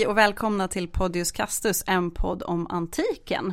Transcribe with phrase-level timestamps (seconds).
[0.00, 3.52] Hej och välkomna till Podius Castus, en podd om antiken.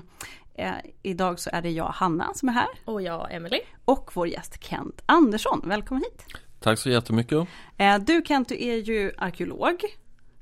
[0.54, 0.72] Eh,
[1.04, 2.68] idag så är det jag, Hanna, som är här.
[2.86, 3.60] Och jag, Emily.
[3.86, 5.62] Och vår gäst Kent Andersson.
[5.66, 6.40] Välkommen hit.
[6.60, 7.48] Tack så jättemycket.
[7.78, 9.84] Eh, du Kent, du är ju arkeolog.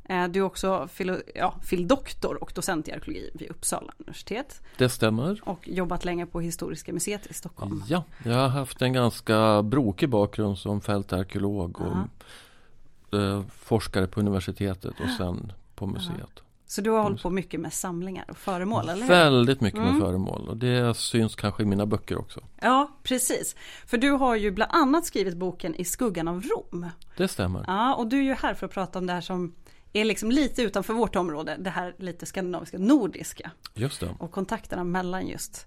[0.09, 4.61] Eh, du är också fil, ja, fildoktor och docent i arkeologi vid Uppsala universitet.
[4.77, 5.41] Det stämmer.
[5.43, 7.83] Och jobbat länge på Historiska museet i Stockholm.
[7.87, 14.93] Ja, jag har haft en ganska brokig bakgrund som fältarkeolog och eh, forskare på universitetet
[14.99, 16.41] och sen på museet.
[16.67, 19.07] Så du har hållit på mycket med samlingar och föremål, eller?
[19.07, 20.01] Väldigt mycket med mm.
[20.01, 22.39] föremål och det syns kanske i mina böcker också.
[22.61, 23.55] Ja, precis.
[23.85, 26.89] För du har ju bland annat skrivit boken I skuggan av Rom.
[27.17, 27.63] Det stämmer.
[27.67, 29.55] Ja, och du är ju här för att prata om det här som
[29.93, 33.51] är liksom lite utanför vårt område, det här lite skandinaviska, nordiska.
[33.73, 34.15] Just det.
[34.19, 35.65] Och kontakterna mellan just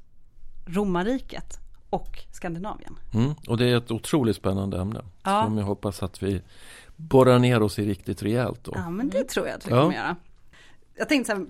[0.66, 1.58] romarriket
[1.90, 2.98] och Skandinavien.
[3.14, 5.04] Mm, och det är ett otroligt spännande ämne.
[5.22, 5.44] Ja.
[5.44, 6.42] Som jag hoppas att vi
[6.98, 8.64] borrar ner oss i riktigt rejält.
[8.64, 8.72] Då.
[8.74, 10.16] Ja men det tror jag att vi kommer göra.
[10.94, 11.46] Jag tänkte så här,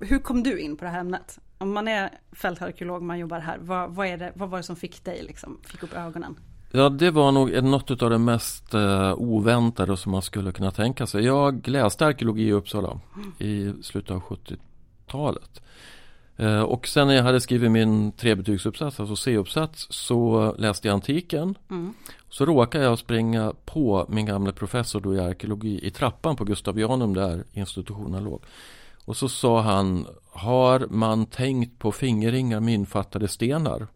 [0.00, 1.38] hur kom du in på det här ämnet?
[1.58, 4.76] Om man är fältarkeolog, man jobbar här, vad, vad, är det, vad var det som
[4.76, 6.36] fick dig, liksom, fick upp ögonen?
[6.70, 11.06] Ja, det var nog något av det mest uh, oväntade som man skulle kunna tänka
[11.06, 11.24] sig.
[11.24, 13.32] Jag läste arkeologi i Uppsala mm.
[13.38, 15.62] i slutet av 70-talet.
[16.40, 21.54] Uh, och sen när jag hade skrivit min trebetygsuppsats, alltså C-uppsats, så läste jag antiken.
[21.70, 21.94] Mm.
[22.28, 27.14] Så råkade jag springa på min gamla professor då i arkeologi i trappan på Gustavianum
[27.14, 28.42] där institutionen låg.
[29.04, 33.86] Och så sa han, har man tänkt på fingerringar med infattade stenar?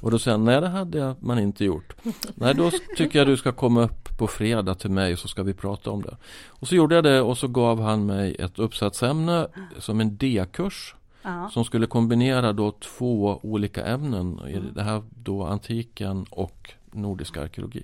[0.00, 1.94] Och då sa han, nej det hade man inte gjort.
[2.34, 5.54] Nej då tycker jag du ska komma upp på fredag till mig så ska vi
[5.54, 6.16] prata om det.
[6.46, 9.46] Och så gjorde jag det och så gav han mig ett uppsatsämne
[9.78, 10.94] som en D-kurs.
[11.22, 11.50] Ja.
[11.52, 14.40] Som skulle kombinera då två olika ämnen.
[14.74, 17.82] Det här då antiken och nordisk arkeologi.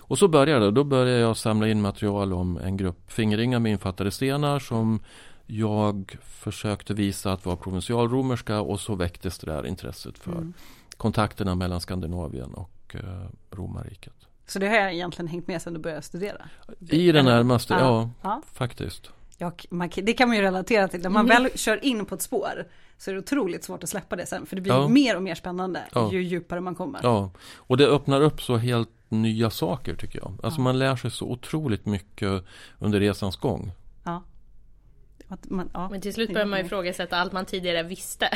[0.00, 0.70] Och så började det.
[0.70, 5.00] Då började jag samla in material om en grupp fingeringar med infattade stenar som
[5.46, 10.52] jag försökte visa att var provinsialromerska och så väcktes det där intresset för mm.
[10.96, 14.14] kontakterna mellan Skandinavien och eh, romarriket.
[14.46, 16.48] Så det har egentligen hängt med sedan du började studera?
[16.90, 19.10] I det närmaste, ja, ja, faktiskt.
[19.44, 21.00] Ja, man, det kan man ju relatera till.
[21.02, 21.42] När man mm.
[21.42, 22.66] väl kör in på ett spår
[22.98, 24.46] så är det otroligt svårt att släppa det sen.
[24.46, 24.88] För det blir ja.
[24.88, 26.12] mer och mer spännande ja.
[26.12, 27.00] ju djupare man kommer.
[27.02, 30.38] Ja, och det öppnar upp så helt nya saker tycker jag.
[30.42, 32.44] Alltså man lär sig så otroligt mycket
[32.78, 33.72] under resans gång.
[34.04, 34.22] Ja.
[35.42, 35.88] Man, ja.
[35.90, 38.28] Men till slut börjar man ju ifrågasätta allt man tidigare visste.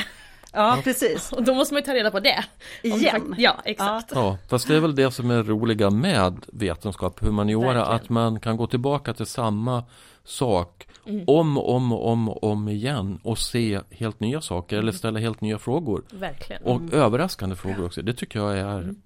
[0.53, 1.31] Ja, precis.
[1.31, 2.45] Och då måste man ju ta reda på det.
[2.81, 3.35] Igen.
[3.37, 4.11] Ja, exakt.
[4.15, 7.95] Ja, fast det är väl det som är roliga med vetenskap, humaniora, Verkligen.
[7.95, 9.83] att man kan gå tillbaka till samma
[10.23, 11.23] sak mm.
[11.27, 14.83] om och om och om, om igen och se helt nya saker mm.
[14.83, 16.03] eller ställa helt nya frågor.
[16.11, 16.63] Verkligen.
[16.63, 16.93] Och mm.
[16.93, 18.01] överraskande frågor också.
[18.01, 19.01] Det tycker jag är mm.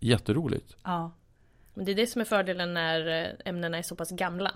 [0.00, 0.76] jätteroligt.
[0.82, 1.10] Ja.
[1.74, 4.52] Men det är det som är fördelen när eh, ämnena är så pass gamla.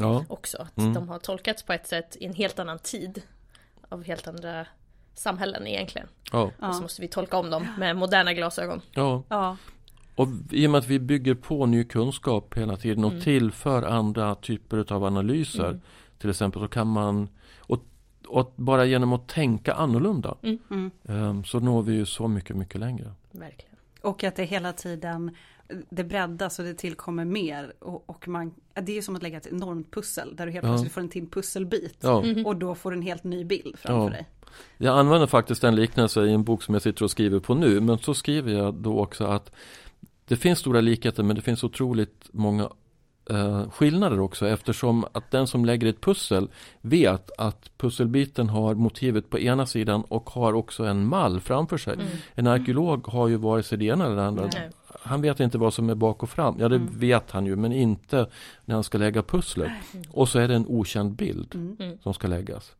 [0.00, 0.24] Ja.
[0.28, 0.58] Också.
[0.62, 0.94] Att mm.
[0.94, 3.22] de har tolkats på ett sätt i en helt annan tid.
[3.88, 4.66] Av helt andra
[5.14, 6.08] samhällen egentligen.
[6.32, 6.50] Ja.
[6.58, 8.80] Och så måste vi tolka om dem med moderna glasögon.
[8.94, 9.22] Ja.
[9.28, 9.56] ja.
[10.14, 13.22] Och i och med att vi bygger på ny kunskap hela tiden och mm.
[13.22, 15.68] tillför andra typer av analyser.
[15.68, 15.80] Mm.
[16.18, 17.28] Till exempel så kan man
[17.58, 17.78] och,
[18.28, 20.90] och bara genom att tänka annorlunda mm.
[21.02, 23.12] um, så når vi ju så mycket, mycket längre.
[23.30, 23.76] Verkligen.
[24.02, 25.36] Och att det hela tiden
[25.90, 27.72] det breddas och det tillkommer mer.
[27.78, 30.70] Och, och man, det är som att lägga ett enormt pussel där du helt ja.
[30.70, 31.96] plötsligt får en till pusselbit.
[32.00, 32.22] Ja.
[32.22, 32.46] Mm.
[32.46, 34.10] Och då får du en helt ny bild framför ja.
[34.10, 34.26] dig.
[34.76, 37.80] Jag använder faktiskt en liknelse i en bok som jag sitter och skriver på nu.
[37.80, 39.54] Men så skriver jag då också att
[40.24, 42.70] det finns stora likheter men det finns otroligt många
[43.30, 46.48] eh, skillnader också eftersom att den som lägger ett pussel
[46.80, 51.94] vet att pusselbiten har motivet på ena sidan och har också en mall framför sig.
[51.94, 52.06] Mm.
[52.34, 54.48] En arkeolog har ju vare sig det ena eller det andra.
[54.54, 54.70] Nej.
[55.02, 56.56] Han vet inte vad som är bak och fram.
[56.58, 56.98] Ja det mm.
[56.98, 58.26] vet han ju men inte
[58.64, 59.72] när han ska lägga pusslet.
[60.10, 61.98] Och så är det en okänd bild mm.
[62.02, 62.74] som ska läggas.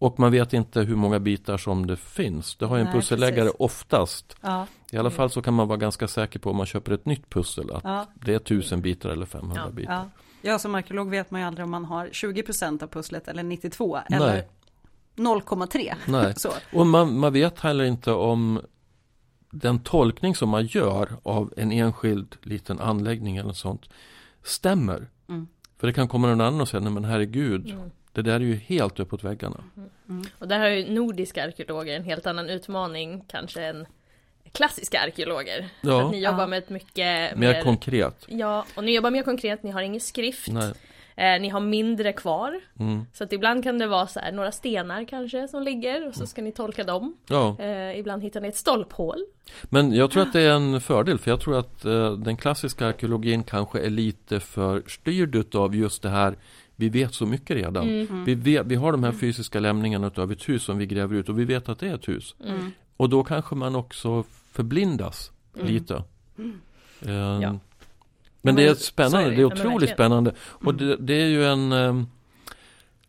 [0.00, 2.56] Och man vet inte hur många bitar som det finns.
[2.56, 3.60] Det har en Nej, pusselläggare precis.
[3.60, 4.36] oftast.
[4.40, 4.66] Ja.
[4.92, 7.30] I alla fall så kan man vara ganska säker på om man köper ett nytt
[7.30, 8.06] pussel att ja.
[8.14, 9.72] det är tusen bitar eller 500 ja.
[9.72, 9.92] bitar.
[9.92, 10.10] Ja.
[10.42, 13.98] ja, som arkeolog vet man ju aldrig om man har 20% av pusslet eller 92
[14.08, 14.20] Nej.
[14.20, 14.44] eller
[15.16, 15.94] 0,3.
[16.06, 16.34] Nej,
[16.72, 18.60] och man, man vet heller inte om
[19.50, 23.88] den tolkning som man gör av en enskild liten anläggning eller sånt
[24.42, 25.08] stämmer.
[25.28, 25.48] Mm.
[25.78, 27.90] För det kan komma någon annan och säga, nej men herregud, mm.
[28.12, 29.64] Det där är ju helt uppåt väggarna.
[29.76, 29.90] Mm.
[30.08, 30.24] Mm.
[30.38, 33.86] Och där har ju nordiska arkeologer en helt annan utmaning kanske än
[34.52, 35.68] klassiska arkeologer.
[35.80, 36.04] Ja.
[36.04, 38.26] Att ni jobbar med ett mycket mer, mer konkret.
[38.28, 40.48] Ja, och ni jobbar mer konkret, ni har ingen skrift.
[40.48, 40.72] Nej.
[41.16, 42.60] Eh, ni har mindre kvar.
[42.78, 43.06] Mm.
[43.12, 46.26] Så att ibland kan det vara så här, några stenar kanske som ligger och så
[46.26, 47.16] ska ni tolka dem.
[47.26, 47.56] Ja.
[47.58, 49.24] Eh, ibland hittar ni ett stolphål.
[49.62, 52.86] Men jag tror att det är en fördel för jag tror att eh, den klassiska
[52.86, 56.36] arkeologin kanske är lite för styrd av just det här
[56.80, 57.88] vi vet så mycket redan.
[57.88, 58.24] Mm.
[58.24, 61.28] Vi, vet, vi har de här fysiska lämningarna av ett hus som vi gräver ut
[61.28, 62.34] och vi vet att det är ett hus.
[62.44, 62.70] Mm.
[62.96, 65.66] Och då kanske man också förblindas mm.
[65.66, 66.04] lite.
[67.06, 67.12] Uh,
[67.42, 67.58] ja.
[68.42, 69.36] Men det är spännande, är det.
[69.36, 69.42] det.
[69.42, 70.34] är otroligt spännande.
[70.40, 72.06] Och det, det, är ju en um,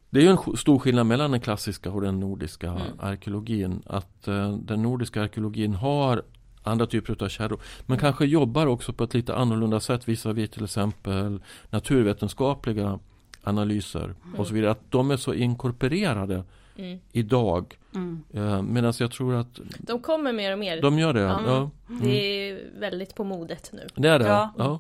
[0.10, 2.82] det är ju en stor skillnad mellan den klassiska och den nordiska mm.
[3.00, 3.82] arkeologin.
[3.86, 6.24] Att uh, den nordiska arkeologin har
[6.64, 7.60] andra typer av källor.
[7.86, 8.00] Men mm.
[8.00, 13.00] kanske jobbar också på ett lite annorlunda sätt visar vi till exempel naturvetenskapliga
[13.44, 14.40] analyser mm.
[14.40, 14.72] och så vidare.
[14.72, 16.44] Att de är så inkorporerade
[16.78, 17.00] mm.
[17.12, 17.78] idag.
[17.96, 18.24] Mm.
[18.36, 20.82] Uh, Medan jag tror att De kommer mer och mer.
[20.82, 21.42] De gör det, ja.
[21.46, 21.70] ja.
[22.02, 23.88] Det är väldigt på modet nu.
[23.96, 24.54] Det är det, ja.
[24.58, 24.80] ja.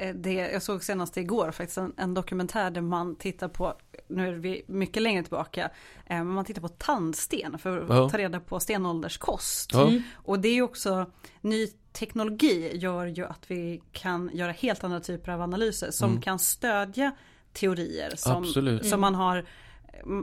[0.00, 3.74] Eh, det, jag såg senast igår faktiskt en, en, dokumentär där man tittar på,
[4.08, 5.64] nu är vi mycket längre tillbaka,
[6.06, 8.10] eh, men man tittar på tandsten för att ja.
[8.10, 9.70] ta reda på stenålderskost.
[9.72, 9.88] Ja.
[9.88, 10.02] Mm.
[10.14, 11.06] Och det är ju också,
[11.40, 16.22] ny teknologi gör ju att vi kan göra helt andra typer av analyser som mm.
[16.22, 17.12] kan stödja
[17.52, 19.00] teorier som, som mm.
[19.00, 19.44] man har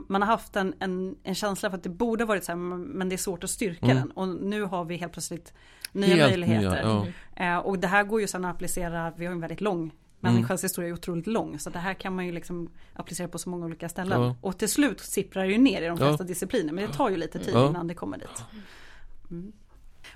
[0.08, 3.08] man har haft en, en, en, känsla för att det borde varit så här men
[3.08, 3.96] det är svårt att styrka mm.
[3.96, 5.52] den och nu har vi helt plötsligt
[5.92, 6.84] nya helt möjligheter.
[6.84, 7.44] Nya, ja.
[7.44, 10.62] eh, och det här går ju sedan att applicera, vi har en väldigt lång Människans
[10.62, 10.64] mm.
[10.64, 13.66] historia är otroligt lång så det här kan man ju liksom applicera på så många
[13.66, 14.22] olika ställen.
[14.22, 14.36] Ja.
[14.40, 16.28] Och till slut sipprar det ju ner i de flesta ja.
[16.28, 18.44] discipliner men det tar ju lite tid innan det kommer dit.
[19.30, 19.52] Mm.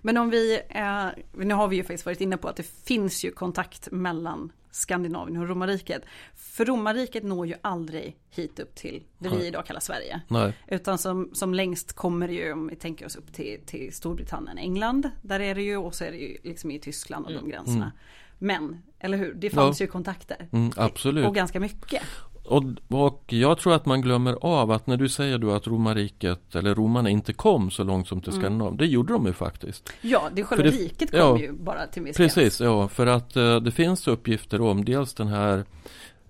[0.01, 3.25] Men om vi, eh, nu har vi ju faktiskt varit inne på att det finns
[3.25, 6.03] ju kontakt mellan Skandinavien och romarriket.
[6.35, 10.21] För romarriket når ju aldrig hit upp till det vi idag kallar Sverige.
[10.29, 10.57] Nej.
[10.69, 14.59] Utan som, som längst kommer det ju, om vi tänker oss upp till, till Storbritannien,
[14.59, 15.11] England.
[15.23, 17.45] Där är det ju och så är det ju liksom i Tyskland och mm.
[17.45, 17.77] de gränserna.
[17.77, 17.97] Mm.
[18.39, 19.85] Men, eller hur, det fanns ja.
[19.85, 20.49] ju kontakter.
[20.53, 21.27] Mm, absolut.
[21.27, 22.03] Och ganska mycket.
[22.45, 26.55] Och, och jag tror att man glömmer av att när du säger då att romarriket
[26.55, 28.43] eller romarna inte kom så långt som till mm.
[28.43, 28.77] Skandinavien.
[28.77, 29.93] Det gjorde de ju faktiskt.
[30.01, 33.37] Ja, det själva det, riket kom ja, ju bara till viss Precis, ja för att
[33.37, 35.65] uh, det finns uppgifter om dels den här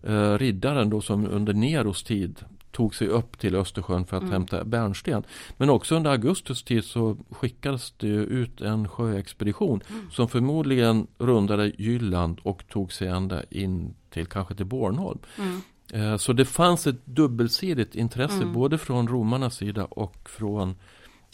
[0.08, 4.32] uh, riddaren då som under Neros tid tog sig upp till Östersjön för att mm.
[4.32, 5.24] hämta bärnsten.
[5.56, 10.10] Men också under Augustus tid så skickades det ut en sjöexpedition mm.
[10.10, 15.18] som förmodligen rundade Jylland och tog sig ända in till kanske till Bornholm.
[15.38, 15.60] Mm.
[15.92, 18.52] Eh, så det fanns ett dubbelsidigt intresse mm.
[18.52, 20.76] både från romarnas sida och från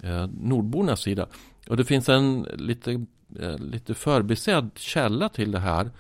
[0.03, 1.27] eh, nordbornas sida.
[1.69, 2.93] Och det finns en lite,
[3.41, 5.91] eh, lite förbisedd källa till det här.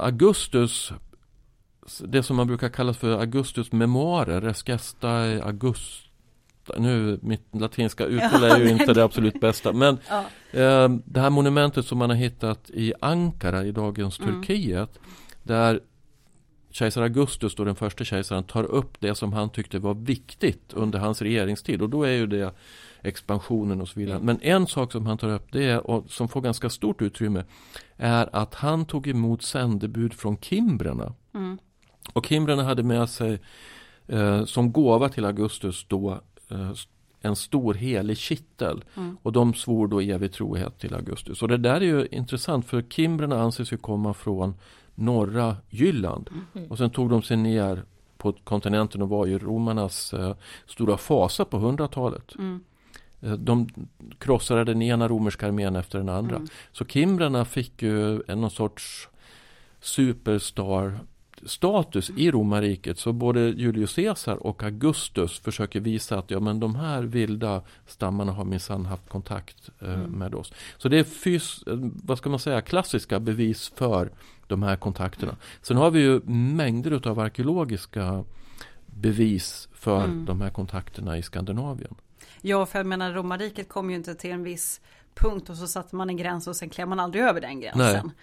[0.00, 0.92] Augustus,
[2.00, 6.04] det som man brukar kalla för Augustus memoarer, Resgestae August
[6.78, 9.72] nu, mitt latinska uttal är ju inte det absolut bästa.
[9.72, 10.24] Men ja.
[10.60, 14.34] eh, det här monumentet som man har hittat i Ankara i dagens mm.
[14.34, 14.98] Turkiet.
[15.42, 15.80] Där
[16.74, 20.98] kejsar Augustus, då den första kejsaren, tar upp det som han tyckte var viktigt under
[20.98, 21.82] hans regeringstid.
[21.82, 22.54] Och då är ju det
[23.02, 24.18] expansionen och så vidare.
[24.22, 27.44] Men en sak som han tar upp, det är, och som får ganska stort utrymme,
[27.96, 31.14] är att han tog emot sändebud från kimbrerna.
[31.34, 31.58] Mm.
[32.12, 33.40] Och kimbrerna hade med sig
[34.06, 36.72] eh, som gåva till Augustus då eh,
[37.20, 38.84] en stor helig kittel.
[38.96, 39.16] Mm.
[39.22, 41.42] Och de svor då evig trohet till Augustus.
[41.42, 44.54] Och det där är ju intressant för kimbrerna anses ju komma från
[44.94, 46.30] norra Jylland.
[46.54, 46.70] Mm.
[46.70, 47.82] Och sen tog de sig ner
[48.16, 50.34] på kontinenten och var ju romarnas eh,
[50.66, 52.34] stora fasa på 100-talet.
[52.34, 52.60] Mm.
[53.20, 53.68] Eh, de
[54.18, 56.36] krossade den ena romerska armén efter den andra.
[56.36, 56.48] Mm.
[56.72, 59.08] Så kimbrarna fick ju en någon sorts
[59.80, 60.98] superstar
[61.46, 62.98] status i romarriket.
[62.98, 68.32] Så både Julius Caesar och Augustus försöker visa att ja, men de här vilda stammarna
[68.32, 70.10] har minsann haft kontakt eh, mm.
[70.10, 70.52] med oss.
[70.78, 74.10] Så det är fys, eh, vad ska man säga, klassiska bevis för
[74.46, 75.36] de här kontakterna.
[75.62, 78.24] Sen har vi ju mängder av arkeologiska
[78.86, 80.24] bevis för mm.
[80.24, 81.94] de här kontakterna i Skandinavien.
[82.40, 84.80] Ja, för jag menar romarriket kom ju inte till en viss
[85.14, 88.06] punkt och så satte man en gräns och sen klev man aldrig över den gränsen.
[88.06, 88.14] Nej.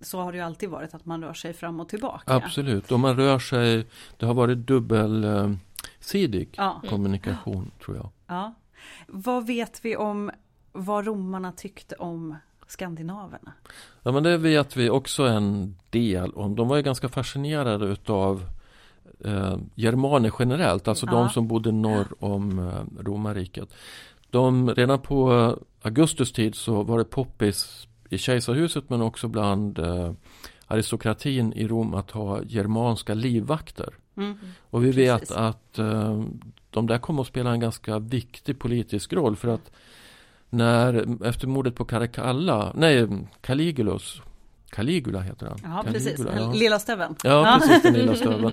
[0.00, 2.34] Så har det ju alltid varit att man rör sig fram och tillbaka.
[2.34, 6.82] Absolut, och man rör sig, det har varit dubbelsidig ja.
[6.88, 8.10] kommunikation tror jag.
[8.26, 8.54] Ja.
[9.06, 10.30] Vad vet vi om
[10.72, 12.36] vad romarna tyckte om
[12.70, 13.52] skandinaverna?
[14.02, 16.56] Ja men det vet vi också en del om.
[16.56, 18.44] De var ju ganska fascinerade utav
[19.24, 21.12] eh, germaner generellt, alltså ja.
[21.12, 23.68] de som bodde norr om eh, romarriket.
[24.30, 30.12] De, redan på Augustus tid så var det poppis i kejsarhuset men också bland eh,
[30.66, 33.94] aristokratin i Rom att ha germanska livvakter.
[34.16, 34.38] Mm.
[34.70, 35.36] Och vi vet Precis.
[35.36, 36.22] att eh,
[36.70, 39.70] de där kommer att spela en ganska viktig politisk roll för att
[40.50, 43.08] när efter mordet på Caracalla, nej
[43.40, 44.22] Caligulus
[44.70, 45.58] Caligula heter han.
[45.62, 46.20] Ja, precis.
[46.36, 46.52] Ja.
[46.52, 47.14] Lilla stöveln.
[47.24, 47.82] Ja, precis.
[47.82, 48.52] Den lilla stöveln.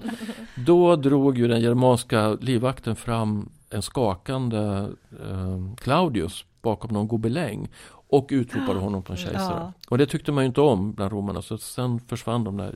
[0.56, 4.90] Då drog ju den germanska livvakten fram en skakande
[5.22, 7.70] eh, Claudius bakom någon gobeläng
[8.10, 9.60] och utropade honom på en kejsare.
[9.60, 9.74] Ja.
[9.90, 12.76] Och det tyckte man ju inte om bland romarna så sen försvann de där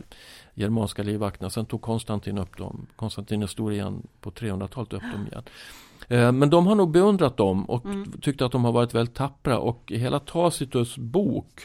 [0.53, 1.49] germanska livvakterna.
[1.49, 2.87] Sen tog Konstantin upp dem.
[2.95, 5.43] Konstantin den store igen på 300-talet upp dem igen.
[6.11, 8.11] Eh, men de har nog beundrat dem och mm.
[8.21, 11.61] tyckte att de har varit väldigt tappra och hela Tacitus bok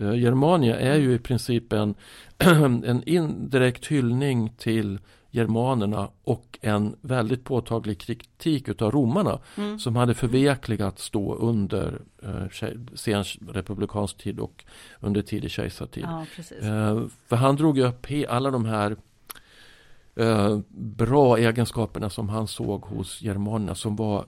[0.00, 1.94] eh, Germania är ju i princip en,
[2.84, 4.98] en indirekt hyllning till
[5.30, 9.78] germanerna och en väldigt påtaglig kritik utav romarna mm.
[9.78, 14.64] som hade förvekligat stå under eh, sen republikansk tid och
[15.00, 16.04] under tidig kejsartid.
[16.04, 16.26] Ja,
[16.60, 18.96] eh, för han drog upp alla de här
[20.16, 24.26] eh, bra egenskaperna som han såg hos germanerna som, var,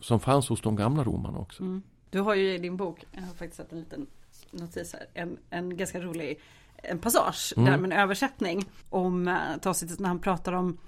[0.00, 1.62] som fanns hos de gamla romarna också.
[1.62, 1.82] Mm.
[2.10, 4.06] Du har ju i din bok, jag har faktiskt sett en liten
[4.50, 6.40] notis här, en, en ganska rolig
[6.82, 7.70] en passage mm.
[7.70, 10.78] där med en översättning om eh, Tacitus när han pratar om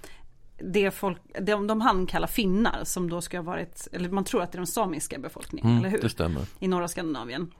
[0.57, 4.41] det folk, de, de han kallar finnar som då ska ha varit, eller man tror
[4.41, 6.01] att det är den samiska befolkningen, mm, eller hur?
[6.01, 6.45] Det stämmer.
[6.59, 7.51] I norra Skandinavien.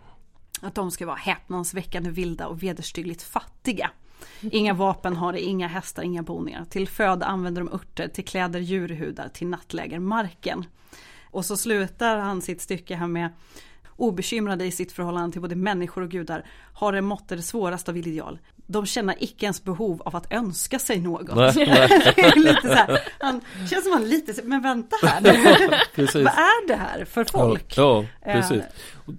[0.62, 3.92] Att de ska vara häpnadsväckande vilda och vederstyggligt fattiga.
[4.52, 6.66] Inga vapen har de, inga hästar, inga boningar.
[6.66, 10.66] Till föda använder de örter, till kläder djurhudar, till nattläger marken.
[11.32, 13.30] Och så slutar han sitt stycke här med
[13.98, 17.98] obekymrade i sitt förhållande till både människor och gudar, har en måtte det svåraste av
[17.98, 18.40] ideal.
[18.68, 21.56] De känner icke ens behov av att önska sig något.
[22.36, 25.22] Lite så här, han känns som han lite, men vänta här
[25.98, 27.78] Vad är det här för folk?
[27.78, 28.64] Ja, ja precis.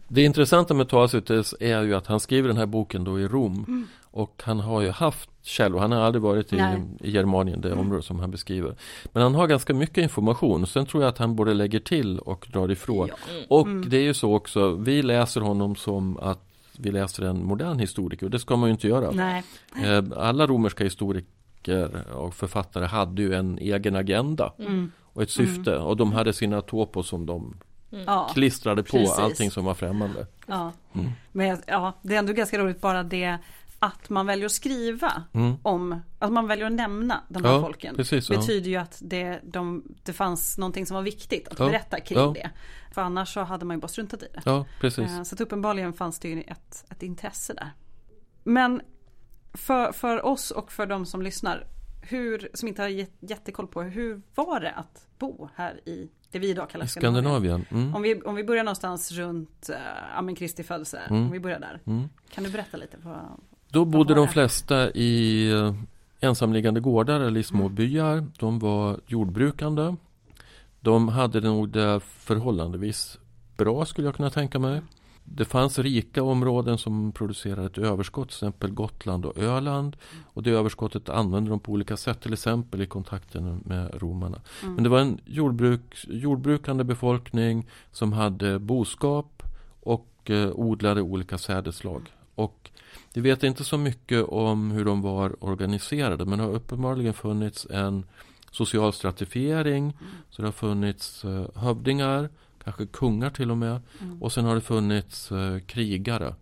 [0.08, 3.64] Det intressanta med Tacitus är ju att han skriver den här boken då i Rom.
[3.68, 3.88] Mm.
[4.16, 6.56] Och han har ju haft källor, han har aldrig varit i,
[7.00, 7.80] i Germanien, det mm.
[7.80, 8.74] område som han beskriver.
[9.12, 12.46] Men han har ganska mycket information, sen tror jag att han både lägger till och
[12.52, 13.08] drar ifrån.
[13.08, 13.32] Ja.
[13.32, 13.44] Mm.
[13.48, 13.88] Och mm.
[13.88, 16.44] det är ju så också, vi läser honom som att
[16.78, 19.10] vi läser en modern historiker, och det ska man ju inte göra.
[19.10, 19.42] Nej.
[19.84, 24.92] Eh, alla romerska historiker och författare hade ju en egen agenda mm.
[25.02, 25.86] och ett syfte mm.
[25.86, 27.56] och de hade sina topos som de
[27.92, 28.28] Mm.
[28.34, 29.18] klistrade på Precis.
[29.18, 30.26] allting som var främmande.
[30.46, 30.72] Ja.
[30.94, 31.10] Mm.
[31.32, 33.38] Men ja, det är ändå ganska roligt bara det
[33.78, 35.56] att man väljer att skriva mm.
[35.62, 37.96] om, att man väljer att nämna de här ja, folken.
[37.96, 42.00] Precis, betyder ju att det, de, det fanns någonting som var viktigt att ja, berätta
[42.00, 42.32] kring ja.
[42.34, 42.50] det.
[42.94, 44.42] För annars så hade man ju bara struntat i det.
[44.44, 45.10] Ja, precis.
[45.10, 47.70] Eh, så att uppenbarligen fanns det ju ett, ett intresse där.
[48.44, 48.82] Men
[49.52, 51.66] för, för oss och för de som lyssnar,
[52.02, 52.88] hur, som inte har
[53.20, 57.64] jättekoll på, hur var det att bo här i det vi idag kallar Skandinavien?
[57.70, 57.94] Mm.
[57.94, 59.70] Om, vi, om vi börjar någonstans runt
[60.28, 61.22] äh, Kristi födelse, mm.
[61.22, 61.80] om vi börjar där.
[61.86, 62.08] Mm.
[62.30, 62.98] Kan du berätta lite?
[62.98, 65.74] På, då bodde de flesta i eh,
[66.20, 67.74] ensamliggande gårdar eller i små mm.
[67.74, 68.26] byar.
[68.38, 69.96] De var jordbrukande.
[70.80, 73.18] De hade nog det förhållandevis
[73.56, 74.80] bra skulle jag kunna tänka mig.
[75.24, 79.96] Det fanns rika områden som producerade ett överskott, till exempel Gotland och Öland.
[80.24, 84.40] Och det överskottet använde de på olika sätt, till exempel i kontakten med romarna.
[84.62, 84.74] Mm.
[84.74, 89.42] Men det var en jordbruk, jordbrukande befolkning som hade boskap
[89.80, 92.02] och eh, odlade olika sädeslag.
[92.34, 92.70] Och
[93.16, 97.66] vi vet inte så mycket om hur de var organiserade men det har uppenbarligen funnits
[97.70, 98.04] en
[98.50, 99.84] social stratifiering.
[99.84, 100.12] Mm.
[100.30, 102.28] Så det har funnits uh, hövdingar,
[102.64, 103.80] kanske kungar till och med.
[104.00, 104.22] Mm.
[104.22, 106.34] Och sen har det funnits uh, krigare.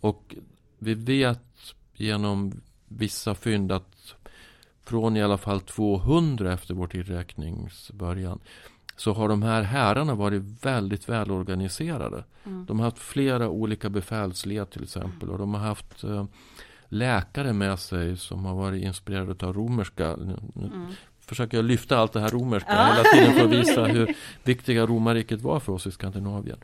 [0.00, 0.34] Och
[0.78, 4.14] vi vet genom vissa fynd att
[4.84, 8.40] från i alla fall 200 efter vår tidräknings början
[8.98, 12.24] så har de här herrarna varit väldigt välorganiserade.
[12.44, 12.66] Mm.
[12.66, 16.24] De har haft flera olika befälsled till exempel och de har haft eh,
[16.88, 20.06] läkare med sig som har varit inspirerade av romerska.
[20.06, 20.86] Mm.
[21.20, 22.92] Försöker jag lyfta allt det här romerska ja.
[22.92, 24.14] hela tiden för att visa hur
[24.44, 26.58] viktiga romarriket var för oss i Skandinavien.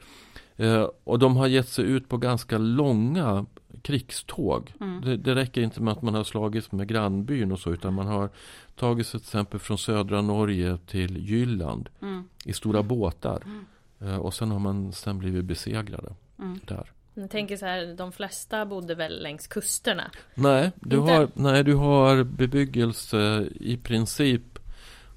[0.57, 3.47] Eh, och de har gett sig ut på ganska långa
[3.85, 4.73] krigståg.
[4.81, 5.01] Mm.
[5.01, 8.07] Det, det, räcker inte med att man har slagits med grannbyn och så utan man
[8.07, 8.31] har
[8.77, 12.25] tagit sig till exempel från södra Norge till Jylland mm.
[12.45, 13.43] i stora båtar.
[13.45, 13.65] Mm.
[14.01, 16.61] Eh, och sen har man sen blivit besegrade mm.
[16.65, 16.91] där.
[17.15, 20.11] Jag tänker så här, de flesta bodde väl längs kusterna?
[20.35, 24.54] Nej, du, har, nej, du har bebyggelse i princip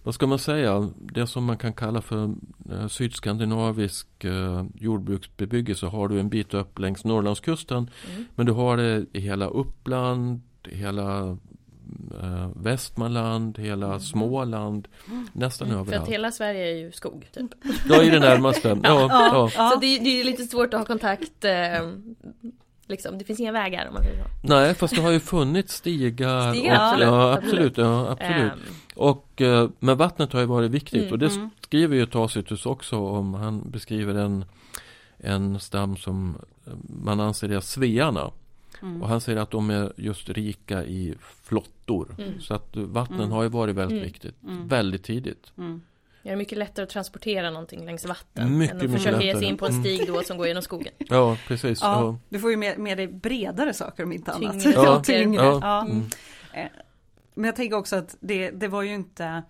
[0.07, 2.35] vad ska man säga, det som man kan kalla för
[2.71, 7.77] eh, sydskandinavisk eh, jordbruksbebyggelse har du en bit upp längs Norrlandskusten.
[8.11, 8.25] Mm.
[8.35, 11.37] Men du har det i hela Uppland, hela
[12.21, 13.99] eh, Västmanland, hela mm.
[13.99, 15.27] Småland, mm.
[15.33, 15.95] nästan mm, överallt.
[15.95, 17.51] För att hela Sverige är ju skog, typ.
[17.89, 18.67] Ja, i det närmaste.
[18.83, 19.69] ja, ja, ja.
[19.69, 21.51] Så det, det är lite svårt att ha kontakt eh,
[22.89, 24.29] Liksom, det finns inga vägar om man säger så.
[24.41, 26.53] Nej, fast det har ju funnits stigar.
[26.53, 27.77] stigar och, ja, absolut.
[27.77, 28.53] Ja, absolut.
[28.53, 28.59] Um.
[28.97, 31.49] Och, eh, men vattnet har ju varit viktigt mm, och det mm.
[31.61, 33.33] skriver ju Tacitus också om.
[33.33, 34.45] Han beskriver en,
[35.17, 36.37] en stam som
[37.03, 38.31] man anser är svearna.
[38.81, 39.01] Mm.
[39.01, 42.15] Och han säger att de är just rika i flottor.
[42.17, 42.41] Mm.
[42.41, 43.31] Så att vattnen mm.
[43.31, 44.03] har ju varit väldigt mm.
[44.03, 44.35] viktigt.
[44.67, 45.51] Väldigt tidigt.
[45.55, 45.63] Ja,
[46.23, 49.45] det är mycket lättare att transportera någonting längs vatten mycket, än att försöka ge sig
[49.45, 50.93] in på en stig då som går genom skogen.
[51.09, 51.81] Ja, precis.
[51.81, 52.19] Ja, ja.
[52.29, 54.59] Du får ju med, med dig bredare saker om inte annat.
[54.61, 54.75] Tyngre.
[54.75, 55.43] Ja, tyngre.
[55.43, 55.81] Ja.
[55.81, 56.03] Mm.
[57.37, 59.43] Eh, men jag tänker också att det, det var ju inte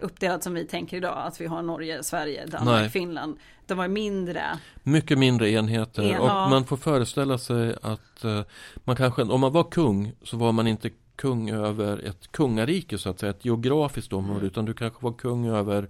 [0.00, 2.90] uppdelat som vi tänker idag, att vi har Norge, Sverige, Danmark, Nej.
[2.90, 3.38] Finland.
[3.66, 4.42] De var mindre.
[4.82, 8.42] Mycket mindre enheter en, och man får föreställa sig att uh,
[8.84, 13.10] man kanske, om man var kung så var man inte kung över ett kungarike så
[13.10, 14.46] att säga, ett geografiskt område, mm.
[14.46, 15.88] utan du kanske var kung över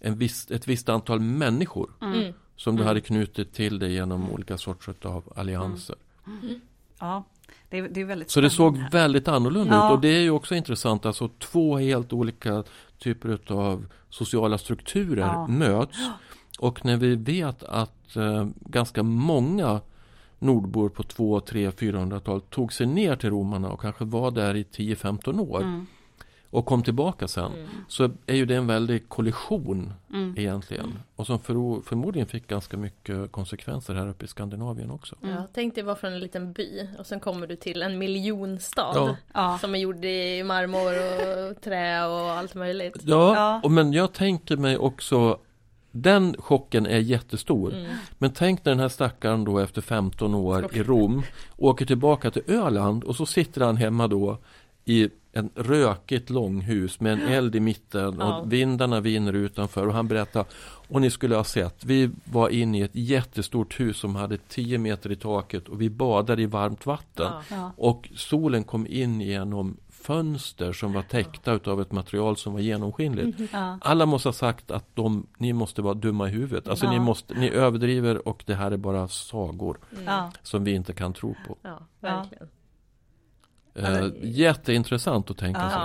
[0.00, 2.14] en viss, ett visst antal människor mm.
[2.14, 2.34] mm.
[2.56, 2.88] som du mm.
[2.88, 5.96] hade knutit till dig genom olika sorter av allianser.
[6.26, 6.60] Mm.
[6.98, 7.24] Ja,
[7.70, 9.86] det är, det är väldigt Så det såg väldigt annorlunda ja.
[9.86, 12.64] ut och det är ju också intressant, alltså två helt olika
[12.98, 15.46] typer av sociala strukturer ja.
[15.46, 15.98] möts.
[16.58, 19.80] Och när vi vet att eh, ganska många
[20.38, 24.62] nordbor på 2, 3, 400-talet tog sig ner till romarna och kanske var där i
[24.62, 25.62] 10-15 år.
[25.62, 25.86] Mm.
[26.50, 27.52] Och kom tillbaka sen.
[27.52, 27.66] Mm.
[27.88, 30.34] Så är ju det en väldig kollision mm.
[30.38, 30.98] egentligen.
[31.16, 35.16] Och som för, förmodligen fick ganska mycket konsekvenser här uppe i Skandinavien också.
[35.20, 39.16] Ja, tänk dig vara från en liten by och sen kommer du till en miljonstad.
[39.34, 39.58] Ja.
[39.60, 40.92] Som är gjord i marmor
[41.50, 42.96] och trä och allt möjligt.
[43.02, 43.60] Ja, ja.
[43.64, 45.38] Och, men jag tänker mig också
[45.90, 47.74] den chocken är jättestor.
[47.74, 47.92] Mm.
[48.18, 51.22] Men tänk när den här stackaren då efter 15 år i Rom
[51.56, 54.38] åker tillbaka till Öland och så sitter han hemma då
[54.84, 58.44] i en rökigt långhus med en eld i mitten och ja.
[58.46, 60.44] vindarna viner utanför och han berättar
[60.88, 64.78] och ni skulle ha sett, vi var inne i ett jättestort hus som hade 10
[64.78, 67.72] meter i taket och vi badade i varmt vatten ja.
[67.76, 73.38] och solen kom in genom fönster som var täckta av ett material som var genomskinligt.
[73.38, 73.48] Mm.
[73.52, 73.78] Ja.
[73.80, 76.68] Alla måste ha sagt att de, ni måste vara dumma i huvudet.
[76.68, 76.92] Alltså ja.
[76.92, 80.30] ni, måste, ni överdriver och det här är bara sagor mm.
[80.42, 81.56] som vi inte kan tro på.
[81.62, 82.48] Ja, verkligen.
[83.78, 85.80] Eh, jätteintressant att tänka sig.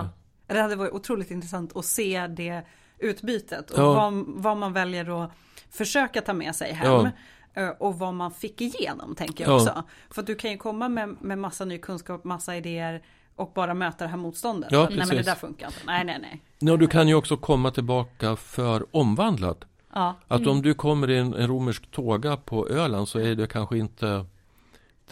[0.47, 2.63] Det hade varit otroligt intressant att se det
[2.99, 5.31] utbytet och vad, vad, man väljer att
[5.71, 7.07] försöka ta med sig hem.
[7.53, 9.83] Eh, och vad man fick igenom tänker jag också.
[10.09, 13.01] För att du kan ju komma med, med massa ny kunskap, massa idéer
[13.35, 14.71] och bara möta det här motståndet.
[14.71, 15.79] Ja, nej men det där funkar inte.
[15.85, 16.41] Nej, nej, nej.
[16.59, 19.65] Ja, du kan ju också komma tillbaka för omvandlad.
[19.93, 20.15] Ja.
[20.27, 20.51] Att mm.
[20.51, 24.25] om du kommer i en, en, romersk tåga på Öland så är det kanske inte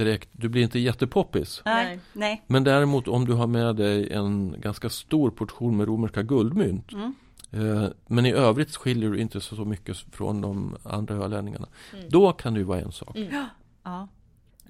[0.06, 1.62] direkt, du blir inte jättepoppis.
[1.66, 2.00] Nej.
[2.14, 2.44] nej.
[2.48, 6.92] Men däremot om du har med dig en ganska stor portion med romerska guldmynt.
[6.92, 7.14] Mm.
[7.52, 11.68] Eh, men i övrigt skiljer du inte så mycket från de andra ölänningarna.
[11.94, 12.06] Mm.
[12.10, 13.18] Då kan det ju vara en sak.
[13.18, 13.46] Mm.
[13.84, 14.08] Ja.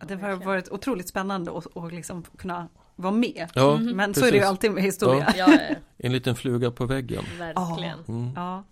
[0.07, 3.49] Det har varit otroligt spännande att liksom kunna vara med.
[3.55, 3.95] Ja, mm.
[3.95, 4.21] Men precis.
[4.21, 5.33] så är det ju alltid med historia.
[5.37, 5.57] Ja.
[5.97, 7.23] en liten fluga på väggen.
[7.39, 7.99] Verkligen.
[8.07, 8.31] Mm.
[8.35, 8.63] Ja.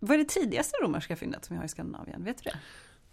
[0.00, 2.24] Vad är det tidigaste romerska fyndet som vi har i Skandinavien?
[2.24, 2.58] Vet du det?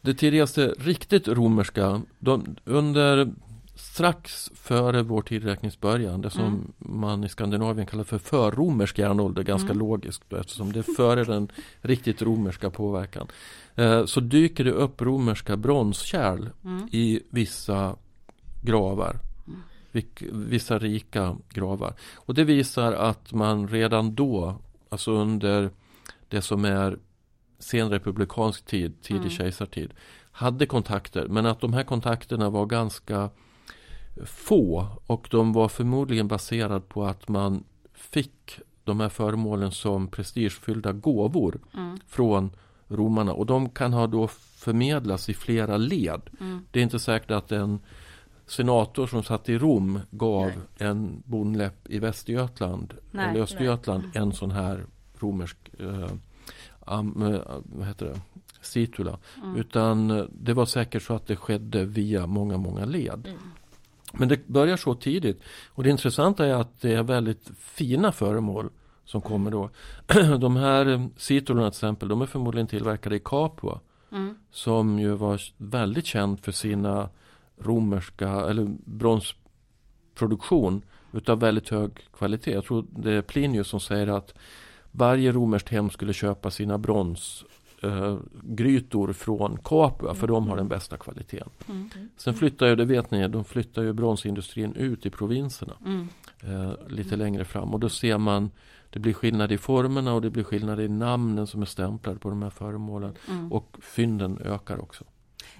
[0.06, 3.34] Det tidigaste riktigt romerska, de, under
[3.76, 6.72] strax före vår tidräknings början, det som mm.
[6.78, 9.80] man i Skandinavien kallar för förromersk järnålder, ganska mm.
[9.80, 13.28] logiskt eftersom det är före den riktigt romerska påverkan.
[13.76, 16.88] Eh, så dyker det upp romerska bronskärl mm.
[16.92, 17.96] i vissa
[18.62, 19.20] gravar
[20.32, 21.94] vissa rika gravar.
[22.16, 24.56] Och det visar att man redan då,
[24.90, 25.70] alltså under
[26.30, 26.98] det som är
[27.60, 29.30] sen republikansk tid, tidig mm.
[29.30, 29.94] kejsartid,
[30.32, 31.28] hade kontakter.
[31.28, 33.30] Men att de här kontakterna var ganska
[34.26, 37.64] få och de var förmodligen baserade på att man
[37.94, 41.98] fick de här föremålen som prestigefyllda gåvor mm.
[42.08, 42.52] från
[42.88, 43.34] romarna.
[43.34, 46.22] Och de kan ha då förmedlats i flera led.
[46.40, 46.66] Mm.
[46.72, 47.80] Det är inte säkert att en
[48.48, 50.90] senator som satt i Rom gav nej.
[50.90, 54.22] en bonläpp i Västergötland nej, eller Östergötland nej.
[54.22, 54.86] en sån här
[55.20, 56.10] romersk eh,
[56.88, 58.22] eh, vad heter det?
[58.66, 59.18] situla.
[59.44, 59.56] Mm.
[59.56, 63.28] Utan eh, det var säkert så att det skedde via många, många led.
[63.28, 63.40] Mm.
[64.14, 65.42] Men det börjar så tidigt.
[65.68, 68.70] Och det intressanta är att det är väldigt fina föremål
[69.06, 69.70] som kommer då.
[70.40, 73.80] De här situlorna till exempel, de är förmodligen tillverkade i Capua.
[74.12, 74.36] Mm.
[74.52, 77.10] Som ju var väldigt känd för sina
[77.58, 82.52] romerska eller bronsproduktion utav väldigt hög kvalitet.
[82.52, 84.34] Jag tror det är Plinius som säger att
[84.98, 90.98] varje romerskt hem skulle köpa sina bronsgrytor eh, från Capua för de har den bästa
[90.98, 91.50] kvaliteten.
[91.70, 91.90] Mm.
[92.18, 96.08] Sen flyttar ju, det vet ni, de flyttar ju bronsindustrin ut i provinserna mm.
[96.42, 98.52] eh, lite längre fram och då ser man
[98.90, 102.30] det blir skillnad i formerna och det blir skillnad i namnen som är stämplade på
[102.30, 103.54] de här föremålen mm.
[103.54, 105.04] och fynden ökar också.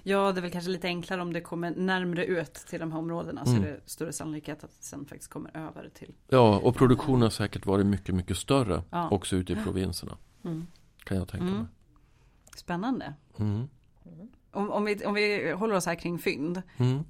[0.02, 2.98] Ja, det är väl kanske lite enklare om det kommer närmre ut till de här
[2.98, 3.56] områdena mm.
[3.56, 6.14] så är det större sannolikhet att det sen faktiskt kommer över till.
[6.28, 9.08] Ja, och produktionen har säkert varit mycket, mycket större ja.
[9.10, 10.16] också ute i provinserna.
[10.44, 10.66] Mm.
[11.04, 11.58] Kan jag tänka mm.
[11.58, 11.66] mig.
[12.56, 13.14] Spännande.
[13.38, 13.68] Mm.
[14.50, 16.62] Om, om, vi, om vi håller oss här kring fynd.
[16.76, 17.04] Mm.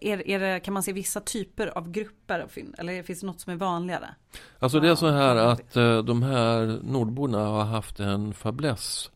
[0.00, 2.74] är, är det, kan man se vissa typer av grupper av fynd?
[2.78, 4.14] Eller finns det något som är vanligare?
[4.58, 9.10] Alltså det är så här att uh, de här nordborna har haft en fäbless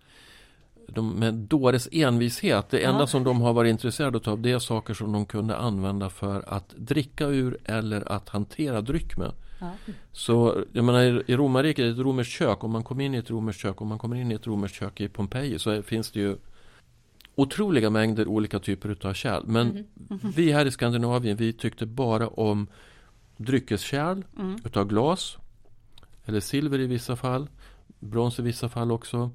[0.87, 2.71] de, med dåres envishet.
[2.71, 3.07] Det enda ja.
[3.07, 6.75] som de har varit intresserade av det är saker som de kunde använda för att
[6.77, 9.33] dricka ur eller att hantera dryck med.
[9.59, 9.73] Ja.
[10.13, 13.61] Så jag menar i romarriket, ett romerskt kök, om man kommer in i ett romerskt
[13.61, 16.37] kök, om man kommer in i ett romerskt kök i Pompeji så finns det ju
[17.35, 19.43] otroliga mängder olika typer av kärl.
[19.47, 19.85] Men mm.
[20.11, 20.33] Mm.
[20.37, 22.67] vi här i Skandinavien, vi tyckte bara om
[23.37, 24.57] dryckeskärl mm.
[24.65, 25.37] utav glas.
[26.25, 27.49] Eller silver i vissa fall.
[27.99, 29.31] Brons i vissa fall också.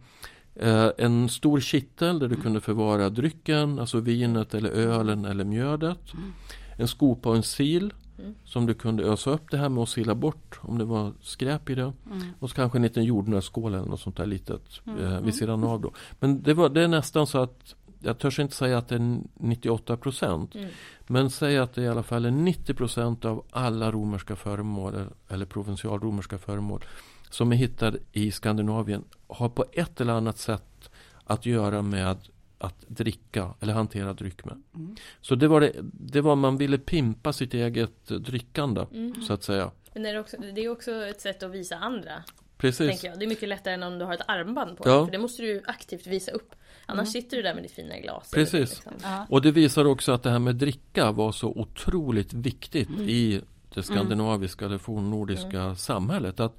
[0.55, 2.43] Eh, en stor kittel där du mm.
[2.43, 6.13] kunde förvara drycken, alltså vinet eller ölen eller mjödet.
[6.13, 6.33] Mm.
[6.77, 7.85] En skopa och en sil
[8.19, 8.35] mm.
[8.45, 11.69] som du kunde ösa upp det här med och sila bort om det var skräp
[11.69, 11.81] i det.
[11.81, 12.21] Mm.
[12.39, 15.81] Och så kanske en liten jordnötsskål eller något sånt där litet eh, vid sidan av
[15.81, 15.91] då.
[16.19, 19.21] Men det, var, det är nästan så att jag törs inte säga att det är
[19.33, 20.55] 98 procent.
[20.55, 20.69] Mm.
[21.07, 24.93] Men säg att det i alla fall är 90 procent av alla romerska föremål
[25.29, 26.83] eller provinsialromerska föremål
[27.33, 30.89] som är hittade i Skandinavien har på ett eller annat sätt
[31.23, 32.17] att göra med
[32.57, 34.61] att dricka eller hantera dryck med.
[34.75, 34.95] Mm.
[35.21, 39.21] Så det var det, det var man ville pimpa sitt eget drickande mm.
[39.21, 39.71] så att säga.
[39.93, 42.23] Men är det, också, det är också ett sätt att visa andra.
[42.57, 43.01] Precis.
[43.01, 44.95] Det är mycket lättare än om du har ett armband på ja.
[44.95, 45.05] dig.
[45.05, 46.55] För det måste du aktivt visa upp.
[46.85, 47.21] Annars mm.
[47.21, 48.31] sitter du där med ditt fina glas.
[48.31, 48.69] Precis.
[48.69, 48.93] Liksom.
[49.01, 49.25] Ja.
[49.29, 53.09] Och det visar också att det här med dricka var så otroligt viktigt mm.
[53.09, 53.41] i
[53.73, 55.75] det skandinaviska eller fornnordiska mm.
[55.75, 56.39] samhället.
[56.39, 56.57] Att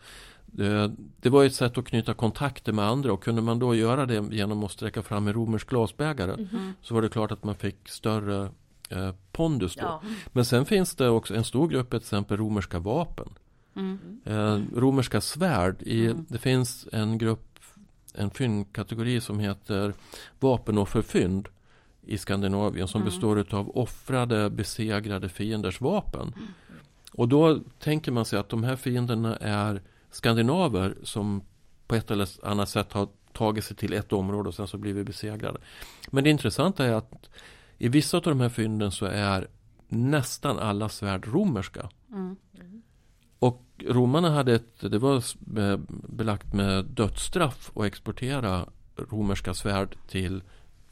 [0.55, 4.07] det, det, var ett sätt att knyta kontakter med andra och kunde man då göra
[4.07, 6.73] det genom att sträcka fram en romersk glasbägare mm.
[6.83, 8.51] så var det klart att man fick större
[8.89, 9.83] eh, pondus då.
[9.83, 10.03] Ja.
[10.33, 13.29] Men sen finns det också en stor grupp, till exempel romerska vapen.
[13.77, 13.99] Mm.
[14.25, 15.83] Eh, romerska svärd.
[15.83, 16.27] I, mm.
[16.29, 17.59] Det finns en grupp,
[18.15, 19.95] en fyndkategori som heter
[20.41, 21.49] vapenofferfynd
[22.07, 23.11] i Skandinavien som mm.
[23.11, 26.35] består av offrade besegrade fienders vapen.
[26.37, 26.49] Mm.
[27.13, 31.43] Och då tänker man sig att de här fienderna är skandinaver som
[31.87, 34.93] på ett eller annat sätt har tagit sig till ett område och sen så blir
[34.93, 35.59] vi besegrade.
[36.11, 37.31] Men det intressanta är att
[37.79, 39.49] i vissa av de här fynden så är
[39.89, 41.89] nästan alla svärd romerska.
[42.13, 42.37] Mm.
[43.39, 45.23] Och romarna hade ett, det var
[46.17, 50.43] belagt med dödsstraff att exportera romerska svärd till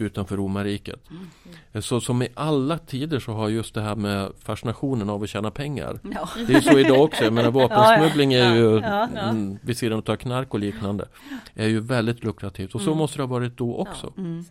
[0.01, 1.11] utanför romarriket.
[1.11, 1.27] Mm,
[1.73, 1.83] mm.
[1.83, 5.51] Så som i alla tider så har just det här med fascinationen av att tjäna
[5.51, 6.01] pengar.
[6.15, 6.29] Ja.
[6.47, 7.25] Det är så idag också.
[7.25, 11.09] Jag menar vapensmuggling är ju ja, ja, mm, vid sidan av knark och liknande.
[11.55, 12.99] Är ju väldigt lukrativt och så mm.
[12.99, 14.13] måste det ha varit då också.
[14.17, 14.45] Mm.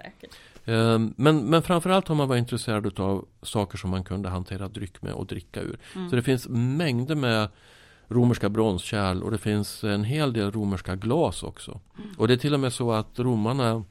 [0.65, 5.01] Ehm, men, men framförallt har man varit intresserad av saker som man kunde hantera dryck
[5.01, 5.79] med och dricka ur.
[5.95, 6.09] Mm.
[6.09, 7.49] Så det finns mängder med
[8.07, 11.79] romerska bronskärl och det finns en hel del romerska glas också.
[12.17, 13.83] Och det är till och med så att romarna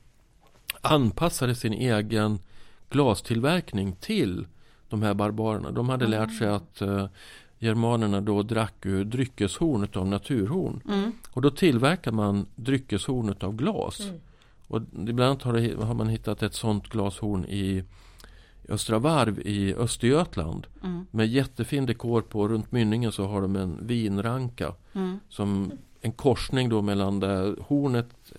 [0.81, 2.39] anpassade sin egen
[2.91, 4.47] glastillverkning till
[4.89, 5.71] de här barbarerna.
[5.71, 6.21] De hade mm.
[6.21, 7.07] lärt sig att uh,
[7.59, 10.81] germanerna då drack ur dryckeshorn av naturhorn.
[10.89, 11.13] Mm.
[11.31, 14.01] Och då tillverkar man dryckeshorn av glas.
[14.01, 14.21] Mm.
[14.67, 17.85] Och ibland har, det, har, man hittat ett sånt glashorn i
[18.69, 20.67] Östra Varv i Östergötland.
[20.85, 21.07] Mm.
[21.11, 22.49] Med jättefin dekor på.
[22.49, 24.75] Runt mynningen så har de en vinranka.
[24.93, 25.21] Mm.
[25.29, 28.33] Som en korsning då mellan det hornet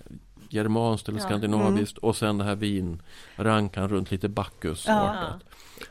[0.50, 1.26] germanskt eller ja.
[1.26, 2.10] skandinaviskt mm.
[2.10, 4.86] och sen det här vinrankan runt lite Bacchus.
[4.88, 5.30] Ja.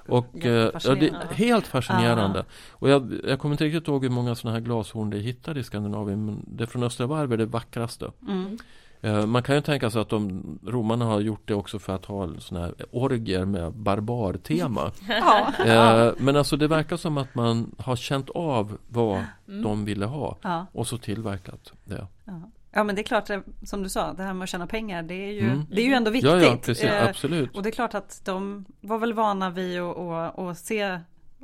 [0.08, 2.44] Och eh, ja, det är helt fascinerande.
[2.70, 5.64] Och jag, jag kommer inte riktigt ihåg hur många sådana här glashorn det hittade i
[5.64, 8.10] Skandinavien men det från Östra Varv är det vackraste.
[8.28, 8.58] Mm.
[9.00, 12.04] Eh, man kan ju tänka sig att de romarna har gjort det också för att
[12.04, 14.92] ha sådana här orger med barbartema.
[15.08, 15.52] ja.
[15.64, 19.62] Eh, men alltså det verkar som att man har känt av vad mm.
[19.62, 20.38] de ville ha
[20.72, 22.06] och så tillverkat det.
[22.24, 22.50] Ja
[22.84, 25.14] men det är klart, eh, som du sa, det här med att tjäna pengar det
[25.14, 25.64] är ju, mm.
[25.70, 26.30] det är ju ändå viktigt.
[26.30, 27.56] Ja, ja precis, eh, absolut.
[27.56, 31.00] Och det är klart att de var väl vana vid att se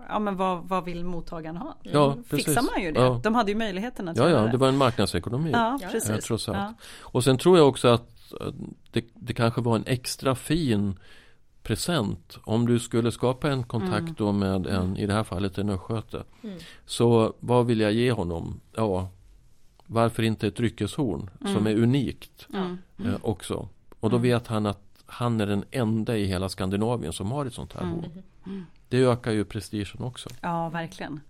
[0.09, 1.77] Ja men vad, vad vill mottagaren ha?
[1.83, 2.25] Ja, mm.
[2.25, 3.01] Fixar man ju det.
[3.01, 3.20] Ja.
[3.23, 4.47] De hade ju möjligheten att ja, göra det.
[4.47, 5.51] Ja, det var en marknadsekonomi.
[5.53, 6.25] Ja, precis.
[6.25, 6.59] Trots allt.
[6.59, 6.75] Ja.
[7.01, 8.11] Och sen tror jag också att
[8.92, 10.99] det, det kanske var en extra fin
[11.62, 12.38] present.
[12.44, 14.14] Om du skulle skapa en kontakt mm.
[14.18, 16.23] då med en, i det här fallet en östgöte.
[16.42, 16.59] Mm.
[16.87, 18.61] Så vad vill jag ge honom?
[18.77, 19.09] Ja,
[19.87, 21.55] varför inte ett dryckeshorn mm.
[21.55, 22.79] som är unikt mm.
[23.05, 23.68] eh, också.
[24.01, 24.23] Och då mm.
[24.23, 27.85] vet han att han är den enda i hela Skandinavien som har ett sånt här
[27.85, 28.23] horn.
[28.47, 28.66] Mm.
[28.88, 30.29] Det ökar ju prestigen också.
[30.40, 31.20] Ja, verkligen.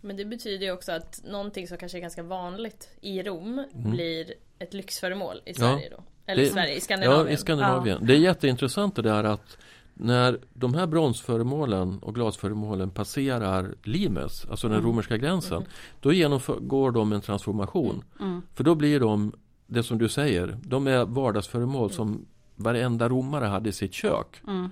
[0.00, 3.90] Men det betyder ju också att någonting som kanske är ganska vanligt i Rom mm.
[3.90, 5.96] blir ett lyxföremål i Sverige ja.
[5.96, 6.02] då.
[6.26, 7.26] Eller det, i Sverige, i Skandinavien.
[7.26, 7.98] Ja, i Skandinavien.
[8.00, 8.06] Ja.
[8.06, 9.58] Det är jätteintressant det där att
[10.02, 14.90] när de här bronsföremålen och glasföremålen passerar limes, alltså den mm.
[14.90, 15.68] romerska gränsen, mm.
[16.00, 18.02] då genomgår de en transformation.
[18.18, 18.30] Mm.
[18.30, 18.42] mm.
[18.54, 19.32] För då blir de,
[19.66, 21.90] det som du säger, de är vardagsföremål mm.
[21.90, 24.42] som varenda romare hade i sitt kök.
[24.46, 24.70] Mm.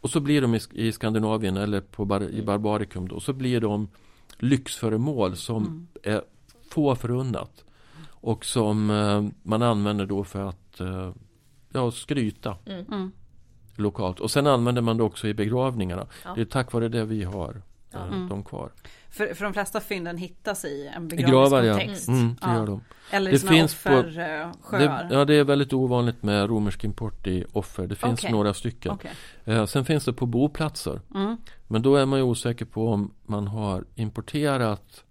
[0.00, 2.46] och så blir de i, i Skandinavien eller på bar, i mm.
[2.46, 3.88] Barbarikum då, så blir de
[4.38, 5.86] lyxföremål som mm.
[6.02, 6.22] är
[6.70, 7.64] få förunnat.
[8.08, 11.12] Och som eh, man använder då för att eh,
[11.72, 13.12] ja, skryta mm.
[13.78, 13.84] Mm.
[13.84, 14.20] lokalt.
[14.20, 16.06] Och sen använder man det också i begravningarna.
[16.24, 16.32] Ja.
[16.34, 17.98] Det är tack vare det vi har ja.
[17.98, 18.28] eh, mm.
[18.28, 18.70] dem kvar.
[19.10, 22.08] För, för de flesta fynden hittas i en begravningskontext.
[22.08, 22.14] Ja.
[22.14, 22.80] Mm, det gör de.
[23.10, 24.52] Eller det finns offersjöar.
[24.70, 27.86] Det, ja, det är väldigt ovanligt med romersk import i offer.
[27.86, 28.32] Det finns okay.
[28.32, 28.92] några stycken.
[28.92, 29.12] Okay.
[29.44, 31.00] Eh, sen finns det på boplatser.
[31.14, 31.36] Mm.
[31.66, 35.04] Men då är man ju osäker på om man har importerat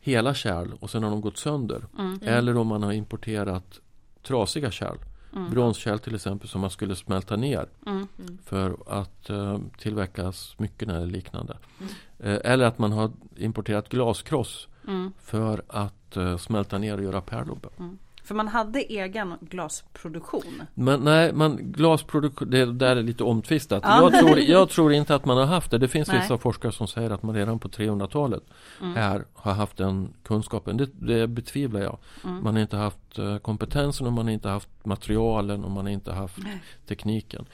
[0.00, 1.84] hela kärl och sen har de gått sönder.
[1.98, 2.18] Mm.
[2.22, 3.80] Eller om man har importerat
[4.22, 4.98] trasiga kärl.
[5.32, 5.50] Mm.
[5.50, 8.08] Bronskärl till exempel som man skulle smälta ner mm.
[8.44, 11.56] för att uh, tillverka smycken eller liknande.
[11.80, 12.34] Mm.
[12.34, 15.12] Uh, eller att man har importerat glaskross mm.
[15.20, 17.58] för att uh, smälta ner och göra pärlor.
[17.78, 17.98] Mm.
[18.26, 20.62] För man hade egen glasproduktion?
[20.74, 23.82] Men, nej, man, glasproduktion, det där är lite omtvistat.
[23.86, 24.02] Ja.
[24.02, 25.78] Jag, tror, jag tror inte att man har haft det.
[25.78, 26.20] Det finns nej.
[26.20, 28.42] vissa forskare som säger att man redan på 300-talet
[28.80, 28.94] mm.
[28.94, 30.76] här har haft den kunskapen.
[30.76, 31.98] Det, det betvivlar jag.
[32.24, 32.42] Mm.
[32.42, 35.92] Man har inte haft uh, kompetensen och man har inte haft materialen och man har
[35.92, 36.62] inte haft nej.
[36.86, 37.46] tekniken.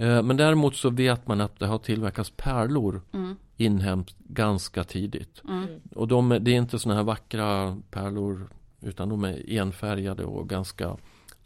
[0.00, 3.36] Uh, men däremot så vet man att det har tillverkats pärlor mm.
[3.56, 5.42] inhemskt ganska tidigt.
[5.48, 5.66] Mm.
[5.94, 8.48] Och de, det är inte sådana här vackra pärlor
[8.80, 10.96] utan de är enfärgade och ganska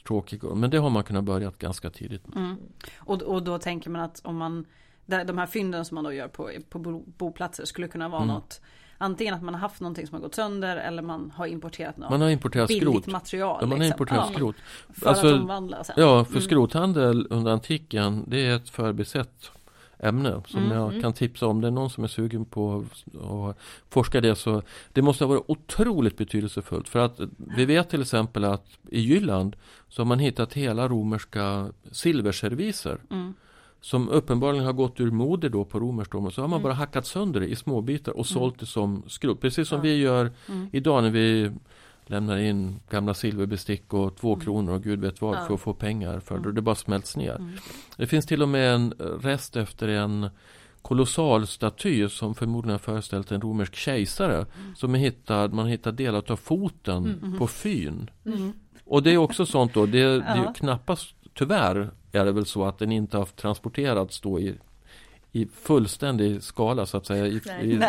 [0.06, 0.54] tråkiga.
[0.54, 2.36] Men det har man kunnat börja ganska tidigt med.
[2.36, 2.56] Mm.
[2.96, 4.66] Och, och då tänker man att om man
[5.06, 8.34] de här fynden som man då gör på, på boplatser skulle kunna vara mm.
[8.34, 8.60] något
[8.98, 12.10] Antingen att man har haft någonting som har gått sönder eller man har importerat något
[12.10, 13.06] man har importerat billigt skrot.
[13.06, 13.58] material.
[13.60, 13.94] Ja, man har liksom.
[13.94, 14.34] importerat ja.
[14.34, 14.56] skrot.
[14.92, 15.94] För alltså, att omvandla sen.
[15.98, 16.42] Ja, för mm.
[16.42, 19.50] skrothandel under antiken det är ett förbisett
[19.98, 20.76] ämne som mm.
[20.76, 21.02] jag mm.
[21.02, 21.60] kan tipsa om.
[21.60, 22.84] Det är någon som är sugen på
[23.50, 23.58] att
[23.90, 26.88] forska det så det måste ha varit otroligt betydelsefullt.
[26.88, 27.20] För att
[27.56, 29.56] vi vet till exempel att i Jylland
[29.88, 32.98] så har man hittat hela romerska silverserviser.
[33.10, 33.34] Mm.
[33.80, 36.62] Som uppenbarligen har gått ur mode då på romerskt och så har man mm.
[36.62, 38.24] bara hackat sönder det i små bitar och mm.
[38.24, 39.40] sålt det som skrot.
[39.40, 39.82] Precis som ja.
[39.82, 40.68] vi gör mm.
[40.72, 41.50] idag när vi
[42.06, 44.44] lämnar in gamla silverbestick och två mm.
[44.44, 45.46] kronor och gud vet vad ja.
[45.46, 46.40] för att få pengar för det.
[46.40, 46.54] Mm.
[46.54, 47.34] Det bara smälts ner.
[47.34, 47.52] Mm.
[47.96, 50.30] Det finns till och med en rest efter en
[50.82, 54.36] kolossal staty som förmodligen har föreställt en romersk kejsare.
[54.36, 54.74] Mm.
[54.76, 57.38] Som är hittad, man hittar delar av foten mm, mm.
[57.38, 58.10] på fyn.
[58.84, 62.64] Och det är också sånt då, det, det är knappast, tyvärr är det väl så
[62.64, 64.54] att den inte har transporterats då i
[65.34, 67.26] i fullständig skala så att säga.
[67.26, 67.80] I, i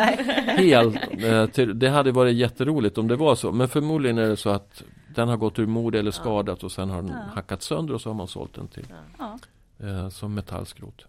[0.68, 3.52] hel, eh, till, det hade varit jätteroligt om det var så.
[3.52, 4.82] Men förmodligen är det så att
[5.14, 7.34] den har gått ur mode eller skadat och sen har den ja.
[7.34, 8.86] hackat sönder och så har man sålt den till
[9.18, 9.38] ja.
[9.86, 11.06] eh, som metallskrot.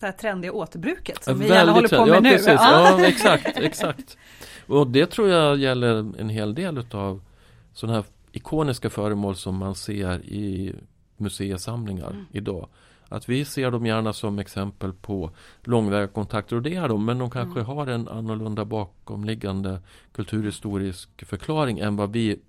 [0.00, 2.30] Det här trendiga återbruket som ja, vi gärna håller på med ja, nu.
[2.30, 2.46] Precis.
[2.46, 4.16] Ja, exakt, exakt.
[4.66, 7.20] Och det tror jag gäller en hel del utav
[7.72, 10.74] sådana här ikoniska föremål som man ser i
[11.16, 12.26] museisamlingar mm.
[12.32, 12.68] idag.
[13.12, 15.30] Att vi ser dem gärna som exempel på
[15.62, 17.66] långväga kontakter och det är de men de kanske mm.
[17.66, 22.40] har en annorlunda bakomliggande kulturhistorisk förklaring än vad vi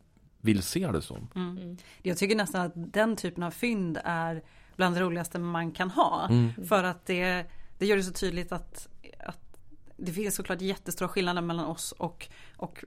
[0.41, 1.27] vill se det som.
[1.35, 1.57] Mm.
[1.57, 1.77] mm.
[2.01, 4.43] Jag tycker nästan att den typen av fynd är
[4.75, 6.27] bland det roligaste man kan ha.
[6.29, 6.51] Mm.
[6.67, 7.45] För att det,
[7.77, 8.87] det gör det så tydligt att,
[9.19, 9.57] att
[9.97, 12.83] det finns såklart jättestora skillnader mellan oss och, och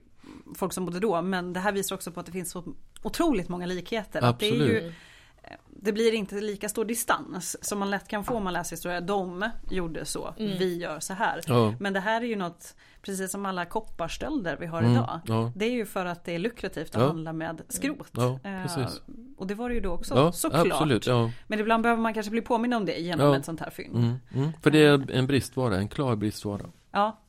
[0.55, 1.21] folk som bodde då.
[1.21, 2.63] Men det här visar också på att det finns så
[3.03, 4.21] otroligt många likheter.
[4.23, 4.33] Absolut.
[4.33, 4.93] Att det är ju,
[5.85, 9.01] det blir inte lika stor distans som man lätt kan få om man läser historia.
[9.01, 10.57] De gjorde så, mm.
[10.57, 11.41] vi gör så här.
[11.47, 11.73] Ja.
[11.79, 14.91] Men det här är ju något, precis som alla kopparstölder vi har mm.
[14.91, 15.19] idag.
[15.25, 15.51] Ja.
[15.55, 17.07] Det är ju för att det är lukrativt att ja.
[17.07, 18.17] handla med skrot.
[18.17, 18.87] Eh,
[19.37, 20.67] och det var det ju då också ja, såklart.
[20.71, 21.07] Absolut,
[21.47, 23.95] Men ibland behöver man kanske bli påminn om det genom ett sånt här fynd.
[23.95, 24.15] Mm.
[24.33, 24.51] mm.
[24.61, 26.65] För det är en bristvara, en klar bristvara.
[26.91, 27.24] Ja,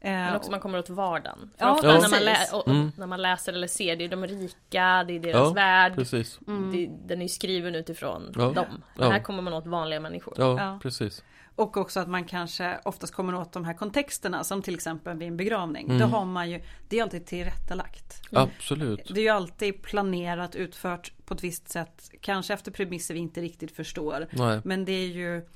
[0.00, 1.50] men också man kommer åt vardagen.
[1.58, 2.92] För ja, ofta när man, lä- och, och mm.
[2.96, 5.94] när man läser eller ser, det är de rika, det är deras ja, värld.
[5.94, 6.38] Precis.
[6.46, 6.72] Mm.
[6.72, 8.50] Det, den är skriven utifrån ja.
[8.50, 8.84] dem.
[8.94, 10.34] Men här kommer man åt vanliga människor.
[10.36, 11.24] Ja, precis.
[11.56, 15.28] Och också att man kanske oftast kommer åt de här kontexterna som till exempel vid
[15.28, 15.86] en begravning.
[15.86, 15.98] Mm.
[15.98, 18.22] Då har man ju, det är alltid tillrättalagt.
[18.32, 19.14] Absolut.
[19.14, 22.10] Det är ju alltid planerat, utfört på ett visst sätt.
[22.20, 24.26] Kanske efter premisser vi inte riktigt förstår.
[24.30, 24.60] Nej.
[24.64, 25.46] Men det är ju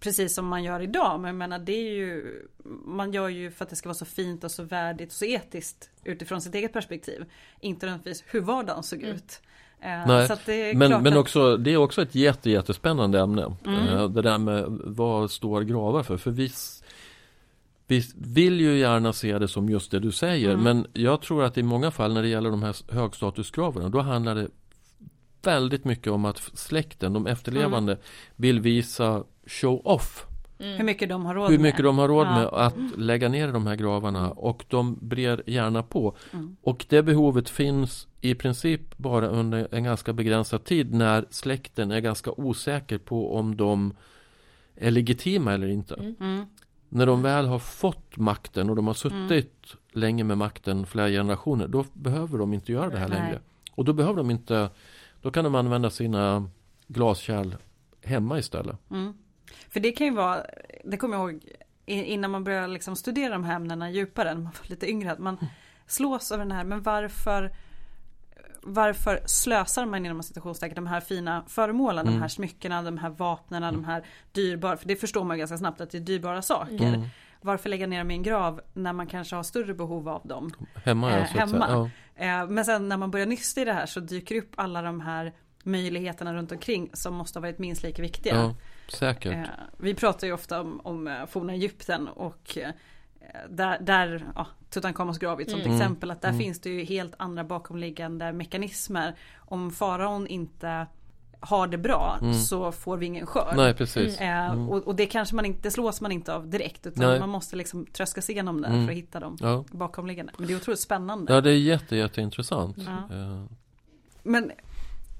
[0.00, 1.20] precis som man gör idag.
[1.20, 2.42] Men jag menar det är ju
[2.84, 5.24] Man gör ju för att det ska vara så fint och så värdigt och så
[5.24, 7.24] etiskt utifrån sitt eget perspektiv.
[7.60, 9.16] Inte nödvändigtvis hur vardagen såg mm.
[9.16, 9.40] ut.
[9.80, 13.56] Eh, Nej, men, men också, det är också ett jätte, jättespännande ämne.
[13.66, 13.88] Mm.
[13.88, 16.16] Eh, det där med vad står gravar för.
[16.16, 16.50] För vi,
[17.86, 20.50] vi vill ju gärna se det som just det du säger.
[20.50, 20.62] Mm.
[20.62, 23.88] Men jag tror att i många fall när det gäller de här högstatusgravarna.
[23.88, 24.48] Då handlar det
[25.42, 28.04] väldigt mycket om att släkten, de efterlevande, mm.
[28.36, 30.26] vill visa show-off.
[30.58, 30.76] Mm.
[30.76, 31.84] Hur mycket de har råd Hur mycket med.
[31.84, 32.34] de har råd ja.
[32.34, 36.16] med att lägga ner de här gravarna och de brer gärna på.
[36.32, 36.56] Mm.
[36.62, 42.00] Och det behovet finns i princip bara under en ganska begränsad tid när släkten är
[42.00, 43.94] ganska osäker på om de
[44.76, 45.94] är legitima eller inte.
[45.94, 46.16] Mm.
[46.20, 46.46] mm.
[46.88, 49.78] När de väl har fått makten och de har suttit mm.
[49.92, 53.18] länge med makten, flera generationer, då behöver de inte göra det här Nej.
[53.18, 53.40] längre.
[53.74, 54.70] Och då behöver de inte,
[55.22, 56.50] då kan de använda sina
[56.88, 57.54] glaskärl
[58.02, 58.76] hemma istället.
[58.90, 59.14] Mm.
[59.68, 60.46] För det kan ju vara,
[60.84, 61.44] det kommer jag ihåg
[61.86, 65.18] innan man börjar liksom studera de här ämnena djupare, när man var lite yngre, att
[65.18, 65.38] man
[65.86, 67.52] slås av den här, men varför
[68.64, 72.14] varför slösar man inom citationstecken de här fina föremålen, mm.
[72.14, 73.74] de här smyckena, de här vapnen, mm.
[73.74, 76.88] de här dyrbara, för det förstår man ganska snabbt att det är dyrbara saker.
[76.88, 77.02] Mm.
[77.40, 80.52] Varför lägga ner dem i en grav när man kanske har större behov av dem?
[80.84, 81.90] Hemma, eh, hemma.
[82.16, 82.24] Ja.
[82.24, 85.00] Eh, men sen när man börjar nysta i det här så dyker upp alla de
[85.00, 88.34] här möjligheterna runt omkring som måste ha varit minst lika viktiga.
[88.34, 88.54] Ja,
[88.92, 89.32] säkert.
[89.32, 89.44] Eh,
[89.78, 92.70] vi pratar ju ofta om, om eh, forna Egypten och eh,
[93.48, 95.72] där, där ja, Tutankhamons grav som mm.
[95.72, 96.40] exempel att där mm.
[96.40, 99.14] finns det ju helt andra bakomliggande mekanismer.
[99.36, 100.86] Om faraon inte
[101.40, 102.34] har det bra mm.
[102.34, 103.56] så får vi ingen skörd.
[103.56, 104.20] Nej, precis.
[104.20, 104.68] Mm.
[104.68, 107.20] och, och, det kanske man inte, det slås man inte av direkt utan Nej.
[107.20, 108.86] man måste liksom tröska sig igenom det mm.
[108.86, 109.64] för att hitta dem ja.
[109.70, 110.32] bakomliggande.
[110.38, 111.34] Men det är otroligt spännande.
[111.34, 112.76] Ja, det är jätte, jätteintressant.
[112.78, 113.46] Ja.
[114.22, 114.52] Men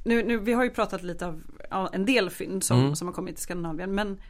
[0.05, 2.95] nu, nu, vi har ju pratat lite av ja, en del fynd som, mm.
[2.97, 4.21] som har kommit till Skandinavien men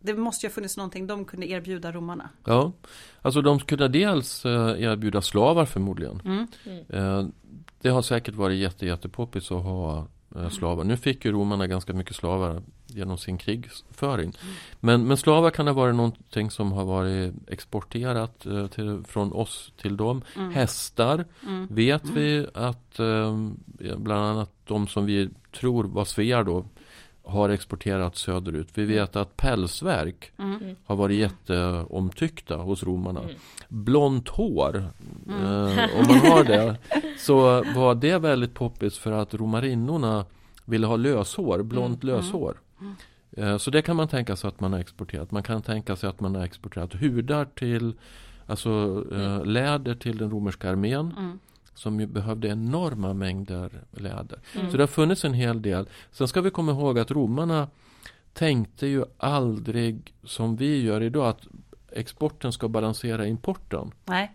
[0.00, 2.28] det måste ju ha funnits någonting de kunde erbjuda romarna.
[2.44, 2.72] Ja,
[3.22, 6.20] alltså de kunde dels eh, erbjuda slavar förmodligen.
[6.24, 6.46] Mm.
[6.88, 7.32] Mm.
[7.80, 10.06] Det har säkert varit jätte, jättepoppis att ha Eh,
[10.50, 10.84] slavar.
[10.84, 14.32] Nu fick ju romarna ganska mycket slavar genom sin krigföring.
[14.80, 19.72] Men, men slavar kan ha varit någonting som har varit exporterat eh, till, från oss
[19.76, 20.22] till dem.
[20.36, 20.52] Mm.
[20.52, 21.66] Hästar mm.
[21.70, 23.38] vet vi att eh,
[23.96, 26.64] bland annat de som vi tror var svear då
[27.24, 28.68] har exporterats söderut.
[28.74, 30.76] Vi vet att pälsverk mm.
[30.84, 33.20] har varit jätteomtyckta hos romarna.
[33.20, 33.34] Mm.
[33.68, 34.90] Blont hår,
[35.28, 35.44] mm.
[35.44, 36.76] eh, om man har det,
[37.18, 37.36] så
[37.74, 40.24] var det väldigt poppis för att romarinnorna
[40.64, 42.14] ville ha löshår, blont mm.
[42.14, 42.60] löshår.
[42.80, 42.94] Mm.
[43.36, 45.30] Eh, så det kan man tänka sig att man har exporterat.
[45.30, 47.92] Man kan tänka sig att man har exporterat hudar till,
[48.46, 51.38] alltså eh, läder till den romerska armén.
[51.74, 54.38] Som ju behövde enorma mängder läder.
[54.54, 54.70] Mm.
[54.70, 55.88] Så det har funnits en hel del.
[56.10, 57.68] Sen ska vi komma ihåg att romarna
[58.32, 61.46] tänkte ju aldrig som vi gör idag att
[61.92, 63.92] exporten ska balansera importen.
[64.04, 64.32] Nej.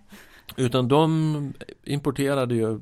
[0.56, 2.80] Utan de importerade ju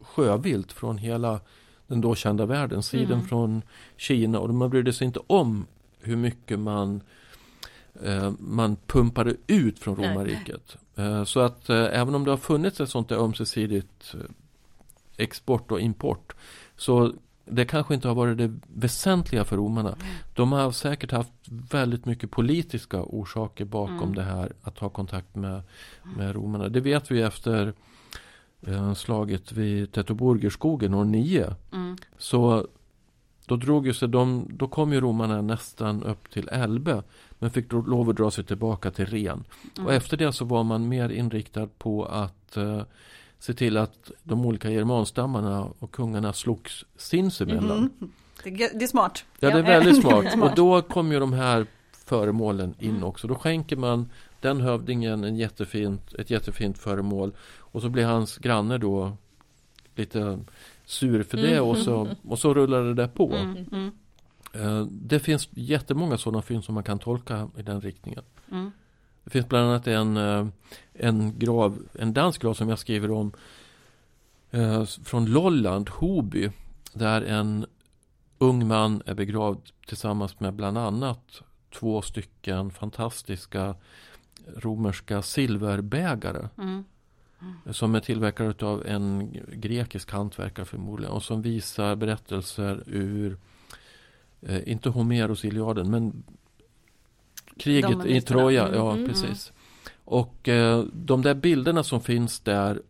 [0.00, 1.40] sjövilt från hela
[1.86, 3.26] den då kända världen, sidan mm.
[3.26, 3.62] från
[3.96, 5.66] Kina och man brydde sig inte om
[5.98, 7.02] hur mycket man
[8.02, 10.76] eh, man pumpade ut från romarriket.
[10.96, 14.20] Eh, så att eh, även om det har funnits ett sånt där ömsesidigt eh,
[15.16, 16.34] export och import
[16.76, 17.12] så
[17.46, 19.96] det kanske inte har varit det väsentliga för romarna.
[20.34, 21.32] De har säkert haft
[21.70, 24.14] väldigt mycket politiska orsaker bakom mm.
[24.14, 25.62] det här att ha kontakt med,
[26.16, 26.68] med romarna.
[26.68, 27.72] Det vet vi efter
[28.66, 31.54] eh, slaget vid Tetoburgerskogen år 9.
[31.72, 31.96] Mm.
[32.18, 32.66] Så
[33.46, 37.02] då drog ju sig de, då kom ju romarna nästan upp till Elbe.
[37.38, 39.44] Men fick då lov att dra sig tillbaka till Ren.
[39.76, 39.86] Mm.
[39.86, 42.82] Och efter det så var man mer inriktad på att uh,
[43.38, 47.78] se till att de olika germanstammarna och kungarna slogs sinsemellan.
[47.78, 48.12] Mm.
[48.44, 49.24] Det, är smart.
[49.40, 50.42] Ja, det är väldigt smart.
[50.42, 51.66] Och då kom ju de här
[52.06, 53.04] föremålen in mm.
[53.04, 53.26] också.
[53.26, 57.32] Då skänker man den hövdingen en jättefint, ett jättefint föremål.
[57.58, 59.16] Och så blir hans granne då
[59.94, 60.38] lite
[60.84, 61.64] sur för det mm.
[61.64, 63.32] och, så, och så rullar det där på.
[63.32, 63.64] Mm.
[63.72, 63.90] mm.
[64.54, 68.22] Eh, det finns jättemånga sådana fynd som man kan tolka i den riktningen.
[68.50, 68.70] Mm.
[69.24, 70.46] Det finns bland annat en, eh,
[70.92, 73.32] en grav, en dansk grav som jag skriver om
[74.50, 76.50] eh, från Lolland, Hoby,
[76.92, 77.66] där en
[78.38, 83.74] ung man är begravd tillsammans med bland annat två stycken fantastiska
[84.56, 86.48] romerska silverbägare.
[86.58, 86.84] Mm.
[87.40, 87.74] Mm.
[87.74, 93.38] Som är tillverkade av en grekisk hantverkare förmodligen och som visar berättelser ur
[94.48, 96.22] eh, inte Homeros Iliaden, men
[97.56, 98.66] kriget i Troja.
[98.66, 99.52] Mm, ja, mm, precis.
[100.04, 102.82] Och eh, de där bilderna som finns där,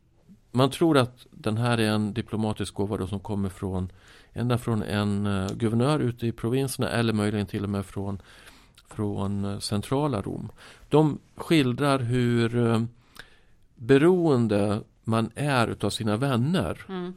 [0.53, 3.93] man tror att den här är en diplomatisk gåva som kommer från
[4.35, 8.23] ända från en uh, guvernör ute i provinserna eller möjligen till och med från,
[8.89, 10.53] från uh, centrala Rom.
[10.89, 12.85] De skildrar hur uh,
[13.75, 16.81] beroende man är utav sina vänner.
[16.89, 17.15] Mm.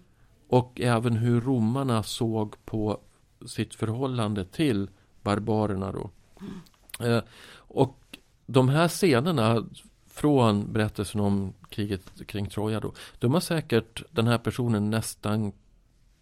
[0.49, 2.99] Och även hur romarna såg på
[3.45, 4.89] sitt förhållande till
[5.23, 6.09] barbarerna då.
[6.41, 7.13] Mm.
[7.13, 7.23] Eh,
[7.53, 9.65] och de här scenerna
[10.07, 12.93] från berättelsen om kriget kring Troja då.
[13.19, 15.51] De har säkert den här personen nästan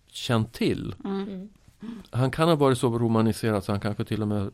[0.07, 0.95] känt till.
[1.03, 1.49] Mm.
[2.09, 4.51] Han kan ha varit så romaniserad så han kanske till och med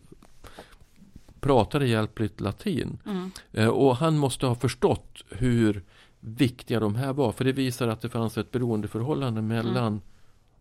[1.40, 2.98] pratade hjälpligt latin.
[3.06, 3.32] Mm.
[3.52, 5.84] Eh, och han måste ha förstått hur
[6.20, 7.32] viktiga de här var.
[7.32, 10.02] För det visar att det fanns ett beroendeförhållande mellan mm.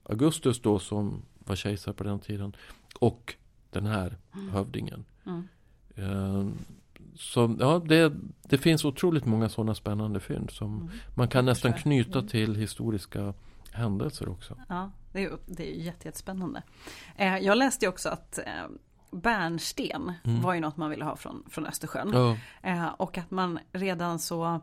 [0.03, 2.57] Augustus då som var kejsare på den tiden
[2.99, 3.35] och
[3.71, 4.17] den här
[4.53, 5.05] hövdingen.
[5.27, 5.49] Mm.
[5.95, 6.47] Eh,
[7.17, 10.91] så ja, det, det finns otroligt många sådana spännande fynd som mm.
[11.15, 12.29] man kan nästan knyta mm.
[12.29, 13.35] till historiska
[13.73, 14.57] händelser också.
[14.69, 16.63] Ja, det är, det är jättespännande.
[17.17, 18.69] Eh, jag läste också att eh,
[19.11, 20.43] bärnsten mm.
[20.43, 22.11] var ju något man ville ha från, från Östersjön.
[22.13, 22.37] Ja.
[22.63, 24.61] Eh, och att man redan så,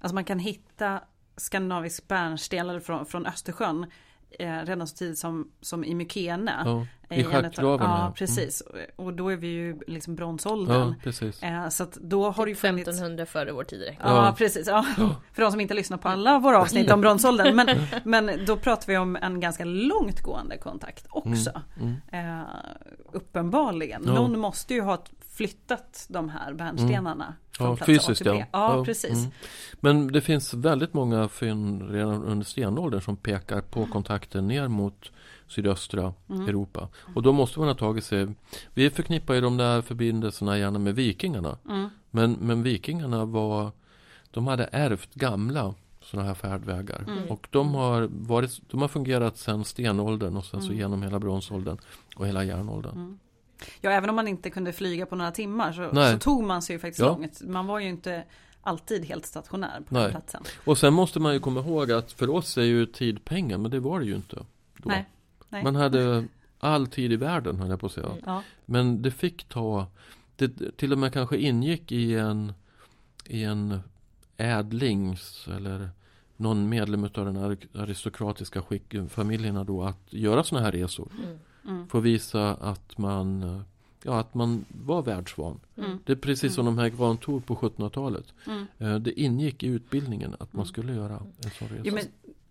[0.00, 1.00] alltså man kan hitta
[1.36, 3.86] skandinavisk bärnsten från, från Östersjön
[4.38, 6.62] eh, redan så tidigt som, som i Mykene.
[6.64, 7.90] Ja, i schackgraven.
[7.90, 8.62] Ja, precis.
[8.72, 8.86] Mm.
[8.96, 10.88] Och då är vi ju liksom bronsåldern.
[10.88, 11.42] Ja, precis.
[11.42, 12.88] Eh, så att då har det ju funnits...
[12.88, 13.96] 1500 före vår tid.
[14.00, 14.66] Ja, ja, precis.
[14.66, 14.86] Ja.
[15.32, 17.56] För de som inte lyssnar på alla våra avsnitt om bronsåldern.
[17.56, 17.68] Men,
[18.04, 21.62] men då pratar vi om en ganska långtgående kontakt också.
[21.80, 21.94] Mm.
[22.12, 22.40] Mm.
[22.40, 22.46] Eh,
[23.12, 24.02] uppenbarligen.
[24.02, 27.24] Någon måste ju ha flyttat de här bärnstenarna.
[27.24, 27.36] Mm.
[27.58, 28.34] Ja, fysiskt ja.
[28.34, 28.46] ja.
[28.52, 28.84] ja.
[28.84, 29.18] precis.
[29.18, 29.30] Mm.
[29.80, 33.90] Men det finns väldigt många fynd redan under stenåldern som pekar på mm.
[33.90, 35.10] kontakten ner mot
[35.48, 36.48] sydöstra mm.
[36.48, 36.88] Europa.
[37.14, 38.28] Och då måste man ha tagit sig
[38.74, 41.58] Vi förknippar ju de där förbindelserna gärna med vikingarna.
[41.68, 41.88] Mm.
[42.10, 43.72] Men, men vikingarna var
[44.30, 47.04] De hade ärvt gamla sådana här färdvägar.
[47.06, 47.28] Mm.
[47.28, 50.78] Och de har, varit, de har fungerat sedan stenåldern och sen så mm.
[50.78, 51.78] genom hela bronsåldern
[52.16, 53.18] och hela järnåldern.
[53.80, 56.76] Ja, även om man inte kunde flyga på några timmar så, så tog man sig
[56.76, 57.06] ju faktiskt ja.
[57.06, 57.40] långt.
[57.40, 58.24] Man var ju inte
[58.62, 60.02] alltid helt stationär på Nej.
[60.02, 60.42] den platsen.
[60.64, 63.70] Och sen måste man ju komma ihåg att för oss är ju tid pengar, men
[63.70, 64.36] det var det ju inte.
[64.36, 64.88] Då.
[64.88, 65.08] Nej.
[65.54, 65.64] Nej.
[65.64, 66.24] Man hade
[66.58, 68.10] all tid i världen, höll jag på att säga.
[68.26, 68.42] Ja.
[68.64, 69.86] Men det fick ta,
[70.36, 72.52] det till och med kanske ingick i en,
[73.26, 73.80] i en
[74.36, 75.90] ädlings eller
[76.36, 77.36] någon medlem av den
[77.74, 81.08] aristokratiska skick, familjerna då att göra sådana här resor.
[81.18, 81.38] Mm.
[81.68, 81.88] Mm.
[81.88, 83.64] För att visa att man
[84.06, 85.60] Ja, att man var världsvan.
[85.76, 85.98] Mm.
[86.04, 86.76] Det är precis som mm.
[86.76, 88.24] de här Grantor på 1700-talet.
[88.46, 88.66] Mm.
[88.78, 90.66] Eh, det ingick i utbildningen att man mm.
[90.66, 91.82] skulle göra en sån resa.
[91.84, 92.04] Jo, men,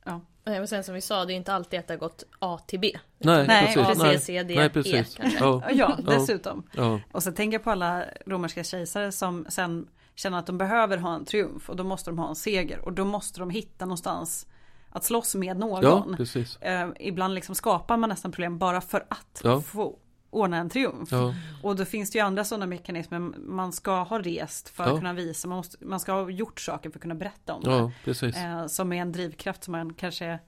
[0.06, 0.22] ja.
[0.62, 2.80] Och sen som vi sa, det är inte alltid att det har gått A till
[2.80, 2.98] B.
[3.18, 4.04] Nej, Nej precis.
[4.04, 4.94] A, C, C, D, Nej, precis.
[4.94, 5.40] E kanske.
[5.40, 6.64] Ja, ja dessutom.
[6.72, 7.00] Ja.
[7.12, 11.16] Och så tänker jag på alla romerska kejsare som sen känner att de behöver ha
[11.16, 14.48] en triumf och då måste de ha en seger och då måste de hitta någonstans
[14.90, 15.84] att slåss med någon.
[15.84, 16.58] Ja, precis.
[16.58, 19.62] Eh, ibland liksom skapar man nästan problem bara för att ja.
[19.62, 19.98] få
[20.34, 21.12] ordna en triumf.
[21.12, 21.34] Ja.
[21.62, 23.20] Och då finns det ju andra sådana mekanismer.
[23.38, 25.48] Man ska ha rest för att kunna visa.
[25.48, 28.24] Man, måste, man ska ha gjort saker för att kunna berätta om det.
[28.24, 30.40] Eh, som är en drivkraft som man kanske eh,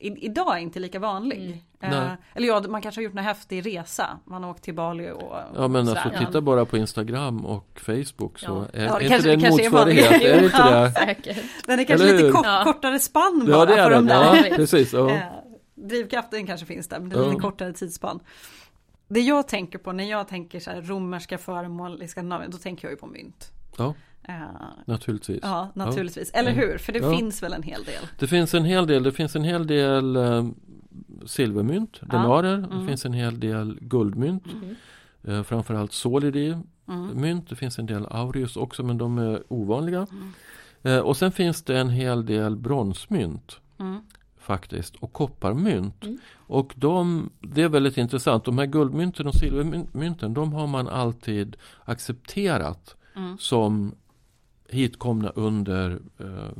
[0.00, 1.64] i, idag är inte lika vanlig.
[1.80, 1.94] Mm.
[1.94, 4.18] Eh, eller ja, man kanske har gjort en häftig resa.
[4.24, 6.26] Man har åkt till Bali och Ja men alltså sådär.
[6.26, 8.80] titta bara på Instagram och Facebook så ja.
[8.80, 10.22] är, ja, är inte det en motsvarighet?
[10.22, 10.92] Är, är inte det?
[10.92, 11.44] Säkert.
[11.66, 14.06] Den är kanske lite kort, kortare spann bara ja, det är för den.
[14.06, 14.14] de.
[14.14, 14.92] Ja, precis.
[14.92, 15.10] Ja.
[15.88, 18.20] Drivkraften kanske finns där, men det är lite kortare tidsspann.
[19.08, 22.88] Det jag tänker på när jag tänker så här romerska föremål i Skandinavien, då tänker
[22.88, 23.52] jag ju på mynt.
[23.78, 23.94] Ja.
[24.28, 24.34] Uh,
[24.84, 25.38] naturligtvis.
[25.42, 26.30] Ja, naturligtvis.
[26.34, 26.40] Ja.
[26.40, 26.78] Eller hur?
[26.78, 27.16] För det ja.
[27.16, 28.06] finns väl en hel del?
[28.18, 29.02] Det finns en hel del.
[29.02, 30.50] Det finns en hel del uh,
[31.26, 32.54] silvermynt, denarer.
[32.54, 32.80] Mm.
[32.80, 34.44] Det finns en hel del guldmynt.
[34.52, 34.76] Mm.
[35.28, 36.56] Uh, framförallt solidi
[36.88, 37.20] mm.
[37.20, 37.48] mynt.
[37.48, 40.06] Det finns en del aureus också men de är ovanliga.
[40.86, 43.60] Uh, och sen finns det en hel del bronsmynt.
[44.50, 44.96] Faktiskt.
[44.96, 46.04] Och kopparmynt.
[46.04, 46.18] Mm.
[46.34, 48.44] Och de, det är väldigt intressant.
[48.44, 53.38] De här guldmynten och silvermynten de har man alltid accepterat mm.
[53.38, 53.94] som
[54.68, 56.50] hitkomna under eh,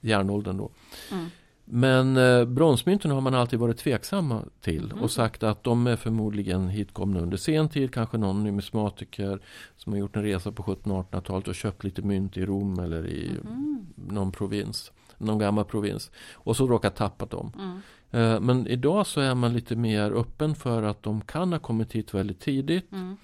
[0.00, 0.56] järnåldern.
[0.56, 0.70] Då.
[1.12, 1.26] Mm.
[1.64, 5.02] Men eh, bronsmynten har man alltid varit tveksamma till mm.
[5.02, 7.92] och sagt att de är förmodligen hitkomna under sen tid.
[7.94, 9.40] Kanske någon numismatiker
[9.76, 13.28] som har gjort en resa på 1700-1800-talet och köpt lite mynt i Rom eller i
[13.28, 13.86] mm.
[13.94, 14.92] någon provins.
[15.22, 16.10] Någon gammal provins.
[16.32, 17.52] Och så råkat tappa dem.
[17.58, 17.80] Mm.
[18.10, 21.92] Eh, men idag så är man lite mer öppen för att de kan ha kommit
[21.92, 22.92] hit väldigt tidigt.
[22.92, 23.16] Mm.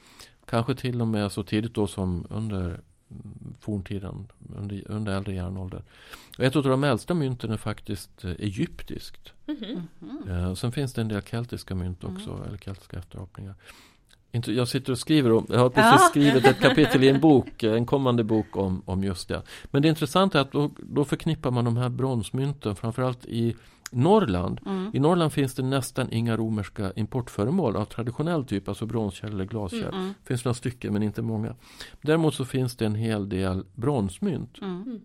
[0.44, 2.80] Kanske till och med så tidigt då som under
[3.61, 4.26] forntiden,
[4.57, 5.82] under, under äldre järnålder.
[6.38, 9.32] Och ett av de äldsta mynten är faktiskt eh, egyptiskt.
[9.46, 10.55] Mm -hmm.
[10.55, 12.42] sen finns det en del keltiska mynt också, mm.
[12.42, 13.55] eller keltiska efterapningar.
[14.31, 16.09] Jag sitter och skriver om, jag har precis ja.
[16.11, 19.43] skrivit ett kapitel i en bok, en kommande bok om, om just det.
[19.64, 23.57] Men det intressanta är att då, då förknippar man de här bronsmynten framförallt i
[23.91, 24.61] Norrland.
[24.66, 24.91] Mm.
[24.95, 29.83] I Norrland finns det nästan inga romerska importföremål av traditionell typ, alltså bronskärl eller glaskärl.
[29.83, 29.95] Mm.
[29.95, 30.14] mm.
[30.22, 31.55] Det finns några stycken men inte många.
[32.03, 34.59] Däremot så finns det en hel del bronsmynt.
[34.62, 35.01] Mm.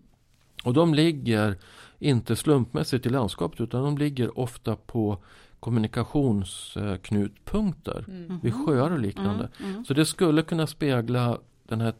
[0.64, 1.58] Och de ligger
[1.98, 5.18] inte slumpmässigt i landskapet utan de ligger ofta på
[5.64, 8.40] kommunikationsknutpunkter mm.
[8.42, 9.48] vid sjöar och liknande.
[9.60, 9.70] Mm.
[9.70, 9.84] Mm.
[9.84, 11.94] Så det skulle kunna spegla den här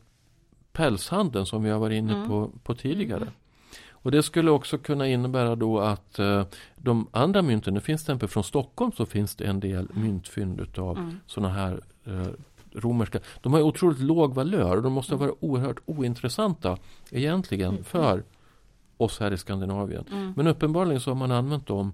[0.72, 3.26] pälshandeln som vi har varit inne på, på tidigare.
[3.90, 6.44] Och det skulle också kunna innebära då att eh,
[6.76, 10.60] de andra mynten, det finns till exempel från Stockholm så finns det en del myntfynd
[10.60, 11.16] utav mm.
[11.26, 12.26] sådana här eh,
[12.72, 13.18] romerska.
[13.40, 15.26] De har otroligt låg valör och de måste mm.
[15.26, 16.78] vara oerhört ointressanta
[17.10, 17.84] egentligen mm.
[17.84, 18.24] för
[18.96, 20.04] oss här i Skandinavien.
[20.12, 20.32] Mm.
[20.36, 21.92] Men uppenbarligen så har man använt dem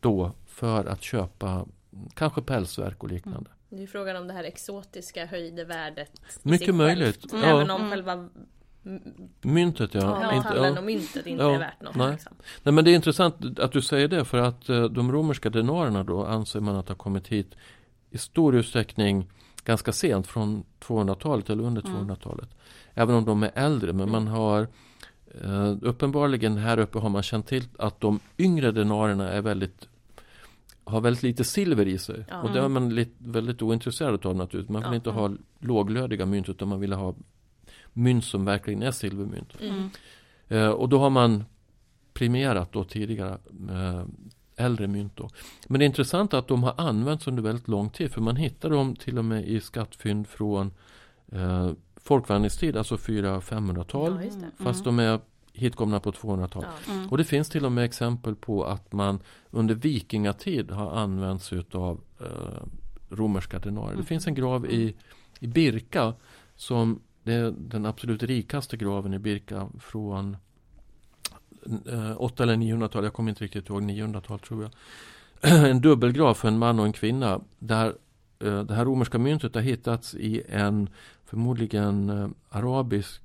[0.00, 1.66] då för att köpa
[2.14, 3.50] kanske pälsverk och liknande.
[3.68, 6.12] Det är frågan om det här exotiska höjde värdet.
[6.42, 7.32] Mycket möjligt.
[7.32, 7.44] Mm.
[7.44, 8.28] Även om själva
[9.42, 10.22] Myntet ja.
[10.22, 11.94] ja metallen och myntet inte ja, är värt något.
[11.94, 12.12] Nej.
[12.12, 12.32] Liksom.
[12.62, 16.04] nej men det är intressant att du säger det för att eh, de romerska denarerna
[16.04, 17.54] då anser man att har kommit hit
[18.10, 19.30] i stor utsträckning
[19.64, 22.48] ganska sent från 200-talet eller under 200-talet.
[22.48, 22.56] Mm.
[22.94, 24.66] Även om de är äldre men man har
[25.44, 29.88] uh, uppenbarligen här uppe har man känt till att de yngre denarerna är väldigt
[30.84, 32.24] har väldigt lite silver i sig.
[32.30, 32.44] Mm.
[32.44, 34.72] Och det är man lite, väldigt ointresserad av naturligtvis.
[34.72, 34.94] Man vill ja.
[34.94, 37.14] inte ha låglödiga mynt utan man vill ha
[37.92, 39.52] mynt som verkligen är silvermynt.
[39.60, 39.90] Mm.
[40.50, 41.44] Uh, och då har man
[42.12, 43.38] primerat då tidigare
[43.70, 44.04] uh,
[44.60, 45.16] äldre mynt.
[45.16, 45.28] Då.
[45.66, 48.12] Men det är intressant att de har använts under väldigt lång tid.
[48.12, 50.72] För man hittar dem till och med i skattfynd från
[51.32, 54.12] eh, folkvandringstid, alltså 400-500-tal.
[54.12, 54.50] Ja, mm.
[54.58, 55.20] Fast de är
[55.52, 56.64] hitkomna på 200-tal.
[56.86, 56.92] Ja.
[56.92, 57.08] Mm.
[57.08, 59.20] Och det finns till och med exempel på att man
[59.50, 62.62] under vikingatid har använts utav eh,
[63.10, 63.88] romerska denarer.
[63.88, 64.00] Mm.
[64.00, 64.94] Det finns en grav i,
[65.40, 66.14] i Birka
[66.56, 70.36] som det är den absolut rikaste graven i Birka från
[72.16, 74.72] 8 eh, eller 900-tal, jag kommer inte riktigt ihåg, 900-tal tror jag.
[75.70, 77.40] en dubbelgrav för en man och en kvinna.
[77.58, 77.94] Där
[78.38, 80.88] eh, det här romerska myntet har hittats i en
[81.30, 83.22] förmodligen eh, arabisk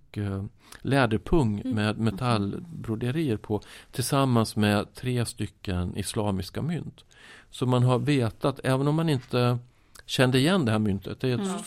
[0.81, 1.75] läderpung mm.
[1.75, 7.05] med metallbroderier på tillsammans med tre stycken islamiska mynt.
[7.49, 9.57] Så man har vetat, även om man inte
[10.05, 11.57] kände igen det här myntet, det är mm.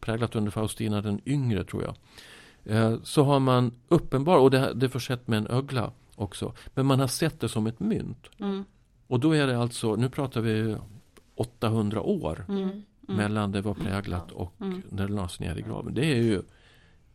[0.00, 1.94] präglat under Faustina den yngre tror jag.
[3.06, 6.52] Så har man uppenbar, och det, det är försett med en ögla också.
[6.74, 8.26] Men man har sett det som ett mynt.
[8.38, 8.64] Mm.
[9.06, 10.76] Och då är det alltså, nu pratar vi
[11.34, 12.82] 800 år mm.
[13.08, 13.16] Mm.
[13.16, 14.82] mellan det var präglat och mm.
[14.90, 15.94] när det lades ner i graven.
[15.94, 16.42] Det är ju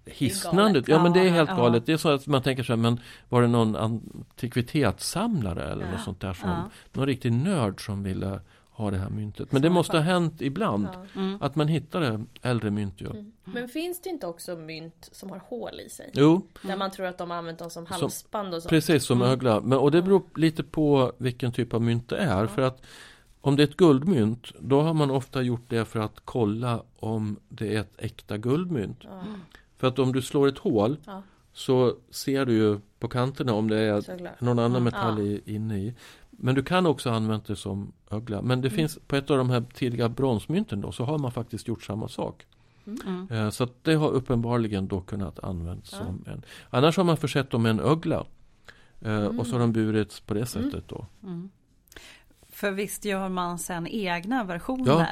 [0.06, 0.84] hisnande.
[0.88, 1.86] Ja men det är helt galet.
[1.86, 5.92] Det är så att man tänker sig, men var det någon antikvitetssamlare eller ja.
[5.92, 6.70] något sånt där som, ja.
[6.94, 8.40] någon riktig nörd som ville
[8.72, 9.52] ha det här myntet.
[9.52, 11.22] Men det måste ha hänt ibland ja.
[11.22, 11.42] mm.
[11.42, 12.94] att man hittade äldre mynt.
[12.98, 13.10] Ja.
[13.10, 13.32] Mm.
[13.44, 16.12] Men finns det inte också mynt som har hål i sig?
[16.14, 16.48] Jo.
[16.62, 18.70] Där man tror att de har använt dem som halsband och sånt.
[18.70, 19.32] Precis som mm.
[19.32, 19.62] ögla.
[19.62, 22.48] Men, och det beror lite på vilken typ av mynt det är.
[22.48, 22.82] För att
[23.42, 27.40] om det är ett guldmynt då har man ofta gjort det för att kolla om
[27.50, 29.06] det är ett äkta guldmynt.
[29.78, 30.98] För att om du slår ett hål
[31.54, 35.94] så ser du ju på kanterna om det är någon annan metall i, inne i.
[36.30, 38.42] Men du kan också använda det som ögla.
[38.42, 38.76] Men det mm.
[38.76, 42.08] finns på ett av de här tidiga bronsmynten då så har man faktiskt gjort samma
[42.08, 42.46] sak.
[42.86, 43.28] Mm.
[43.32, 45.98] Eh, så det har uppenbarligen då kunnat användas ja.
[45.98, 46.42] som en.
[46.70, 48.26] Annars har man försett dem med en ögla.
[49.02, 49.40] Mm.
[49.40, 50.48] Och så har de burits på det mm.
[50.48, 51.06] sättet då.
[51.24, 51.50] Mm.
[52.60, 54.91] För visst gör man sen egna versioner.
[54.91, 55.05] Ja.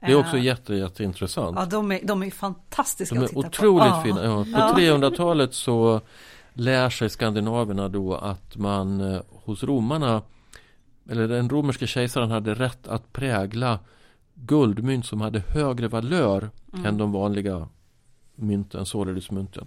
[0.00, 1.56] Det är också uh, jätte, jätteintressant.
[1.58, 4.00] Ja, de är, de är fantastiska de är att titta otroligt på.
[4.02, 4.24] fina.
[4.24, 6.00] Ja, på 300-talet så
[6.52, 10.22] lär sig skandinaverna då att man eh, hos romarna
[11.10, 13.78] eller den romerske kejsaren hade rätt att prägla
[14.34, 16.86] guldmynt som hade högre valör mm.
[16.86, 17.68] än de vanliga
[18.34, 19.66] mynten, således mynten.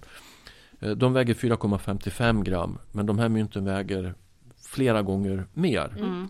[0.79, 4.13] Eh, de väger 4,55 gram men de här mynten väger
[4.61, 5.95] flera gånger mer.
[5.97, 6.29] Mm.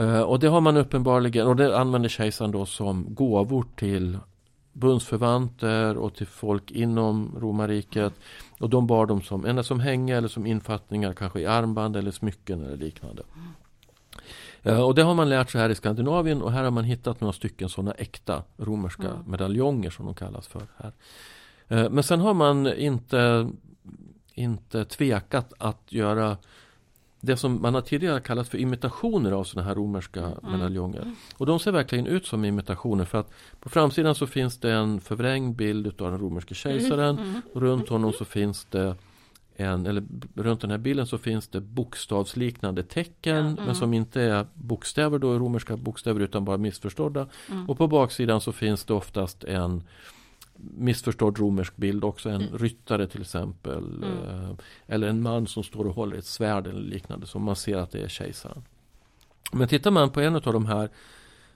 [0.00, 4.18] Uh, och det har man uppenbarligen, och det använder kejsaren då som gåvor till
[4.72, 8.12] bundsförvanter och till folk inom romarriket.
[8.58, 12.10] Och de bar dem som, ena som hänge eller som infattningar, kanske i armband eller
[12.10, 13.22] smycken eller liknande.
[14.62, 17.20] Eh, och det har man lärt sig här i Skandinavien och här har man hittat
[17.20, 19.22] några stycken sådana äkta romerska mm.
[19.26, 20.92] medaljonger som de kallas för här.
[21.68, 23.50] Eh, men sen har man inte,
[24.34, 26.36] inte tvekat att göra
[27.20, 30.52] det som man har tidigare kallat för imitationer av sådana här romerska mm.
[30.52, 31.12] medaljonger.
[31.36, 35.00] Och de ser verkligen ut som imitationer för att på framsidan så finns det en
[35.00, 37.18] förvrängd bild av den romerske kejsaren.
[37.18, 37.30] Mm.
[37.30, 37.42] Mm.
[37.54, 38.96] Runt honom så finns det
[39.56, 40.04] en, eller
[40.34, 43.64] runt den här bilden så finns det bokstavsliknande tecken mm.
[43.64, 47.26] men som inte är bokstäver då, romerska bokstäver utan bara missförstådda.
[47.50, 47.70] Mm.
[47.70, 49.82] Och på baksidan så finns det oftast en
[50.62, 52.58] missförstådd romersk bild också, en mm.
[52.58, 54.04] ryttare till exempel.
[54.04, 54.28] Mm.
[54.28, 54.50] Eh,
[54.86, 57.90] eller en man som står och håller ett svärd eller liknande som man ser att
[57.90, 58.62] det är kejsaren.
[59.52, 60.90] Men tittar man på en av de här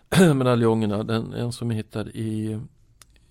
[0.35, 2.61] medaljongerna, den, en som vi hittar i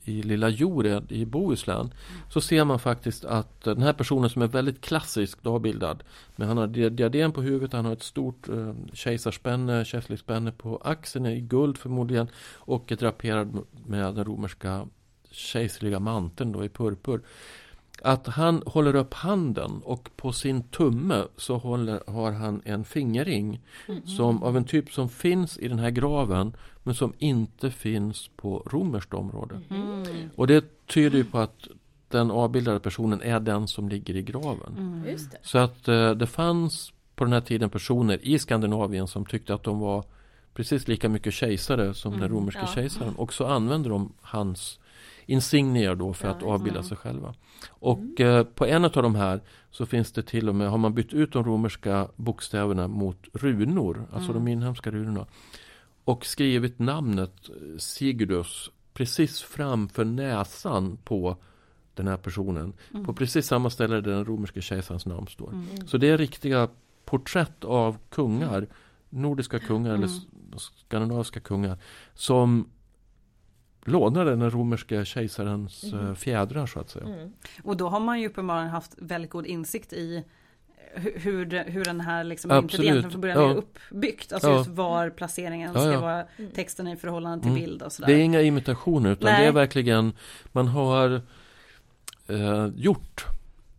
[0.06, 1.94] i Lilla Jored i Bohuslän
[2.30, 6.04] så ser man faktiskt att den här personen som är väldigt klassiskt avbildad
[6.36, 10.78] men han har diadem på huvudet, han har ett stort eh, kejsarspänne, kejserligt spänne på
[10.84, 14.88] axeln i guld förmodligen och är draperad med den romerska
[15.34, 17.22] kejserliga manteln då i purpur.
[18.02, 23.62] Att han håller upp handen och på sin tumme så håller, har han en fingerring
[23.88, 24.08] mm.
[24.08, 28.64] som av en typ som finns i den här graven men som inte finns på
[28.66, 29.62] romerskt område.
[29.70, 30.30] Mm.
[30.36, 31.68] Och det tyder ju på att
[32.08, 34.76] den avbildade personen är den som ligger i graven.
[34.78, 35.18] Mm.
[35.42, 39.64] Så att eh, det fanns på den här tiden personer i Skandinavien som tyckte att
[39.64, 40.04] de var
[40.54, 42.22] precis lika mycket kejsare som mm.
[42.22, 42.68] den romerska ja.
[42.76, 43.16] kejsaren.
[43.16, 44.80] Och så använder de hans
[45.26, 46.84] insignier då för ja, att avbilda ja.
[46.84, 47.34] sig själva.
[47.70, 48.38] Och mm.
[48.38, 51.14] eh, på en av de här så finns det till och med, har man bytt
[51.14, 54.46] ut de romerska bokstäverna mot runor, alltså mm.
[54.46, 55.26] de inhemska runorna.
[56.04, 61.38] Och skrivit namnet eh, Sigurdus precis framför näsan på
[61.94, 62.74] den här personen.
[62.94, 63.06] Mm.
[63.06, 65.52] På precis samma ställe där den romerska kejsarens namn står.
[65.52, 65.88] Mm.
[65.88, 66.70] Så det är riktiga
[67.06, 68.68] porträtt av kungar,
[69.10, 70.58] nordiska kungar eller mm.
[70.58, 71.78] skandinaviska kungar
[72.14, 72.70] som
[73.86, 76.16] lånade den romerska kejsarens mm.
[76.16, 77.06] Fjädrar så att säga.
[77.06, 77.32] Mm.
[77.64, 80.24] Och då har man ju uppenbarligen haft väldigt god insikt i
[80.96, 83.50] hur, hur den här liksom myntet egentligen från början ja.
[83.50, 84.34] är uppbyggt.
[84.34, 84.58] Alltså ja.
[84.58, 86.26] just var placeringen ja, ska vara
[86.56, 87.62] texten i förhållande till mm.
[87.62, 88.08] bild och sådär.
[88.08, 89.42] Det är inga imitationer utan Nej.
[89.42, 90.14] det är verkligen
[90.52, 91.22] man har
[92.28, 93.26] eh, gjort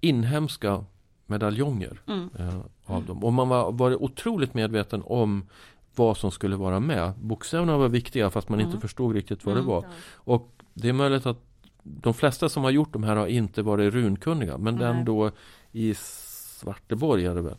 [0.01, 0.85] inhemska
[1.27, 2.31] medaljonger mm.
[2.39, 3.25] eh, av dem.
[3.25, 5.47] Och man var, var otroligt medveten om
[5.95, 7.13] vad som skulle vara med.
[7.21, 8.71] Bokstäverna var viktiga fast man mm.
[8.71, 9.85] inte förstod riktigt vad det mm, var.
[10.15, 11.43] Och det är möjligt att
[11.83, 14.59] de flesta som har gjort de här har inte varit runkunniga.
[14.59, 15.31] Men den då
[15.73, 17.57] i Svarteborg är det väl,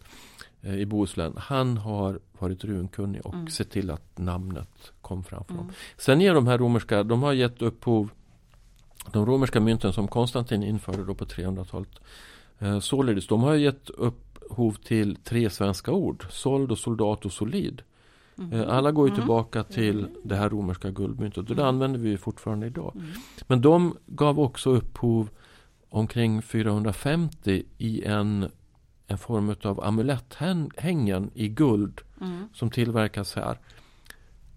[0.62, 1.34] eh, i Bohuslän.
[1.38, 3.48] Han har varit runkunnig och mm.
[3.48, 5.68] sett till att namnet kom framför mm.
[5.98, 8.10] Sen ger de här romerska, de har gett upphov
[9.12, 12.00] de romerska mynten som Konstantin införde då på 300-talet.
[12.60, 16.26] Eh, således, de har gett upphov till tre svenska ord.
[16.30, 17.82] Sold och soldat och solid.
[18.38, 18.70] Mm.
[18.70, 19.22] Alla går ju mm.
[19.22, 20.12] tillbaka till mm.
[20.24, 21.66] det här romerska guldmyntet och det mm.
[21.66, 22.92] använder vi fortfarande idag.
[22.96, 23.08] Mm.
[23.48, 25.30] Men de gav också upphov
[25.90, 28.50] omkring 450 i en,
[29.08, 32.48] en form av amuletthängen i guld mm.
[32.54, 33.60] som tillverkas här.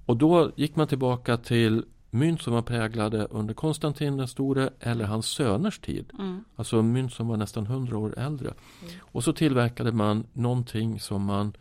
[0.06, 5.04] Och då gick man tillbaka till mynt som var präglade under Konstantin den store eller
[5.04, 6.12] hans söners tid.
[6.18, 6.44] Mm.
[6.56, 8.48] Alltså mynt som var nästan hundra år äldre.
[8.48, 8.94] Mm.
[9.00, 11.52] Och så tillverkade man någonting som man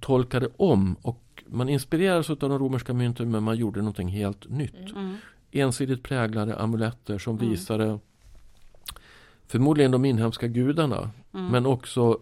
[0.00, 4.90] tolkade om och man inspirerades av de romerska mynten men man gjorde någonting helt nytt.
[4.90, 4.96] Mm.
[4.96, 5.16] mm.
[5.52, 7.50] Ensidigt präglade amuletter som mm.
[7.50, 7.98] visade
[9.46, 11.46] förmodligen de inhemska gudarna mm.
[11.46, 12.18] men också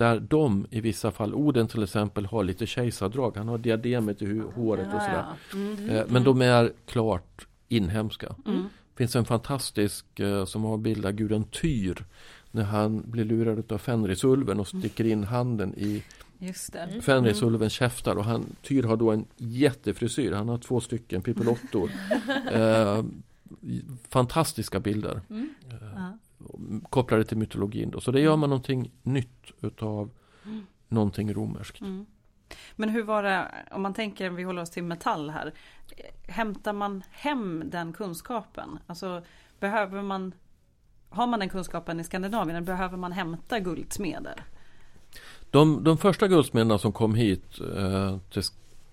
[0.00, 3.36] där de i vissa fall, Oden till exempel har lite kejsardrag.
[3.36, 5.24] Han har diademet i håret och sådär.
[5.54, 8.34] Mm, eh, men de är klart inhemska.
[8.46, 8.62] Mm.
[8.62, 12.04] Det finns en fantastisk eh, som har bildat guden Tyr.
[12.50, 16.02] När han blir lurad av Fenrisulven och sticker in handen i
[16.42, 16.78] Just det.
[16.78, 17.02] Mm.
[17.02, 20.32] Fenrisulvens käftar och han, Tyr har då en jättefrisyr.
[20.32, 21.90] Han har två stycken pipelottor.
[22.52, 23.04] eh,
[24.08, 25.20] fantastiska bilder.
[25.30, 25.54] Mm.
[25.70, 26.10] Eh,
[26.90, 27.90] kopplade till mytologin.
[27.90, 28.00] Då.
[28.00, 30.10] Så det gör man någonting nytt utav
[30.44, 30.66] mm.
[30.88, 31.80] någonting romerskt.
[31.80, 32.06] Mm.
[32.76, 35.52] Men hur var det, om man tänker, vi håller oss till metall här.
[36.28, 38.78] Hämtar man hem den kunskapen?
[38.86, 39.22] Alltså
[39.60, 40.34] behöver man,
[41.08, 44.44] har man den kunskapen i Skandinavien, behöver man hämta guldsmeder?
[45.50, 48.42] De, de första guldsmederna som kom hit eh, till,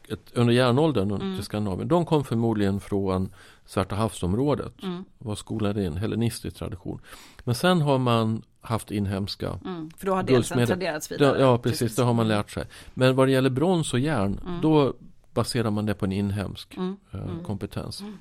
[0.09, 1.35] ett, under järnåldern mm.
[1.35, 3.29] till Skandinavien, de kom förmodligen från
[3.65, 4.83] Svarta havsområdet.
[4.83, 5.05] Mm.
[5.17, 6.99] Var skolade i en hellenistisk tradition.
[7.43, 9.91] Men sen har man haft inhemska mm.
[9.97, 11.41] För då har det sen traderats vidare.
[11.41, 11.95] Ja, precis, precis.
[11.95, 12.65] Det har man lärt sig.
[12.93, 14.61] Men vad det gäller brons och järn, mm.
[14.61, 14.93] då
[15.33, 16.97] baserar man det på en inhemsk mm.
[17.11, 17.43] eh, mm.
[17.43, 18.01] kompetens.
[18.01, 18.17] Mm.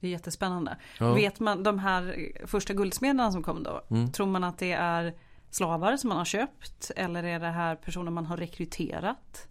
[0.00, 0.76] Det är jättespännande.
[0.98, 1.14] Ja.
[1.14, 3.82] Vet man de här första guldsmederna som kom då,
[4.12, 5.14] tror man att det är
[5.50, 9.48] slavar som man har köpt eller är det här personer man har rekryterat?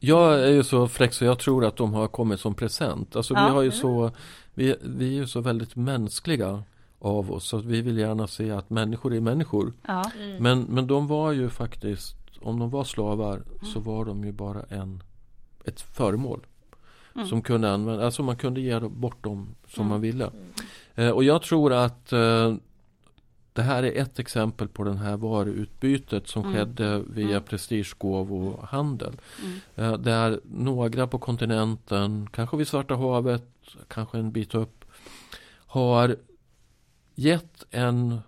[0.00, 3.16] Jag är ju så fräck så jag tror att de har kommit som present.
[3.16, 3.46] Alltså ja.
[3.46, 4.10] vi har ju så
[4.54, 6.62] vi, vi är ju så väldigt mänskliga
[6.98, 7.48] av oss.
[7.48, 9.72] Så att vi vill gärna se att människor är människor.
[9.86, 10.10] Ja.
[10.18, 10.42] Mm.
[10.42, 13.72] Men, men de var ju faktiskt, om de var slavar mm.
[13.72, 15.02] så var de ju bara en,
[15.64, 16.46] ett föremål.
[17.14, 17.26] Mm.
[17.26, 19.90] Som kunde användas, alltså man kunde ge bort dem som mm.
[19.90, 20.24] man ville.
[20.24, 20.52] Mm.
[20.94, 22.54] Eh, och jag tror att eh,
[23.58, 26.54] det här är ett exempel på den här varuutbytet som mm.
[26.54, 27.42] skedde via mm.
[27.42, 29.12] prestigegåvohandel.
[29.42, 29.58] Mm.
[29.76, 33.48] Eh, där några på kontinenten, kanske vid Svarta havet,
[33.88, 34.84] kanske en bit upp,
[35.66, 36.16] har
[37.14, 38.20] gett en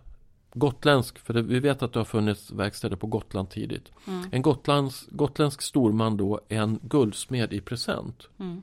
[0.52, 3.92] gotländsk, för det, vi vet att det har funnits verkstäder på Gotland tidigt.
[4.06, 4.28] Mm.
[4.32, 8.28] En gotlands, gotländsk storman då en guldsmed i present.
[8.38, 8.62] Mm.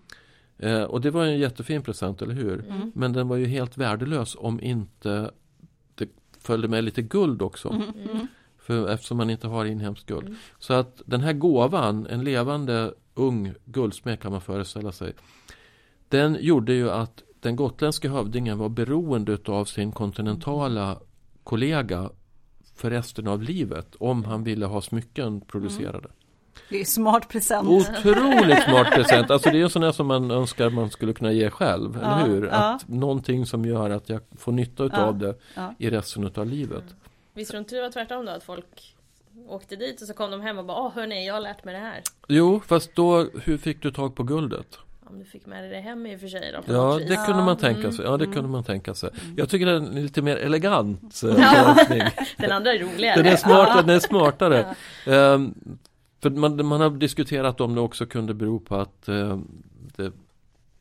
[0.58, 2.66] Eh, och det var en jättefin present, eller hur?
[2.70, 2.92] Mm.
[2.96, 5.32] Men den var ju helt värdelös om inte det
[6.48, 7.70] följde med lite guld också.
[7.70, 7.84] Mm.
[8.12, 8.28] Mm.
[8.58, 10.28] För, eftersom man inte har inhemskt guld.
[10.28, 10.38] Mm.
[10.60, 15.14] Så att den här gåvan, en levande ung guldsmed kan man föreställa sig.
[16.10, 21.00] Den gjorde ju att den gotländska hövdingen var beroende av sin kontinentala
[21.44, 22.10] kollega
[22.76, 26.10] för resten av livet om han ville ha smycken producerade.
[26.58, 26.68] Mm.
[26.70, 27.68] Det är smart present.
[27.68, 29.32] Otroligt smart present.
[29.32, 32.20] Alltså det är en sån där som man önskar man skulle kunna ge själv, ja,
[32.20, 32.48] eller hur?
[32.48, 32.52] Ja.
[32.52, 35.36] Att någonting som gör att jag får nytta ja, av det
[35.78, 36.84] i resten av livet.
[37.34, 38.32] Visst tror inte det var tvärtom då?
[38.32, 38.96] Att folk
[39.48, 41.74] åkte dit och så kom de hem och bara Åh hörni, jag har lärt mig
[41.74, 42.02] det här.
[42.28, 44.80] Jo, fast då, hur fick du tag på guldet?
[45.10, 47.44] Om du fick med dig det hem i och för sig då, Ja, det kunde
[47.44, 47.92] man tänka mm.
[47.92, 48.06] sig.
[48.06, 48.36] Ja, det mm.
[48.36, 49.10] kunde man tänka sig.
[49.38, 51.78] Jag tycker den är lite mer elegant ja.
[52.38, 53.24] Den andra är roligare.
[53.24, 53.82] Den är smartare.
[53.82, 54.76] Den är smartare.
[56.20, 59.40] För man, man har diskuterat om det också kunde bero på att uh,
[59.96, 60.12] det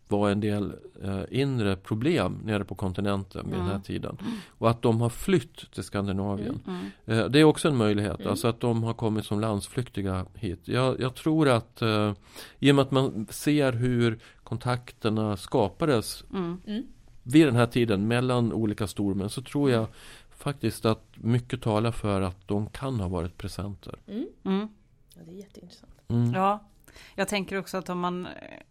[0.09, 0.73] var en del
[1.03, 3.59] eh, inre problem nere på kontinenten vid mm.
[3.59, 3.83] den här mm.
[3.83, 4.17] tiden.
[4.49, 6.61] Och att de har flytt till Skandinavien.
[6.67, 6.79] Mm.
[7.07, 7.21] mm.
[7.21, 8.31] Eh, det är också en möjlighet, mm.
[8.31, 10.61] alltså att de har kommit som landsflyktiga hit.
[10.65, 12.13] Jag, jag tror att eh,
[12.59, 16.87] i och med att man ser hur kontakterna skapades mm.
[17.23, 19.87] vid den här tiden mellan olika stormän så tror jag
[20.31, 23.95] faktiskt att mycket talar för att de kan ha varit presenter.
[25.17, 25.93] Ja, det är jätteintressant.
[26.35, 26.61] Ja,
[27.15, 28.29] jag tänker också att om man,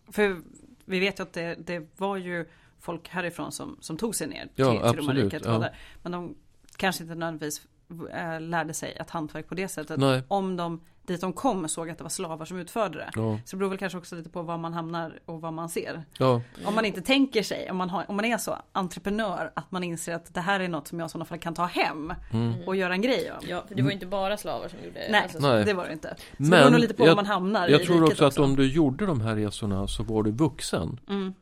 [0.08, 0.41] för
[0.86, 2.46] vi vet ju att det, det var ju
[2.80, 5.46] folk härifrån som, som tog sig ner till, ja, till romarriket.
[5.46, 5.70] Ja.
[6.04, 6.36] Men de
[6.76, 7.68] kanske inte nödvändigtvis
[8.14, 10.00] äh, lärde sig ett hantverk på det sättet.
[10.00, 10.24] Nej.
[10.28, 13.10] Om de dit de kom såg att det var slavar som utförde det.
[13.16, 13.39] Ja.
[13.45, 16.03] Så det beror väl kanske också lite på var man hamnar och vad man ser.
[16.18, 16.41] Ja.
[16.66, 19.84] Om man inte tänker sig, om man, har, om man är så entreprenör att man
[19.84, 22.53] inser att det här är något som jag i sådana fall kan ta hem mm.
[22.68, 23.49] och göra en grej av.
[23.49, 25.66] Ja, för det var ju inte bara slavar som gjorde Nej, alltså, Nej.
[25.66, 26.16] det var det inte.
[26.18, 28.26] Så Men det beror nog lite på jag, var man hamnar Jag tror också, också
[28.26, 30.99] att om du gjorde de här resorna så var du vuxen.
[31.10, 31.34] Mm.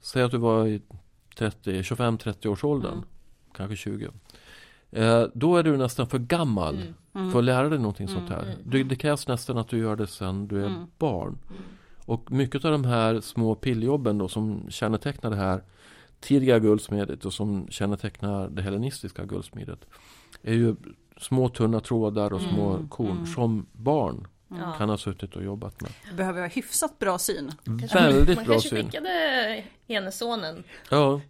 [0.00, 0.82] Säg att du var i
[1.38, 2.92] 25-30 års åldern.
[2.92, 3.04] Mm.
[3.56, 4.10] Kanske 20.
[4.90, 6.82] Eh, då är du nästan för gammal
[7.18, 7.22] mm.
[7.22, 7.32] Mm.
[7.32, 8.42] för att lära dig någonting sånt här.
[8.42, 8.58] Mm.
[8.64, 10.86] Det, det, krävs nästan att du gör det sen du är mm.
[10.98, 11.38] barn.
[12.04, 15.62] Och mycket av de här små pilljobben då som kännetecknar det här
[16.20, 19.78] tidiga guldsmedet och som kännetecknar det hellenistiska guldsmedet
[20.42, 20.76] är ju
[21.16, 22.88] små tunna trådar och små mm.
[22.88, 23.26] korn mm.
[23.26, 24.74] som barn ja.
[24.78, 25.90] kan ha suttit och jobbat med.
[26.16, 27.52] Behöver ha hyfsat bra syn.
[27.64, 28.34] Väldigt man bra syn.
[28.34, 31.20] Man kanske skickade ene sonen ja.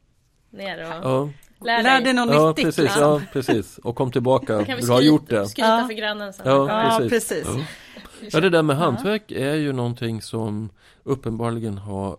[0.50, 1.28] ner och ja.
[1.60, 2.64] Lär, Lär dig något ja, nyttigt.
[2.64, 3.78] Precis, ja, precis.
[3.78, 4.64] Och kom tillbaka.
[4.64, 5.46] Kan du har gjort det.
[5.46, 5.86] Skryta ja.
[5.86, 6.46] för grannen sen.
[6.46, 7.28] Ja, precis.
[7.28, 7.46] precis.
[7.46, 8.28] Ja.
[8.32, 10.70] ja, det där med hantverk är ju någonting som
[11.02, 12.16] uppenbarligen har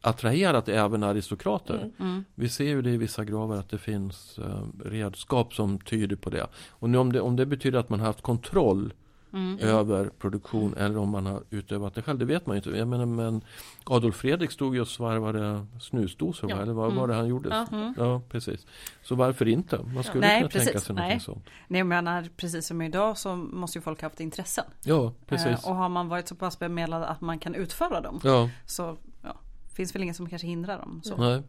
[0.00, 1.74] attraherat även aristokrater.
[1.74, 1.92] Mm.
[2.00, 2.24] Mm.
[2.34, 4.44] Vi ser ju det i vissa gravar att det finns uh,
[4.84, 6.46] redskap som tyder på det.
[6.70, 8.92] Och nu om det, om det betyder att man har haft kontroll
[9.32, 9.58] mm.
[9.58, 12.18] över produktion eller om man har utövat det själv.
[12.18, 12.70] Det vet man inte.
[12.70, 13.44] Jag menar, men
[13.84, 16.62] Adolf Fredrik stod ju och svarvade snusdosor, ja.
[16.62, 16.96] eller vad mm.
[16.98, 17.48] var det han gjorde?
[17.48, 17.76] Ja.
[17.76, 17.94] Mm.
[17.96, 18.22] ja.
[18.28, 18.66] precis.
[19.02, 19.82] Så varför inte?
[19.94, 20.64] Man skulle Nej, kunna precis.
[20.64, 21.46] tänka sig något sånt.
[21.68, 24.64] Nej, menar precis som idag så måste ju folk ha haft intressen.
[24.84, 25.64] Ja, precis.
[25.64, 28.50] Eh, och har man varit så pass bemedlad att man kan utföra dem ja.
[28.66, 29.36] så ja,
[29.76, 31.00] finns väl ingen som kanske hindrar dem.
[31.04, 31.16] Så.
[31.16, 31.42] Nej.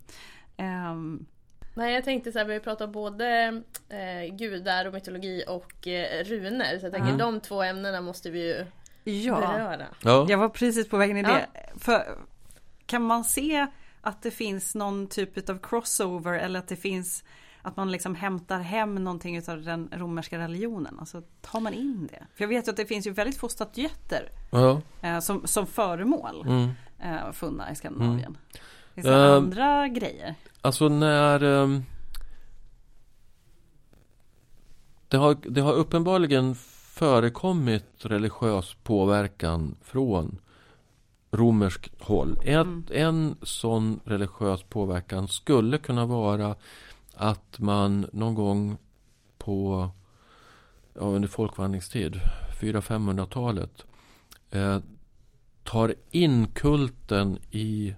[0.92, 1.26] Um,
[1.80, 6.24] Nej jag tänkte så här, vi har pratat både eh, gudar och mytologi och eh,
[6.24, 6.80] runor.
[6.80, 7.18] Så jag tänker mm.
[7.18, 8.66] de två ämnena måste vi ju
[9.04, 9.36] ja.
[9.36, 9.86] beröra.
[10.04, 10.26] Ja.
[10.30, 11.48] Jag var precis på vägen i det.
[11.54, 11.62] Ja.
[11.80, 12.18] För,
[12.86, 13.68] kan man se
[14.02, 17.24] att det finns någon typ av crossover eller att det finns
[17.62, 21.00] att man liksom hämtar hem någonting av den romerska religionen.
[21.00, 22.26] Alltså tar man in det?
[22.36, 24.82] För jag vet ju att det finns ju väldigt få statyetter ja.
[25.02, 26.70] eh, som, som föremål mm.
[27.00, 28.20] eh, funna i Skandinavien.
[28.20, 28.38] Mm.
[29.02, 30.36] Finns det uh, andra grejer?
[30.62, 31.84] Alltså när um,
[35.08, 40.40] det, har, det har uppenbarligen förekommit religiös påverkan från
[41.32, 42.38] romerskt håll.
[42.42, 42.86] Ett, mm.
[42.92, 46.56] En sån religiös påverkan skulle kunna vara
[47.16, 48.78] att man någon gång
[49.38, 49.90] på
[50.94, 52.20] ja, under folkvandringstid,
[52.62, 53.86] 400-500-talet
[54.52, 54.80] eh,
[55.64, 57.96] tar in kulten i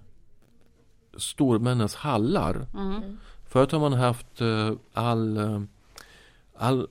[1.16, 2.66] stormännens hallar.
[2.74, 3.18] Mm.
[3.44, 5.62] Förut har man haft uh, all, uh,
[6.56, 6.86] all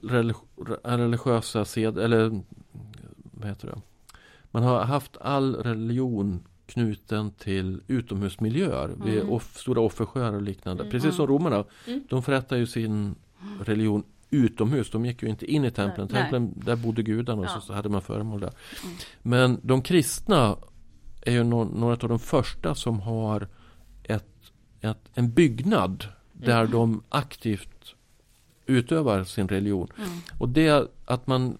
[0.83, 2.41] religiösa sed, eller
[3.31, 3.81] vad heter det?
[4.51, 9.05] Man har haft all religion knuten till utomhusmiljöer mm.
[9.05, 10.83] vid off, stora offersjöar och liknande.
[10.83, 10.91] Mm.
[10.91, 11.65] Precis som romarna.
[11.87, 12.03] Mm.
[12.09, 13.15] De förrättar ju sin
[13.63, 14.91] religion utomhus.
[14.91, 16.07] De gick ju inte in i templen.
[16.11, 16.21] Nej.
[16.21, 17.61] Templen, där bodde gudarna och ja.
[17.61, 18.53] så, hade man föremål där.
[18.83, 18.95] Mm.
[19.21, 20.57] Men de kristna
[21.21, 23.47] är ju no några av de första som har
[24.81, 26.71] ett, en byggnad där mm.
[26.71, 27.95] de aktivt
[28.65, 29.87] utövar sin religion.
[29.97, 30.09] Mm.
[30.37, 31.57] Och det att man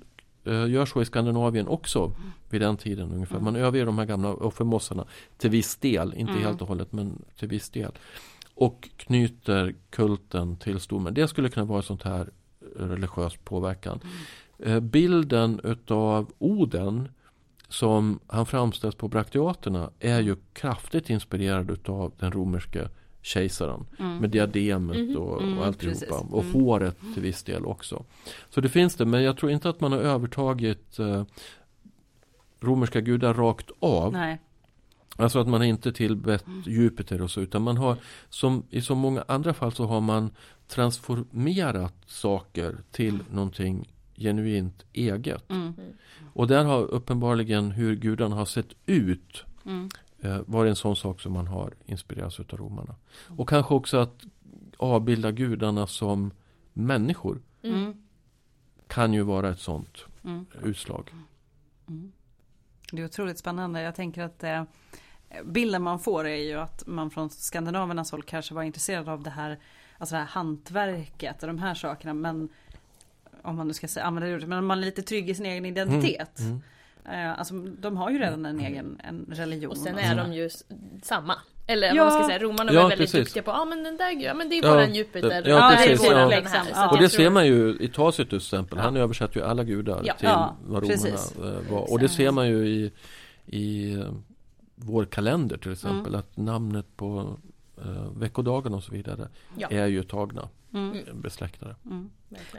[0.48, 2.14] uh, gör så i Skandinavien också
[2.50, 3.40] vid den tiden ungefär.
[3.40, 3.68] Man mm.
[3.68, 5.06] överger de här gamla offermossarna
[5.38, 6.44] till viss del, inte mm.
[6.44, 7.92] helt och hållet men till viss del.
[8.56, 11.14] Och knyter kulten till stormän.
[11.14, 12.30] Det skulle kunna vara ett sånt här
[12.76, 14.00] religiös påverkan.
[14.66, 17.10] Uh, bilden utav Oden
[17.70, 22.90] som han framställs på brakteaterna är ju kraftigt inspirerad utav den romerska
[23.22, 23.86] kejsaren.
[24.00, 24.18] Mm.
[24.18, 25.18] Med diademet mm.
[25.18, 26.16] och, mm, och alltihopa.
[26.16, 26.54] Och mm.
[26.54, 28.04] håret till viss del också.
[28.50, 31.24] Så det finns det, men jag tror inte att man har övertagit eh,
[32.60, 34.14] romerska gudar rakt av.
[34.14, 34.40] Nej.
[35.18, 36.64] Alltså att man inte tillbett mm.
[36.66, 37.98] Jupiter och så utan man har
[38.30, 40.30] som i så många andra fall så har man
[40.68, 45.50] transformerat saker till någonting genuint eget.
[45.50, 45.74] Mm.
[46.34, 49.90] Och där har uppenbarligen hur gudarna har sett ut mm.
[50.22, 52.96] Eh, varit en sån sak som man har inspirerats av romarna.
[53.38, 54.24] Och kanske också att
[54.78, 56.32] avbilda gudarna som
[56.74, 57.42] människor.
[57.62, 57.94] Mm.
[58.88, 60.46] Kan ju vara ett sånt mm.
[60.64, 61.14] utslag.
[61.88, 62.12] Mm.
[62.92, 63.82] Det är otroligt spännande.
[63.82, 64.64] Jag tänker att eh,
[65.44, 69.30] bilden man får är ju att man från skandinavernas håll kanske var intresserad av det
[69.30, 69.60] här,
[69.98, 72.14] alltså det här hantverket och de här sakerna.
[72.14, 72.50] Men
[73.42, 75.46] om man nu ska säga, använda det ordet, men man är lite trygg i sin
[75.46, 76.40] egen identitet.
[76.40, 76.62] Mm.
[77.06, 77.26] Mm.
[77.26, 79.72] Eh, alltså de har ju redan en egen en religion.
[79.72, 80.50] Och sen är de ju
[81.04, 81.36] samma.
[81.68, 82.04] Eller ja.
[82.04, 83.26] vad man ska säga, romarna ja, var väldigt precis.
[83.26, 85.44] duktiga på, ja ah, men den där ja men det är ja, Jupiter.
[85.48, 86.28] Ja, precis, ja.
[86.28, 86.90] Liksom.
[86.92, 90.28] Och det ser man ju i Tacitus till exempel, han översätter ju alla gudar till
[90.28, 91.36] vad romarna precis.
[91.38, 91.92] Eh, var.
[91.92, 92.92] Och det ser man ju i,
[93.46, 94.06] i eh,
[94.76, 96.20] vår kalender till exempel, mm.
[96.20, 97.38] att namnet på
[97.86, 99.28] uh, veckodagarna och så vidare
[99.70, 100.50] är ju tagna.
[100.74, 101.22] Mm.
[101.22, 101.76] Besläktade.
[101.86, 102.10] Mm.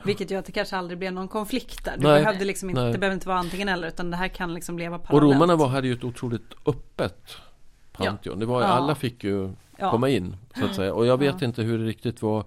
[0.04, 1.96] Vilket gör att det kanske aldrig blev någon konflikt där.
[1.96, 4.78] Du behövde liksom inte, det behöver inte vara antingen eller utan det här kan liksom
[4.78, 5.24] leva parallellt.
[5.24, 7.36] Och romarna var, hade ju ett otroligt öppet
[7.92, 8.38] Pantheon.
[8.38, 8.66] Det var, ja.
[8.66, 9.90] Alla fick ju ja.
[9.90, 10.94] komma in så att säga.
[10.94, 12.44] Och jag vet inte hur det riktigt var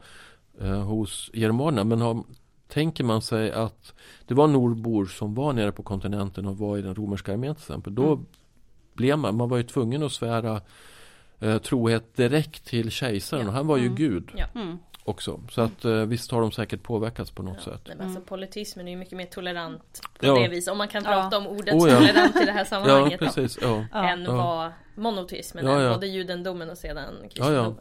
[0.62, 1.84] eh, hos germanerna.
[1.84, 2.24] Men har,
[2.68, 3.94] tänker man sig att
[4.26, 7.62] det var nordbor som var nere på kontinenten och var i den romerska armén till
[7.62, 7.96] exempel.
[7.96, 8.26] Då mm.
[8.94, 10.62] blev man, man var ju tvungen att svära
[11.40, 13.44] eh, trohet direkt till kejsaren.
[13.44, 13.50] Ja.
[13.50, 13.96] Och han var ju mm.
[13.96, 14.32] gud.
[14.56, 15.42] Mm också.
[15.52, 17.82] Så att eh, visst har de säkert påverkats på något ja, sätt.
[17.88, 20.40] Men alltså, politismen är ju mycket mer tolerant på ja.
[20.40, 20.72] det viset.
[20.72, 21.98] Om man kan prata om ordet oh, ja.
[21.98, 23.22] tolerant i det här sammanhanget.
[23.22, 23.60] ja, precis.
[23.62, 23.86] Ja.
[23.94, 25.94] Än vad monoteismen är.
[25.94, 27.80] Både judendomen och sedan kristendomen.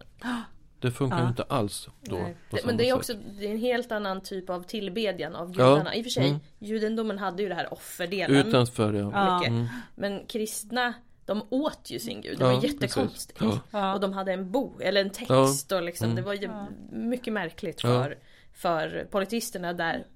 [0.81, 2.17] Det funkar ju inte alls då.
[2.51, 5.95] Det, men det är också det är en helt annan typ av tillbedjan av gudarna.
[5.95, 6.41] I och för sig, mm.
[6.59, 8.47] judendomen hade ju det här offerdelen.
[8.47, 9.45] Utanför ja.
[9.47, 9.67] Mm.
[9.95, 10.95] Men kristna
[11.27, 13.41] de åt ju sin gud, det ja, var jättekonstigt.
[13.71, 13.95] Ja.
[13.95, 16.17] Och de hade en bok, eller en text och liksom, mm.
[16.17, 16.51] det var ju
[16.91, 18.19] mycket märkligt för,
[18.53, 20.07] för politisterna där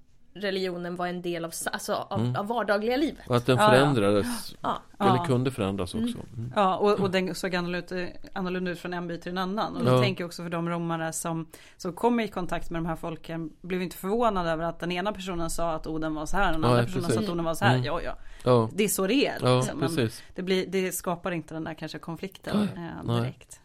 [0.41, 2.37] religionen var en del av, alltså, av, mm.
[2.37, 3.29] av vardagliga livet.
[3.29, 5.09] Och att den förändrades, ja, ja.
[5.09, 6.19] eller kunde förändras också.
[6.19, 6.27] Mm.
[6.37, 6.53] mm.
[6.57, 9.77] Ja, och, och den såg annorlunda, annorlunda ut från en by till en annan.
[9.77, 12.97] Och jag tänker också för de romare som, som kom i kontakt med de här
[12.97, 16.53] folken, blev inte förvånade över att den ena personen sa att Oden var så här,
[16.53, 17.75] den andra personen sa att Oden var så här.
[17.75, 17.85] Mm.
[17.85, 18.01] Ja,
[18.45, 18.69] ja.
[18.73, 19.33] Det är så det är.
[19.33, 19.79] Liksom.
[19.79, 23.61] Men det, blir, det skapar inte den där kanske konflikten eh, direkt.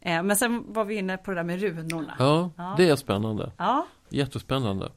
[0.00, 2.14] Eh, men sen var vi inne på det där med runorna.
[2.18, 2.74] Ja, ja.
[2.76, 3.52] det är spännande.
[3.56, 3.86] Ja.
[4.08, 4.90] Jättespännande.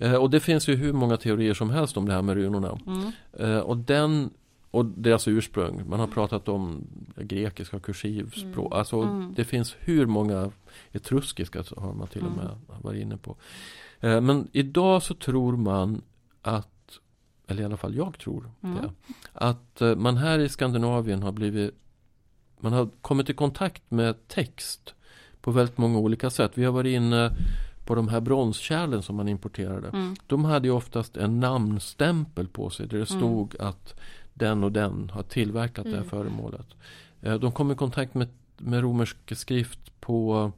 [0.00, 2.78] Eh, och det finns ju hur många teorier som helst om det här med runorna.
[2.86, 3.12] Mm.
[3.32, 4.30] Eh, och den
[4.70, 5.88] och deras ursprung.
[5.88, 6.86] Man har pratat om
[7.16, 8.66] grekiska kursivspråk.
[8.66, 8.78] Mm.
[8.78, 9.34] Alltså mm.
[9.36, 10.50] det finns hur många
[10.92, 12.82] etruskiska har man till och med mm.
[12.82, 13.36] varit inne på.
[14.00, 16.02] Eh, men idag så tror man
[16.42, 16.98] att,
[17.46, 18.76] eller i alla fall jag tror mm.
[18.76, 18.90] det,
[19.32, 21.74] att man här i Skandinavien har blivit
[22.60, 24.94] man har kommit i kontakt med text
[25.40, 26.52] på väldigt många olika sätt.
[26.54, 27.32] Vi har varit inne
[27.84, 29.88] på de här bronskärlen som man importerade.
[29.88, 30.16] Mm.
[30.26, 33.20] De hade ju oftast en namnstämpel på sig där det mm.
[33.20, 33.66] stod mm.
[33.68, 33.94] att
[34.34, 35.90] den och den har tillverkat mm.
[35.90, 36.10] det här mm.
[36.10, 36.66] föremålet.
[37.20, 40.52] Eh, de kom i kontakt med, med romersk skrift på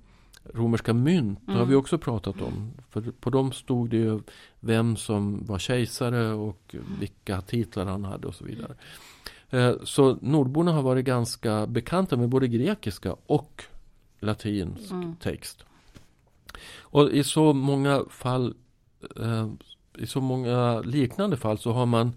[0.44, 1.38] romerska mynt.
[1.46, 1.78] Det har vi mm.
[1.78, 2.72] också pratat om.
[2.90, 4.20] För på dem stod det ju
[4.60, 8.74] vem som var kejsare och vilka titlar han hade och så vidare.
[9.50, 13.64] Eh, så nordborna har varit ganska bekanta med både grekiska och
[14.20, 15.64] latinsk text.
[16.80, 18.54] Och i så många fall
[19.20, 19.48] eh,
[19.98, 22.12] i så många liknande fall så har man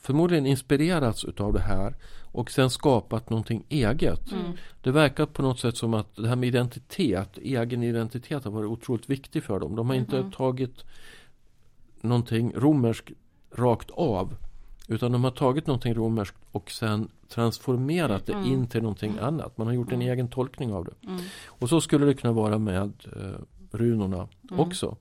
[0.00, 1.96] förmodligen inspirerats utav det här
[2.32, 4.32] och sen skapat någonting eget.
[4.32, 4.52] Mm.
[4.82, 8.70] Det verkar på något sätt som att det här med identitet, egen identitet har varit
[8.70, 9.76] otroligt viktigt för dem.
[9.76, 10.30] De har inte mm.
[10.30, 10.84] tagit
[12.00, 13.10] någonting romerskt
[13.52, 14.36] rakt av
[14.88, 18.46] utan de har tagit någonting romerskt och sen transformerat det mm.
[18.46, 19.24] in till någonting mm.
[19.24, 19.58] annat.
[19.58, 20.12] Man har gjort en mm.
[20.12, 21.06] egen tolkning av det.
[21.06, 21.20] Mm.
[21.46, 23.40] Och så skulle det kunna vara med eh,
[23.70, 24.60] runorna mm.
[24.60, 24.96] också.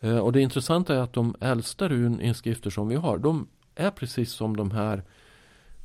[0.00, 4.32] Eh, och det intressanta är att de äldsta runinskrifter som vi har, de är precis
[4.32, 5.02] som de här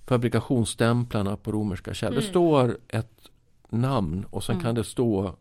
[0.05, 2.13] fabrikationsstämplarna på romerska källor.
[2.13, 2.23] Mm.
[2.23, 3.29] Det står ett
[3.69, 4.63] namn och sen mm.
[4.63, 5.35] kan det stå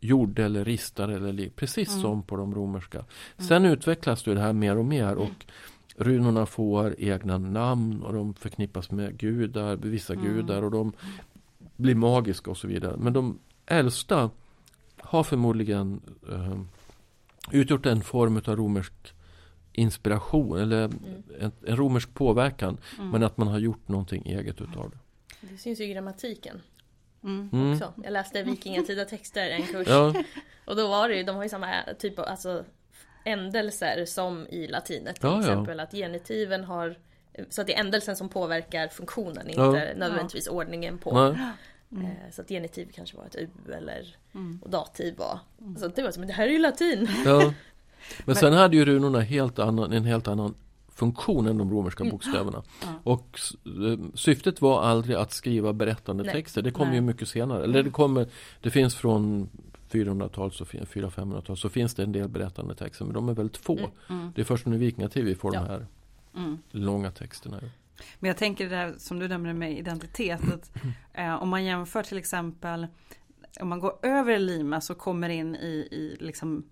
[0.00, 2.00] jord eller ristar eller precis mm.
[2.02, 2.98] som på de romerska.
[2.98, 3.48] Mm.
[3.48, 5.34] Sen utvecklas det här mer och mer och mm.
[5.96, 10.24] runorna får egna namn och de förknippas med gudar, vissa mm.
[10.24, 10.92] gudar och de
[11.76, 12.96] blir magiska och så vidare.
[12.96, 14.30] Men de äldsta
[15.00, 16.60] har förmodligen eh,
[17.50, 18.92] utgjort en form av romersk
[19.72, 21.22] inspiration eller mm.
[21.40, 22.78] en, en, romersk påverkan.
[22.98, 23.10] Mm.
[23.10, 24.98] Men att man har gjort någonting eget utav det.
[25.40, 26.60] Det syns ju i grammatiken.
[27.24, 27.50] Mm.
[27.52, 27.72] mm.
[27.72, 27.92] Också.
[28.04, 29.88] Jag läste vikingatida texter en kurs.
[29.88, 30.14] Ja.
[30.64, 31.68] Och då var det ju, de har ju samma
[31.98, 32.64] typ av alltså,
[33.24, 35.78] ändelser som i latinet till ja, exempel.
[35.78, 35.84] Ja.
[35.84, 36.96] Att genitiven har
[37.48, 41.10] så att det är ändelsen som påverkar funktionen, inte nödvändigtvis ordningen på.
[41.92, 42.06] Mm.
[42.06, 44.58] Eh, så att genitiv kanske var ett U eller mm.
[44.62, 45.38] och dativ var.
[45.60, 45.76] Mm.
[45.76, 47.08] Så det var som, det här är ju latin.
[47.24, 47.52] Ja.
[48.24, 50.54] Men sen hade ju runorna helt annan, en helt annan
[50.88, 52.10] funktion än de romerska mm.
[52.10, 52.62] bokstäverna.
[52.82, 52.88] Ja.
[53.02, 56.32] Och eh, syftet var aldrig att skriva berättande Nej.
[56.32, 56.62] texter.
[56.62, 57.64] Det kommer ju mycket senare.
[57.64, 58.26] Eller det kommer,
[58.60, 59.48] det finns från
[59.90, 63.78] 400-tal, 400-500-tal så finns det en del berättande texter men de är väldigt få.
[63.78, 64.32] Mm, mm.
[64.34, 65.60] Det är först under vikingatid vi får ja.
[65.60, 65.86] de här
[66.36, 66.58] mm.
[66.70, 67.60] långa texterna.
[68.18, 70.40] Men jag tänker det där som du nämnde med identitet.
[70.54, 70.70] Att,
[71.12, 72.86] eh, om man jämför till exempel
[73.60, 76.64] om man går över Lima så kommer in i, i liksom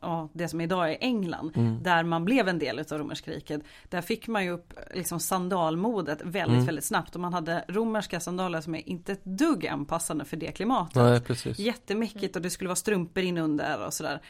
[0.00, 1.82] ja, det som idag är England, mm.
[1.82, 3.62] där man blev en del av romerska riket.
[3.88, 6.66] Där fick man ju upp liksom sandalmodet väldigt, mm.
[6.66, 10.52] väldigt snabbt och man hade romerska sandaler som är inte ett dugg anpassade för det
[10.52, 10.96] klimatet.
[10.96, 11.58] Nej, precis.
[11.58, 14.20] Jättemycket och det skulle vara strumpor inunder och sådär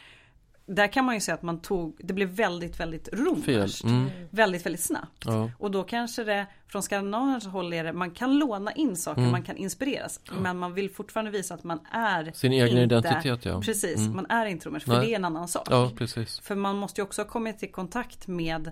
[0.65, 3.83] där kan man ju säga att man tog, det blev väldigt, väldigt romerskt.
[3.83, 4.09] Mm.
[4.29, 5.23] Väldigt, väldigt snabbt.
[5.25, 5.51] Ja.
[5.59, 9.31] Och då kanske det från skandinaviens håll är det, man kan låna in saker, mm.
[9.31, 10.19] man kan inspireras.
[10.23, 10.33] Ja.
[10.41, 13.61] Men man vill fortfarande visa att man är Sin egen inte, identitet ja.
[13.61, 14.15] Precis, mm.
[14.15, 15.05] man är inte romersk, för Nej.
[15.05, 15.67] det är en annan sak.
[15.69, 16.39] Ja, precis.
[16.39, 18.71] För man måste ju också ha kommit i kontakt med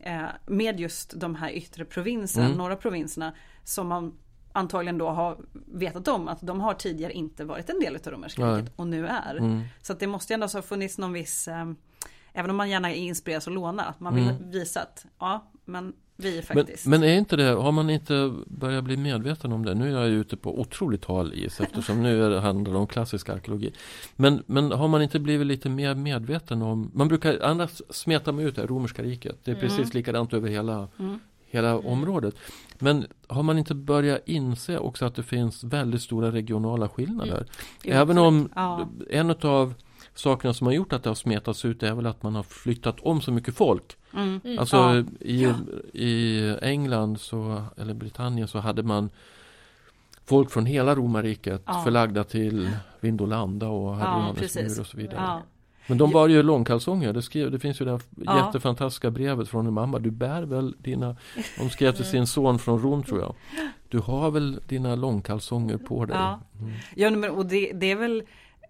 [0.00, 2.58] eh, med just de här yttre provinserna, mm.
[2.58, 4.12] norra provinserna som man
[4.54, 5.36] antagligen då har
[5.66, 9.06] vetat om att de har tidigare inte varit en del av romerska riket och nu
[9.06, 9.36] är.
[9.36, 9.62] Mm.
[9.82, 11.66] Så att det måste ju ändå ha funnits någon viss, eh,
[12.32, 14.50] även om man gärna inspireras och lånar, att man vill mm.
[14.50, 16.86] visa att ja, men vi är faktiskt.
[16.86, 19.74] Men, men, är inte det, har man inte börjat bli medveten om det?
[19.74, 22.86] Nu är jag ute på otroligt hal is eftersom nu är det handlar det om
[22.86, 23.72] klassisk arkeologi.
[24.16, 28.46] Men, men har man inte blivit lite mer medveten om, man brukar annars smeta med
[28.46, 29.38] ut det romerska riket.
[29.44, 29.68] Det är mm.
[29.68, 31.18] precis likadant över hela, mm.
[31.46, 32.34] hela området.
[32.84, 37.46] Men har man inte börjat inse också att det finns väldigt stora regionala skillnader?
[37.84, 37.98] Mm.
[37.98, 38.88] Även om ja.
[39.10, 39.74] en av
[40.14, 43.00] sakerna som har gjort att det har smetats ut är väl att man har flyttat
[43.00, 43.96] om så mycket folk.
[44.14, 44.40] Mm.
[44.44, 44.58] Mm.
[44.58, 45.04] Alltså ja.
[45.20, 45.52] i,
[45.92, 49.10] i England så, eller Britannien så hade man
[50.24, 51.82] folk från hela romarriket ja.
[51.84, 52.70] förlagda till
[53.00, 55.42] Vindolanda och Hadrianus mur och så vidare.
[55.86, 57.12] Men de bar ju långkalsonger.
[57.12, 58.46] Det, skrev, det finns ju det här ja.
[58.46, 59.98] jättefantastiska brevet från en mamma.
[59.98, 61.16] Du bär väl dina...
[61.58, 63.34] De skrev till sin son från Rom tror jag.
[63.88, 66.16] Du har väl dina långkalsonger på dig.
[66.16, 66.72] Ja, mm.
[66.94, 68.22] ja men, och det, det är väl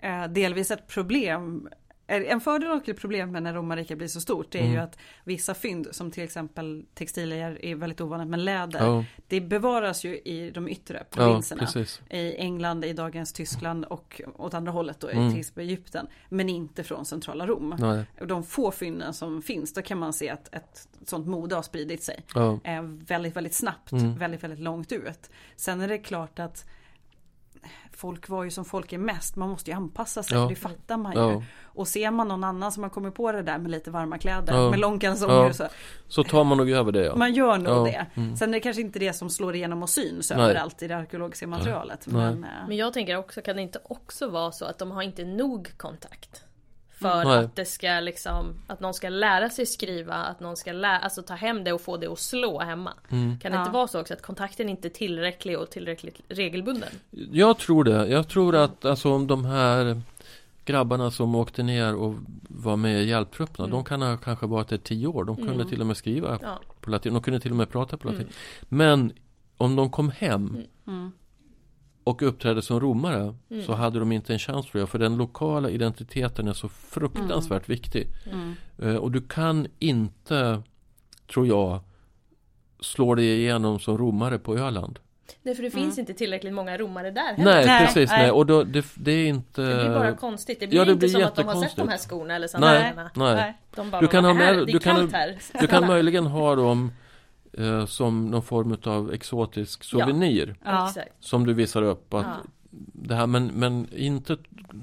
[0.02, 1.68] eh, delvis ett problem
[2.07, 4.72] en fördel och ett problem med när romarriket blir så stort är mm.
[4.72, 9.05] ju att vissa fynd som till exempel textilier är väldigt ovanligt men läder oh.
[9.28, 11.66] det bevaras ju i de yttre provinserna.
[11.74, 15.30] Oh, I England, i dagens Tyskland och åt andra hållet då mm.
[15.30, 16.07] till exempel Egypten.
[16.28, 17.76] Men inte från centrala Rom.
[17.78, 18.05] Nej.
[18.26, 22.02] De få fynden som finns då kan man se att ett sånt mode har spridit
[22.02, 22.24] sig.
[22.34, 22.59] Oh.
[22.82, 24.18] väldigt, väldigt snabbt, mm.
[24.18, 25.30] väldigt, väldigt långt ut.
[25.57, 26.66] Sen är det klart att
[27.92, 29.36] folk var ju som folk är mest.
[29.36, 30.46] Man måste ju anpassa sig, ja.
[30.48, 31.18] det fattar man ju.
[31.18, 31.42] Ja.
[31.64, 34.54] Och ser man någon annan som har kommit på det där med lite varma kläder,
[34.54, 34.70] ja.
[34.70, 35.52] med långkalsonger ja.
[35.52, 35.64] så.
[36.08, 37.16] Så tar man nog över det ja.
[37.16, 38.06] Man gör nog det.
[38.14, 38.36] Mm.
[38.36, 40.40] Sen är det kanske inte det som slår igenom och syns Nej.
[40.40, 42.06] överallt i det arkeologiska materialet.
[42.06, 45.02] Men, eh, men jag tänker också, kan det inte också vara så att de har
[45.02, 46.44] inte nog kontakt?
[47.05, 47.44] För Nej.
[47.44, 51.22] att det ska liksom, att någon ska lära sig skriva, att någon ska lära, alltså
[51.22, 52.92] ta hem det och få det att slå hemma.
[53.11, 53.38] Mm.
[53.38, 53.62] Kan det ja.
[53.62, 56.88] inte vara så också att kontakten inte är tillräcklig och tillräckligt regelbunden?
[57.11, 58.07] Jag tror det.
[58.07, 60.00] Jag tror att alltså om de här
[60.64, 62.14] grabbarna som åkte ner och
[62.48, 63.76] var med i hjälptrupperna, mm.
[63.76, 65.24] de kan ha kanske varit där tio år.
[65.24, 65.68] De kunde mm.
[65.68, 66.61] till och med skriva ja.
[66.80, 68.22] på latin, de kunde till och med prata på latin.
[68.22, 68.32] Mm.
[68.68, 69.12] Men
[69.57, 70.66] om de kom hem mm.
[70.86, 71.12] Mm
[72.05, 73.64] och uppträdde som romare mm.
[73.66, 74.88] så hade de inte en chans tror jag.
[74.88, 77.76] För den lokala identiteten är så fruktansvärt mm.
[77.76, 78.09] viktig.
[78.32, 78.55] Mm.
[78.82, 80.62] Uh, och du kan inte,
[81.32, 81.80] tror jag,
[82.80, 84.98] slå dig igenom som romare på Öland.
[85.42, 86.02] Nej för det finns mm.
[86.02, 87.44] inte tillräckligt många romare där heller.
[87.44, 88.30] Nej, nej precis, nej.
[88.30, 90.61] Och då, det, det, är inte Det blir bara konstigt.
[90.61, 92.48] Det blir, ja, det inte blir som att de har sett de här skorna eller
[92.48, 93.11] sandalierna.
[93.14, 93.59] Nej, nej.
[93.74, 95.12] De bara, du kan, ha med, du kan,
[95.61, 96.92] du kan möjligen ha dem
[97.59, 100.57] eh, som någon form av exotisk souvenir.
[100.64, 100.92] Ja.
[101.20, 102.14] Som du visar upp.
[102.14, 102.36] Att ja.
[102.92, 104.36] det här, men, men inte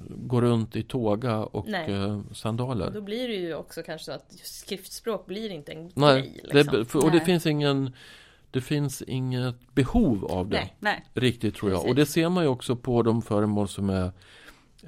[0.09, 2.88] gå runt i tåga och eh, sandaler.
[2.88, 6.41] Och då blir det ju också kanske så att skriftspråk blir inte en Nej, grej.
[6.43, 6.80] Liksom.
[6.80, 7.19] Det, för, och Nej.
[7.19, 7.91] det finns ingen
[8.51, 10.57] det finns inget behov av det.
[10.57, 11.05] Nej, nej.
[11.13, 11.80] Riktigt tror jag.
[11.80, 11.89] Precis.
[11.89, 14.11] Och det ser man ju också på de föremål som är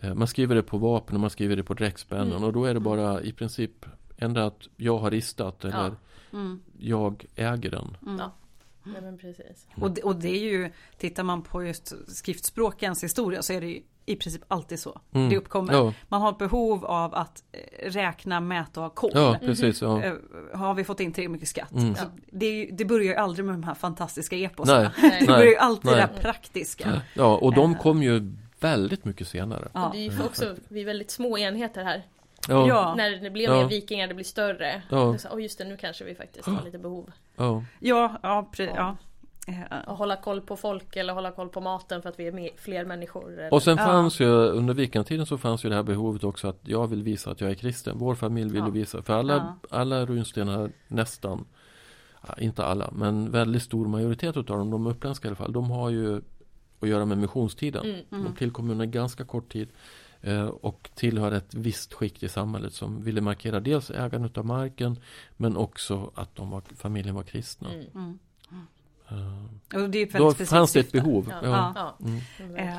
[0.01, 2.43] eh, Man skriver det på vapen och man skriver det på dräktspännen mm.
[2.43, 3.85] och då är det bara i princip
[4.17, 5.95] Ända att jag har ristat eller ja.
[6.33, 6.61] Mm.
[6.77, 7.97] Jag äger den.
[8.01, 8.19] Mm.
[8.19, 8.31] Ja.
[8.83, 9.67] Nej, men precis.
[9.75, 13.67] Och, det, och det är ju, tittar man på just skriftspråkens historia så är det
[13.67, 15.01] ju i princip alltid så.
[15.11, 15.29] Mm.
[15.29, 15.73] Det uppkommer.
[15.73, 15.93] Ja.
[16.07, 19.11] Man har ett behov av att eh, räkna, mäta och ha koll.
[19.13, 20.03] Ja, precis, ja.
[20.03, 20.13] Eh,
[20.53, 21.71] har vi fått in tillräckligt mycket skatt?
[21.71, 21.95] Mm.
[22.31, 24.89] Det, det, börjar ju aldrig med de här fantastiska eposen.
[25.19, 25.95] Det börjar ju alltid Nej.
[25.95, 27.01] det här praktiska.
[27.13, 27.79] Ja, och de eh.
[27.79, 29.67] kom ju väldigt mycket senare.
[29.73, 29.89] Ja.
[29.93, 32.03] det är ju också, vi är väldigt små enheter här.
[32.47, 32.93] Ja.
[32.97, 34.81] När det blir mer vikingar, det blir större.
[34.89, 35.17] Ja.
[35.31, 37.11] Och just det, nu kanske vi faktiskt har lite behov.
[37.35, 38.95] Ja, ja, ja, ja.
[39.87, 42.85] Och hålla koll på folk eller hålla koll på maten för att vi är fler
[42.85, 43.33] människor.
[43.33, 43.53] Eller?
[43.53, 46.87] Och sen fanns ju under vikingtiden så fanns ju det här behovet också att jag
[46.87, 47.97] vill visa att jag är kristen.
[47.97, 48.69] Vår familj vill ja.
[48.69, 49.01] visa.
[49.01, 49.77] För alla, ja.
[49.77, 51.45] alla runstenar nästan,
[52.37, 55.89] inte alla, men väldigt stor majoritet av dem, de uppländska i alla fall, de har
[55.89, 56.21] ju
[56.79, 57.85] att göra med missionstiden.
[57.85, 58.23] Mm, mm.
[58.23, 59.69] De tillkom under ganska kort tid
[60.61, 64.99] och tillhör ett visst skikt i samhället som ville markera dels ägandet av marken
[65.37, 67.73] men också att de var, familjen var kristna.
[67.73, 67.87] Mm.
[67.95, 68.19] mm.
[69.75, 71.27] Uh, det då fanns det ett behov.
[71.29, 71.39] Ja.
[71.43, 71.73] Ja.
[71.75, 71.97] ja.
[72.39, 72.55] Mm.
[72.55, 72.77] Eh,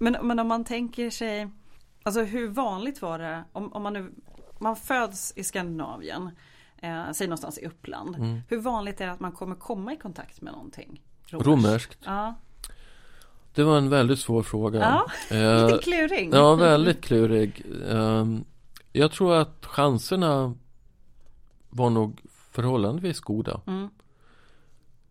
[0.00, 1.50] men, men om man tänker sig,
[2.02, 4.12] alltså hur vanligt var det om, om man nu
[4.58, 6.30] man föds i Skandinavien,
[6.76, 8.16] eh, säg någonstans i Uppland.
[8.16, 8.40] Mm.
[8.48, 11.02] Hur vanligt är det att man kommer komma i kontakt med någonting?
[11.30, 11.98] Romerskt?
[12.04, 12.34] Ja.
[13.58, 14.80] Det var en väldigt svår fråga.
[14.80, 16.30] Ja, eh, lite klurig.
[16.32, 17.62] Ja, väldigt klurig.
[17.88, 18.26] Eh,
[18.92, 20.54] jag tror att chanserna
[21.68, 23.60] var nog förhållandevis goda.
[23.66, 23.88] Mm.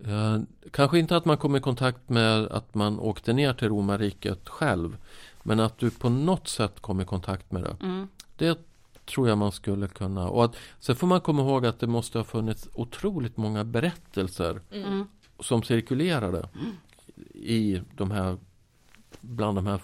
[0.06, 0.42] Eh,
[0.72, 4.98] kanske inte att man kom i kontakt med att man åkte ner till romarriket själv.
[5.44, 7.76] Men att du på något sätt kom i kontakt med det.
[7.82, 8.08] Mm.
[8.36, 8.60] Det
[9.06, 10.30] tror jag man skulle kunna.
[10.30, 14.62] Och att, sen får man komma ihåg att det måste ha funnits otroligt många berättelser
[14.72, 15.06] mm.
[15.40, 16.72] som cirkulerade mm.
[17.34, 18.38] I de här
[19.22, 19.82] bland de här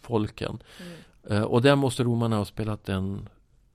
[0.00, 0.58] folken.
[0.80, 0.92] Mm.
[1.30, 3.28] Eh, och där måste romarna ha spelat en,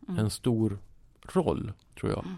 [0.08, 0.20] mm.
[0.20, 0.80] en stor
[1.24, 2.26] roll, tror jag.
[2.26, 2.36] Mm.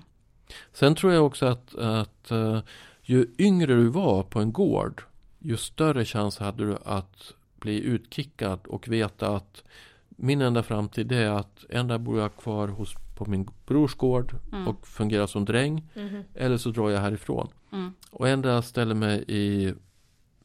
[0.73, 2.59] Sen tror jag också att, att uh,
[3.01, 5.03] ju yngre du var på en gård,
[5.39, 9.63] ju större chans hade du att bli utkickad och veta att
[10.09, 14.67] min enda framtid är att enda bor jag kvar hos, på min brors gård mm.
[14.67, 15.87] och fungerar som dräng.
[15.95, 16.23] Mm.
[16.35, 17.47] Eller så drar jag härifrån.
[17.71, 17.93] Mm.
[18.11, 19.73] Och enda ställer mig i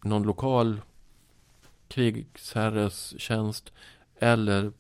[0.05, 0.81] någon lokal
[1.89, 3.73] krigsherres tjänst.
[4.19, 4.73] Eller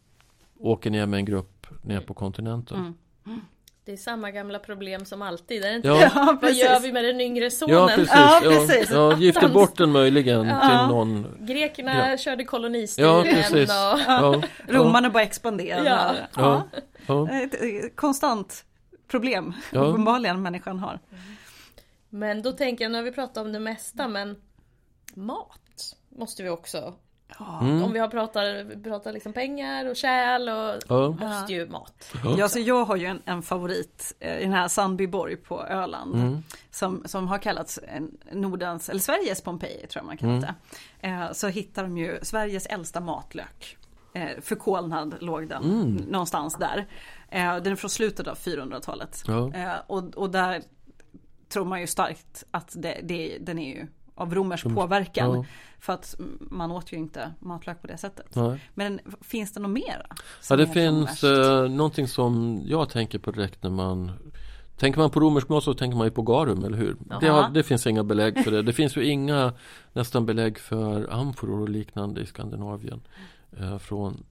[0.59, 2.79] åker ner med en grupp ner på kontinenten.
[2.79, 3.41] Mm.
[3.85, 5.89] Det är samma gamla problem som alltid, är det inte?
[5.89, 6.01] Ja.
[6.15, 7.75] ja Vad gör vi med den yngre sonen?
[7.75, 8.13] Ja, precis.
[8.15, 8.91] Ja, precis.
[8.91, 10.61] Ja, ja, gifter bort den möjligen ja.
[10.61, 12.17] till någon Grekerna ja.
[12.17, 13.71] körde kolonistilen ja, precis.
[13.71, 14.01] Och...
[14.07, 14.43] Ja.
[14.69, 16.29] Romarna bara expanderade.
[16.37, 16.63] Ja.
[17.07, 17.29] Ja.
[17.31, 18.65] Ett konstant
[19.09, 19.81] problem, ja.
[19.81, 21.01] uppenbarligen människan har.
[22.09, 24.37] Men då tänker jag, nu har vi pratat om det mesta, men
[25.17, 26.95] mat måste vi också
[27.61, 27.83] Mm.
[27.83, 31.11] Om vi har pratat, pratat liksom pengar och kärl och ja.
[31.11, 32.13] måste ju mat.
[32.25, 36.15] Ja, alltså jag har ju en, en favorit eh, i den här Sandbyborg på Öland.
[36.15, 36.43] Mm.
[36.71, 37.81] Som, som har kallats
[38.33, 40.55] Nordens, eller Sveriges Pompeji tror jag man kallat mm.
[41.01, 41.09] det.
[41.09, 43.77] Eh, så hittar de ju Sveriges äldsta matlök.
[44.13, 45.95] Eh, förkolnad låg den mm.
[45.95, 46.87] någonstans där.
[47.29, 49.23] Eh, den är från slutet av 400-talet.
[49.27, 49.55] Ja.
[49.55, 50.63] Eh, och, och där
[51.49, 53.87] tror man ju starkt att det, det, den är ju
[54.17, 55.35] av romersk påverkan.
[55.35, 55.45] Ja.
[55.79, 58.35] För att man åt ju inte matlök på det sättet.
[58.35, 58.61] Nej.
[58.75, 60.07] Men finns det något mer?
[60.51, 64.13] Ja det finns eh, någonting som jag tänker på direkt när man
[64.77, 66.97] Tänker man på romersk mat så tänker man ju på garum, eller hur?
[67.21, 68.63] Det, har, det, finns inga belägg för det.
[68.63, 69.53] Det finns ju inga
[69.93, 73.01] nästan belägg för amforor och liknande i Skandinavien
[73.59, 74.25] eh, från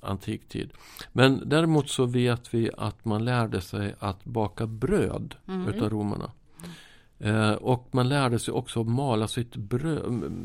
[0.00, 0.70] antik tid.
[1.12, 5.68] Men däremot så vet vi att man lärde sig att baka bröd mm.
[5.68, 6.30] utav romarna.
[7.24, 10.02] Eh, och man lärde sig också att mala sitt bröd,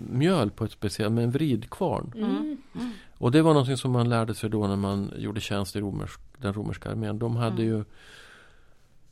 [0.10, 2.14] mjöl på ett speciellt, med en vridkvarn.
[2.16, 2.58] Mm.
[2.76, 2.92] Mm.
[3.18, 6.20] Och det var någonting som man lärde sig då när man gjorde tjänst i romersk,
[6.38, 7.20] den romerska armén.
[7.20, 7.76] De hade mm.
[7.76, 7.84] ju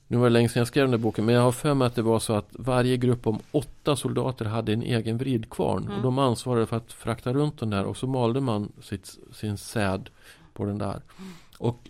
[0.07, 1.85] nu var det länge sedan jag skrev den där boken men jag har för mig
[1.85, 5.83] att det var så att varje grupp om åtta soldater hade en egen vridkvarn.
[5.83, 6.01] Och mm.
[6.01, 10.09] de ansvarade för att frakta runt den där och så malde man sitt, sin säd
[10.53, 11.01] på den där.
[11.57, 11.89] Och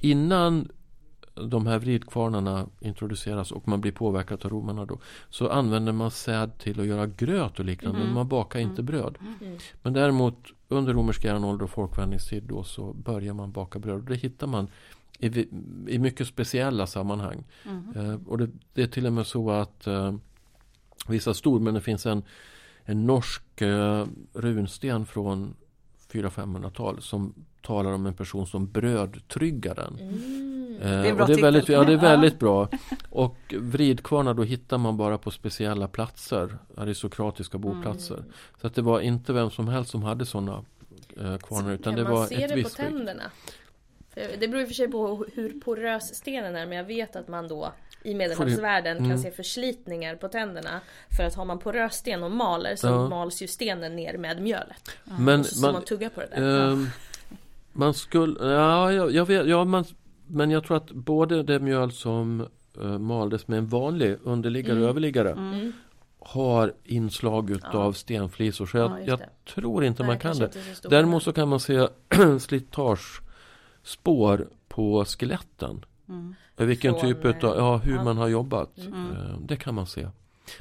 [0.00, 0.68] innan
[1.46, 4.98] de här vridkvarnarna introduceras och man blir påverkad av romarna då
[5.30, 8.06] så använder man säd till att göra gröt och liknande mm.
[8.06, 8.86] men man bakar inte mm.
[8.86, 9.18] bröd.
[9.40, 9.58] Mm.
[9.82, 10.38] Men däremot
[10.68, 14.68] under romerska järnålder och folkvandringstid då så börjar man baka bröd och det hittar man
[15.18, 15.48] i,
[15.88, 17.44] i mycket speciella sammanhang.
[17.64, 17.92] Mm.
[17.96, 20.14] Eh, och det, det, är till och med så att eh,
[21.08, 22.22] vissa stor men det finns en,
[22.84, 25.54] en norsk eh, runsten från
[26.12, 29.98] 400-500-tal som talar om en person som brödtryggaren.
[30.00, 30.78] Mm.
[30.82, 32.68] Eh, det är, bra det är väldigt, ja, det är väldigt bra.
[33.10, 38.14] Och vridkvarnar då hittar man bara på speciella platser, aristokratiska boplatser.
[38.14, 38.32] Mm.
[38.60, 40.64] Så att det var inte vem som helst som hade sådana
[41.20, 43.30] eh, kvarnar utan det var ett visst Kan man se det på tänderna?
[44.14, 47.28] Det beror i och för sig på hur porös stenen är men jag vet att
[47.28, 47.72] man då
[48.02, 49.10] i medelhavsvärlden mm.
[49.10, 50.80] kan se förslitningar på tänderna.
[51.16, 53.08] För att har man porös sten och maler så ja.
[53.08, 54.90] mals ju stenen ner med mjölet.
[55.18, 56.40] Men, så man, man tuggar på det där.
[56.40, 56.90] Um,
[57.72, 59.84] man skulle, ja, jag, jag vet, ja man,
[60.26, 62.46] men jag tror att både det mjöl som
[62.80, 64.84] uh, maldes med en vanlig underliggare mm.
[64.84, 65.72] och överliggare mm.
[66.18, 67.92] har inslag utav ja.
[67.92, 68.66] stenflisor.
[68.66, 69.20] Så jag, ja, jag
[69.54, 70.56] tror inte Nej, man kan det.
[70.82, 71.88] Däremot så kan man se
[72.40, 75.84] slitagespår på skeletten.
[76.08, 76.34] Mm.
[76.56, 78.04] Vilken Från, typ av, ja hur ja.
[78.04, 78.78] man har jobbat.
[78.78, 79.10] Mm.
[79.10, 80.08] Uh, det kan man se.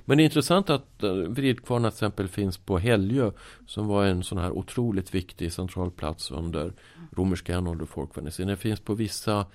[0.05, 3.31] Men det är intressant att uh, Vridkvarna till exempel finns på Helgö
[3.67, 6.73] som var en sån här otroligt viktig central plats under
[7.11, 8.47] romerska järnålder och folkvandringen.
[8.47, 9.45] Det finns på vissa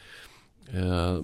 [0.73, 1.21] eh,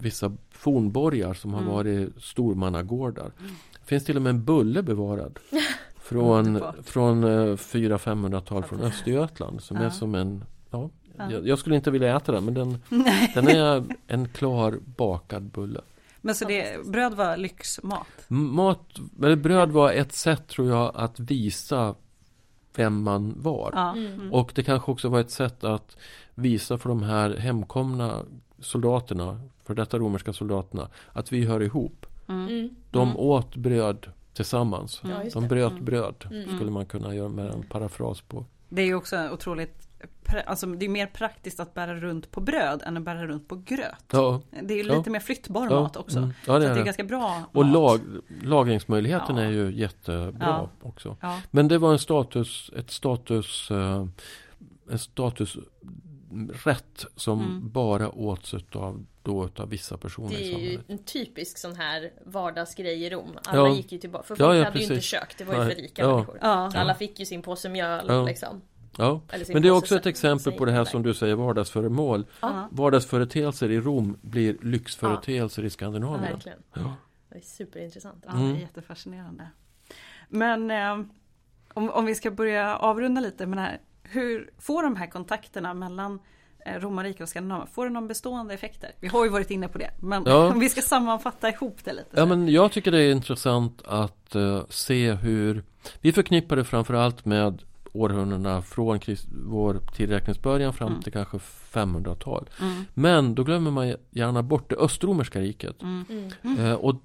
[0.00, 1.72] vissa fornborgar som har mm.
[1.72, 3.32] varit stormannagårdar.
[3.40, 3.52] Mm.
[3.72, 5.38] Det finns till och med en bulle bevarad.
[6.02, 11.32] Från, från 400-500-tal från Östergötland som är som en ja, ja.
[11.32, 12.78] Jag, jag, skulle inte vilja äta den men den,
[13.34, 15.80] den är en klar bakad bulle.
[16.20, 18.06] Men så det, bröd var lyxmat?
[18.28, 21.94] Mat, eller bröd var ett sätt tror jag att visa
[22.74, 23.70] vem man var.
[23.74, 23.92] Ja.
[23.96, 24.32] Mm.
[24.32, 25.96] Och det kanske också var ett sätt att
[26.34, 28.22] visa för de här hemkomna
[28.58, 32.06] soldaterna, för detta romerska soldaterna, att vi hör ihop.
[32.28, 32.48] Mm.
[32.48, 32.70] mm.
[32.90, 33.16] De mm.
[33.16, 35.02] åt bröd tillsammans.
[35.04, 35.84] Ja, de bröt mm.
[35.84, 36.56] bröd, mm.
[36.56, 38.44] skulle man kunna göra med en parafras på.
[38.68, 39.89] Det är ju också otroligt
[40.46, 43.56] Alltså det är mer praktiskt att bära runt på bröd än att bära runt på
[43.56, 44.04] gröt.
[44.12, 44.42] Ja.
[44.62, 45.12] Det är ju lite ja.
[45.12, 45.80] mer flyttbar ja.
[45.80, 46.18] mat också.
[46.18, 46.32] Mm.
[46.46, 48.00] Ja, det är, så det är ganska bra Och lag,
[48.42, 51.16] lagringsmöjligheten är ju jättebra också.
[51.50, 54.06] Men det var en status, ett status, uh,
[54.90, 55.56] en status
[56.64, 57.70] rätt som mm.
[57.70, 63.04] bara åts av då utav vissa personer Det är ju en typisk sån här vardagsgrej
[63.04, 63.38] i Rom.
[63.44, 63.74] Alla ja.
[63.74, 64.90] gick ju tillbaka, för folk ja, ja, hade precis.
[64.90, 66.14] ju inte kök, det var ju för rika ja.
[66.14, 66.38] människor.
[66.40, 66.72] Ja.
[66.74, 68.62] Alla fick ju sin påse mjöl liksom.
[68.96, 72.26] Ja, men det är också ett exempel på det här som du säger vardagsföremål.
[72.40, 72.68] Ja.
[72.70, 76.24] Vardagsföreteelser i Rom blir lyxföreteelser i Skandinavien.
[76.24, 76.58] Ja, verkligen.
[76.74, 76.94] Ja.
[77.28, 78.24] Det är superintressant.
[78.26, 78.60] Ja, det är mm.
[78.60, 79.48] jättefascinerande.
[80.28, 81.06] Men eh,
[81.74, 83.80] om, om vi ska börja avrunda lite med det här
[84.10, 86.18] hur får de här kontakterna mellan
[86.66, 88.90] eh, romarriket och Skandinavien, får det någon bestående effekter?
[89.00, 90.48] Vi har ju varit inne på det, men ja.
[90.52, 92.08] om vi ska sammanfatta ihop det lite.
[92.10, 95.64] Ja, men jag tycker det är intressant att uh, se hur
[96.00, 97.62] vi förknippar det framförallt med
[97.92, 99.00] århundradena från
[99.44, 101.02] vår tillräkningsbörjan fram mm.
[101.02, 101.36] till kanske
[101.72, 102.48] 500-tal.
[102.60, 102.84] Mm.
[102.94, 105.82] Men då glömmer man gärna bort det östromerska riket.
[105.82, 106.04] Mm.
[106.42, 106.58] Mm.
[106.58, 106.96] Uh, och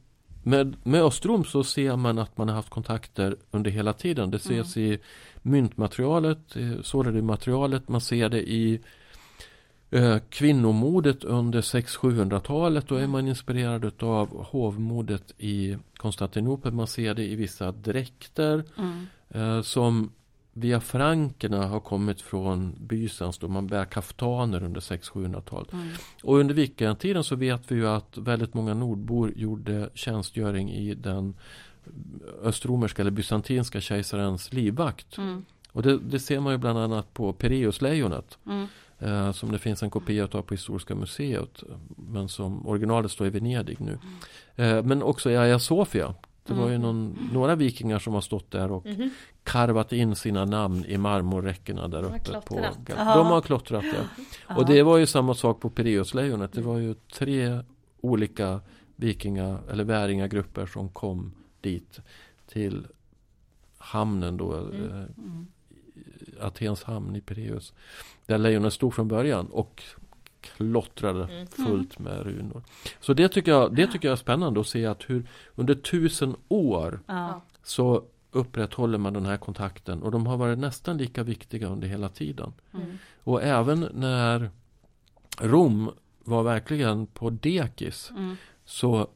[0.44, 4.32] med, med Östrom så ser man att man har haft kontakter under hela tiden.
[4.32, 4.92] Det ses mm.
[4.92, 5.00] i
[5.42, 8.80] myntmaterialet, sårade-materialet, man ser det i
[9.92, 12.88] eh, kvinnomodet under 600-700-talet.
[12.88, 16.74] Då är man inspirerad av hovmodet i Konstantinopel.
[16.74, 19.08] Man ser det i vissa dräkter mm.
[19.30, 20.12] eh, som
[20.58, 25.74] via frankerna har kommit från Bysans då man bär kaftaner under 600-700-talet.
[25.74, 25.88] Mm.
[26.24, 31.36] Och under vikingtiden så vet vi ju att väldigt många nordbor gjorde tjänstgöring i den
[32.44, 35.18] östromerska eller bysantinska kejsarens livvakt.
[35.18, 35.46] Mm.
[35.72, 38.38] Och det, det, ser man ju bland annat på Pireuslejonet.
[38.46, 38.68] Mm.
[39.00, 41.64] Eh, som det finns en kopia av på Historiska museet.
[41.96, 44.00] Men som originalet står i Venedig nu.
[44.56, 44.78] Mm.
[44.78, 46.16] Eh, men också i Hagia Sofia.
[46.48, 46.82] Det var ju mm.
[46.82, 49.10] någon, några vikingar som har stått där och mm.
[49.46, 52.32] Karvat in sina namn i marmorräckena där uppe.
[52.32, 52.56] De på,
[52.96, 54.56] de har klottrat ja.
[54.56, 56.54] Och det var ju samma sak på Pireuslejonet.
[56.54, 57.60] Det var ju tre
[58.02, 58.62] olika
[58.96, 61.32] vikinga eller väringagrupper som kom
[61.62, 62.00] dit
[62.48, 62.88] till
[63.78, 64.54] hamnen då.
[64.54, 64.84] Mm.
[64.84, 65.48] Eh, mm.
[66.42, 67.74] Atens hamn i Pireus.
[68.26, 69.84] Där lejonet stod från början och
[70.42, 71.48] klottrade mm.
[71.48, 72.64] fullt med runor.
[73.00, 76.36] Så det tycker, jag, det tycker jag är spännande att se att hur under tusen
[76.48, 77.42] år ja.
[77.64, 78.04] så
[78.36, 82.54] upprätthåller man den här kontakten och de har varit nästan lika viktiga under hela tiden.
[82.74, 82.98] Mm.
[83.24, 84.50] Och även när
[85.40, 85.92] Rom
[86.24, 88.36] var verkligen på dekis mm.
[88.66, 89.08] så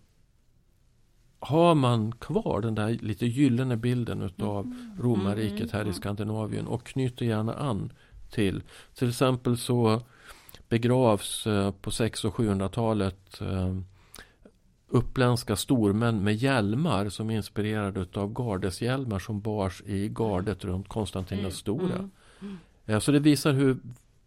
[1.39, 4.91] har man kvar den där lite gyllene bilden utav mm.
[4.99, 5.93] romarriket här i mm.
[5.93, 7.93] Skandinavien och knyter gärna an
[8.31, 8.63] till.
[8.95, 10.01] Till exempel så
[10.69, 13.75] begravs eh, på 600 och 700-talet eh,
[14.89, 21.43] uppländska stormän med hjälmar som är inspirerade av gardeshjälmar som bars i gardet runt Konstantin
[21.43, 21.95] den stora.
[21.95, 22.11] Mm.
[22.85, 23.01] Mm.
[23.01, 23.77] Så det visar hur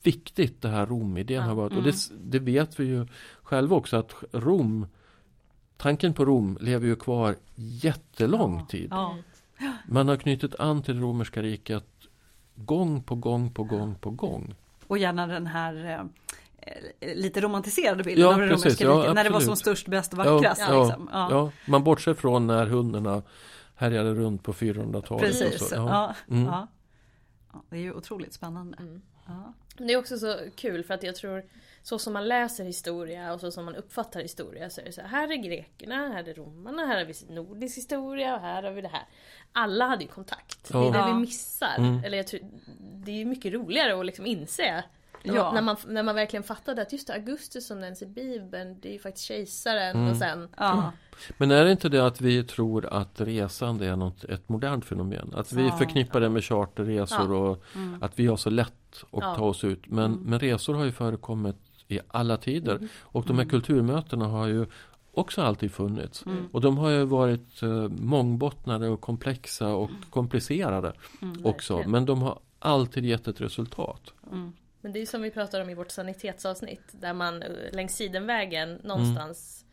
[0.02, 1.76] viktigt det här Romidén har varit.
[1.76, 3.06] Och det, det, vet vi ju
[3.42, 4.86] själva också att Rom
[5.76, 8.92] tanken på Rom lever ju kvar jättelång tid.
[9.88, 11.86] Man har knutit an till det romerska riket
[12.54, 14.54] gång på gång på gång på gång.
[14.86, 16.04] Och gärna den här eh,
[17.00, 18.86] lite romantiserade bilden ja, av det romerska riket.
[18.86, 20.60] Ja, när det var som störst, bäst och vackrast.
[20.68, 21.08] Ja, liksom.
[21.12, 21.50] ja.
[21.66, 23.22] man bortser från när hundarna
[23.74, 25.24] härjade runt på 400-talet.
[25.24, 26.14] Precis, ja.
[26.30, 26.44] Mm.
[26.44, 26.68] ja.
[27.70, 28.76] Det är ju otroligt spännande.
[28.80, 29.02] Mm.
[29.78, 31.44] Det är också så kul för att jag tror
[31.82, 35.00] så som man läser historia och så som man uppfattar historia så är det så
[35.00, 38.70] här, här är grekerna, här är romarna, här har vi nordisk historia och här har
[38.70, 39.04] vi det här.
[39.52, 40.70] Alla hade ju kontakt.
[40.72, 40.80] Ja.
[40.80, 41.74] Det är det vi missar.
[41.78, 42.04] Mm.
[42.04, 42.40] Eller jag tror,
[42.78, 44.84] det är ju mycket roligare att liksom inse
[45.22, 45.52] Ja.
[45.52, 48.88] När, man, när man verkligen fattade att just det, Augustus som nämns i Bibeln, det
[48.88, 50.10] är ju faktiskt kejsaren mm.
[50.10, 50.48] och sen...
[50.56, 50.92] Ja.
[51.38, 55.32] Men är det inte det att vi tror att resande är något, ett modernt fenomen?
[55.34, 55.76] Att vi ja.
[55.76, 58.02] förknippar det med charterresor och mm.
[58.02, 59.86] att vi har så lätt att ta oss ut.
[59.86, 60.20] Men, mm.
[60.24, 61.56] men resor har ju förekommit
[61.88, 62.76] i alla tider.
[62.76, 62.88] Mm.
[63.00, 63.50] Och de här mm.
[63.50, 64.66] kulturmötena har ju
[65.12, 66.26] också alltid funnits.
[66.26, 66.48] Mm.
[66.52, 70.02] Och de har ju varit uh, mångbottnade och komplexa och mm.
[70.10, 70.92] komplicerade
[71.22, 71.82] mm, också.
[71.86, 74.12] Men de har alltid gett ett resultat.
[74.32, 74.52] Mm.
[74.82, 76.88] Men det är ju som vi pratar om i vårt sanitetsavsnitt.
[76.92, 79.64] Där man eh, längs sidenvägen någonstans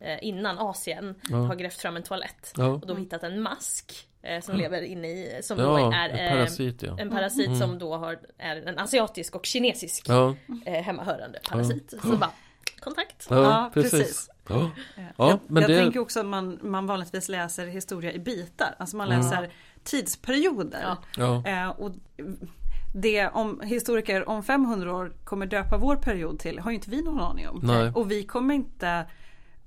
[0.00, 0.12] mm.
[0.12, 1.36] eh, innan Asien ja.
[1.36, 2.52] har grävt fram en toalett.
[2.56, 2.68] Ja.
[2.68, 4.08] Och då hittat en mask.
[4.22, 6.96] Eh, som lever inne i, som ja, då är en parasit, ja.
[6.98, 7.58] en parasit mm.
[7.58, 10.34] som då har, är en asiatisk och kinesisk ja.
[10.66, 11.94] eh, hemmahörande parasit.
[12.02, 12.30] Så bara
[12.80, 13.26] kontakt.
[13.30, 13.90] Ja, precis.
[13.90, 14.30] precis.
[14.48, 14.70] Ja.
[14.96, 15.78] Ja, jag, men jag det...
[15.78, 18.74] tänker också att man, man vanligtvis läser historia i bitar.
[18.78, 19.50] Alltså man läser mm.
[19.82, 20.96] tidsperioder.
[21.16, 21.46] Ja.
[21.46, 21.90] Eh, och
[22.96, 27.02] det om historiker om 500 år kommer döpa vår period till har ju inte vi
[27.02, 27.60] någon aning om.
[27.62, 27.92] Nej.
[27.94, 29.06] Och vi kommer inte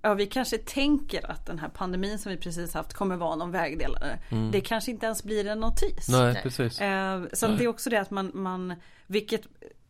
[0.02, 3.52] Ja, vi kanske tänker att den här pandemin som vi precis haft kommer vara någon
[3.52, 4.20] vägdelare.
[4.30, 4.52] Mm.
[4.52, 6.10] Det kanske inte ens blir en notis.
[6.10, 6.82] Nej, precis.
[6.82, 7.58] Eh, så Nej.
[7.58, 8.76] det är också det att man, man,
[9.08, 9.42] vilket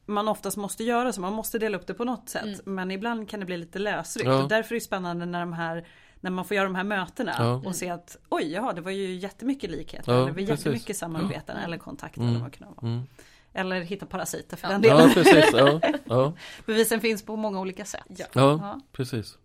[0.05, 2.43] man oftast måste göra så man måste dela upp det på något sätt.
[2.43, 2.59] Mm.
[2.63, 4.29] Men ibland kan det bli lite lösryckt.
[4.29, 4.43] Ja.
[4.43, 5.87] Och därför är det spännande när de här
[6.27, 7.61] när man får göra de här mötena ja.
[7.65, 10.11] och se att oj, ja det var ju jättemycket likheter.
[10.11, 11.65] Ja, eller det var jättemycket samarbeten ja.
[11.65, 12.21] eller kontakter.
[12.21, 12.33] Mm.
[12.33, 12.91] Eller, vad kan vara.
[12.91, 13.07] Mm.
[13.53, 15.07] eller hitta parasiter för den delen.
[15.07, 15.45] Ja, precis.
[15.53, 16.33] Ja, ja.
[16.65, 18.05] Bevisen finns på många olika sätt.
[18.07, 18.81] Ja, ja.
[18.91, 19.37] precis.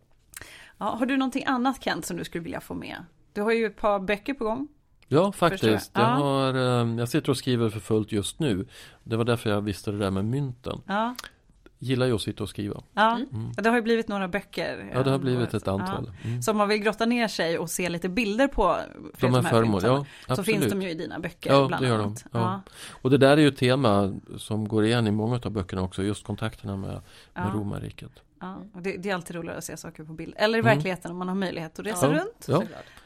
[0.78, 3.04] Ja, har du någonting annat Kent som du skulle vilja få med?
[3.32, 4.68] Du har ju ett par böcker på gång.
[5.08, 5.90] Ja, faktiskt.
[5.94, 8.66] Jag, har, eh, jag sitter och skriver för fullt just nu.
[9.04, 10.80] Det var därför jag visste det där med mynten.
[11.82, 11.88] Ja.
[11.88, 12.82] Gillar ju att sitta och skriva.
[12.94, 13.52] Ja, mm.
[13.52, 14.90] det har ju blivit några böcker.
[14.94, 16.12] Ja, det har blivit ett antal.
[16.22, 16.28] Ja.
[16.28, 16.42] Mm.
[16.42, 18.76] Så om man vill grotta ner sig och se lite bilder på
[19.20, 21.52] de här föremål, ja, Så finns de ju i dina böcker.
[21.52, 22.16] Ja, bland det gör de.
[22.32, 22.62] Ja.
[22.90, 26.02] Och det där är ju ett tema som går igen i många av böckerna också.
[26.02, 27.00] Just kontakterna med,
[27.34, 28.12] med romarriket.
[28.40, 30.34] Ja, och det, det, är alltid roligare att se saker på bild.
[30.36, 30.74] Eller i mm.
[30.74, 32.46] verkligheten om man har möjlighet att resa runt.
[32.48, 32.62] Ja.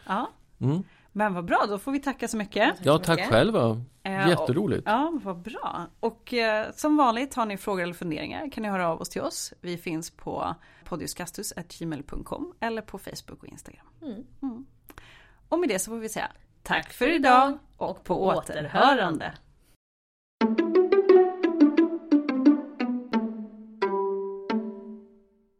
[0.06, 0.30] ja.
[0.60, 0.82] Mm.
[1.16, 2.74] Men vad bra, då får vi tacka så mycket.
[2.82, 3.80] Ja, tack själva.
[4.02, 4.82] Eh, Jätteroligt.
[4.86, 5.86] Ja, vad bra.
[6.00, 9.22] Och eh, som vanligt har ni frågor eller funderingar kan ni höra av oss till
[9.22, 9.52] oss.
[9.60, 13.86] Vi finns på podiuskastus.gmail.com eller på Facebook och Instagram.
[14.02, 14.24] Mm.
[14.42, 14.66] Mm.
[15.48, 16.28] Och med det så får vi säga
[16.62, 19.34] tack för idag och på återhörande.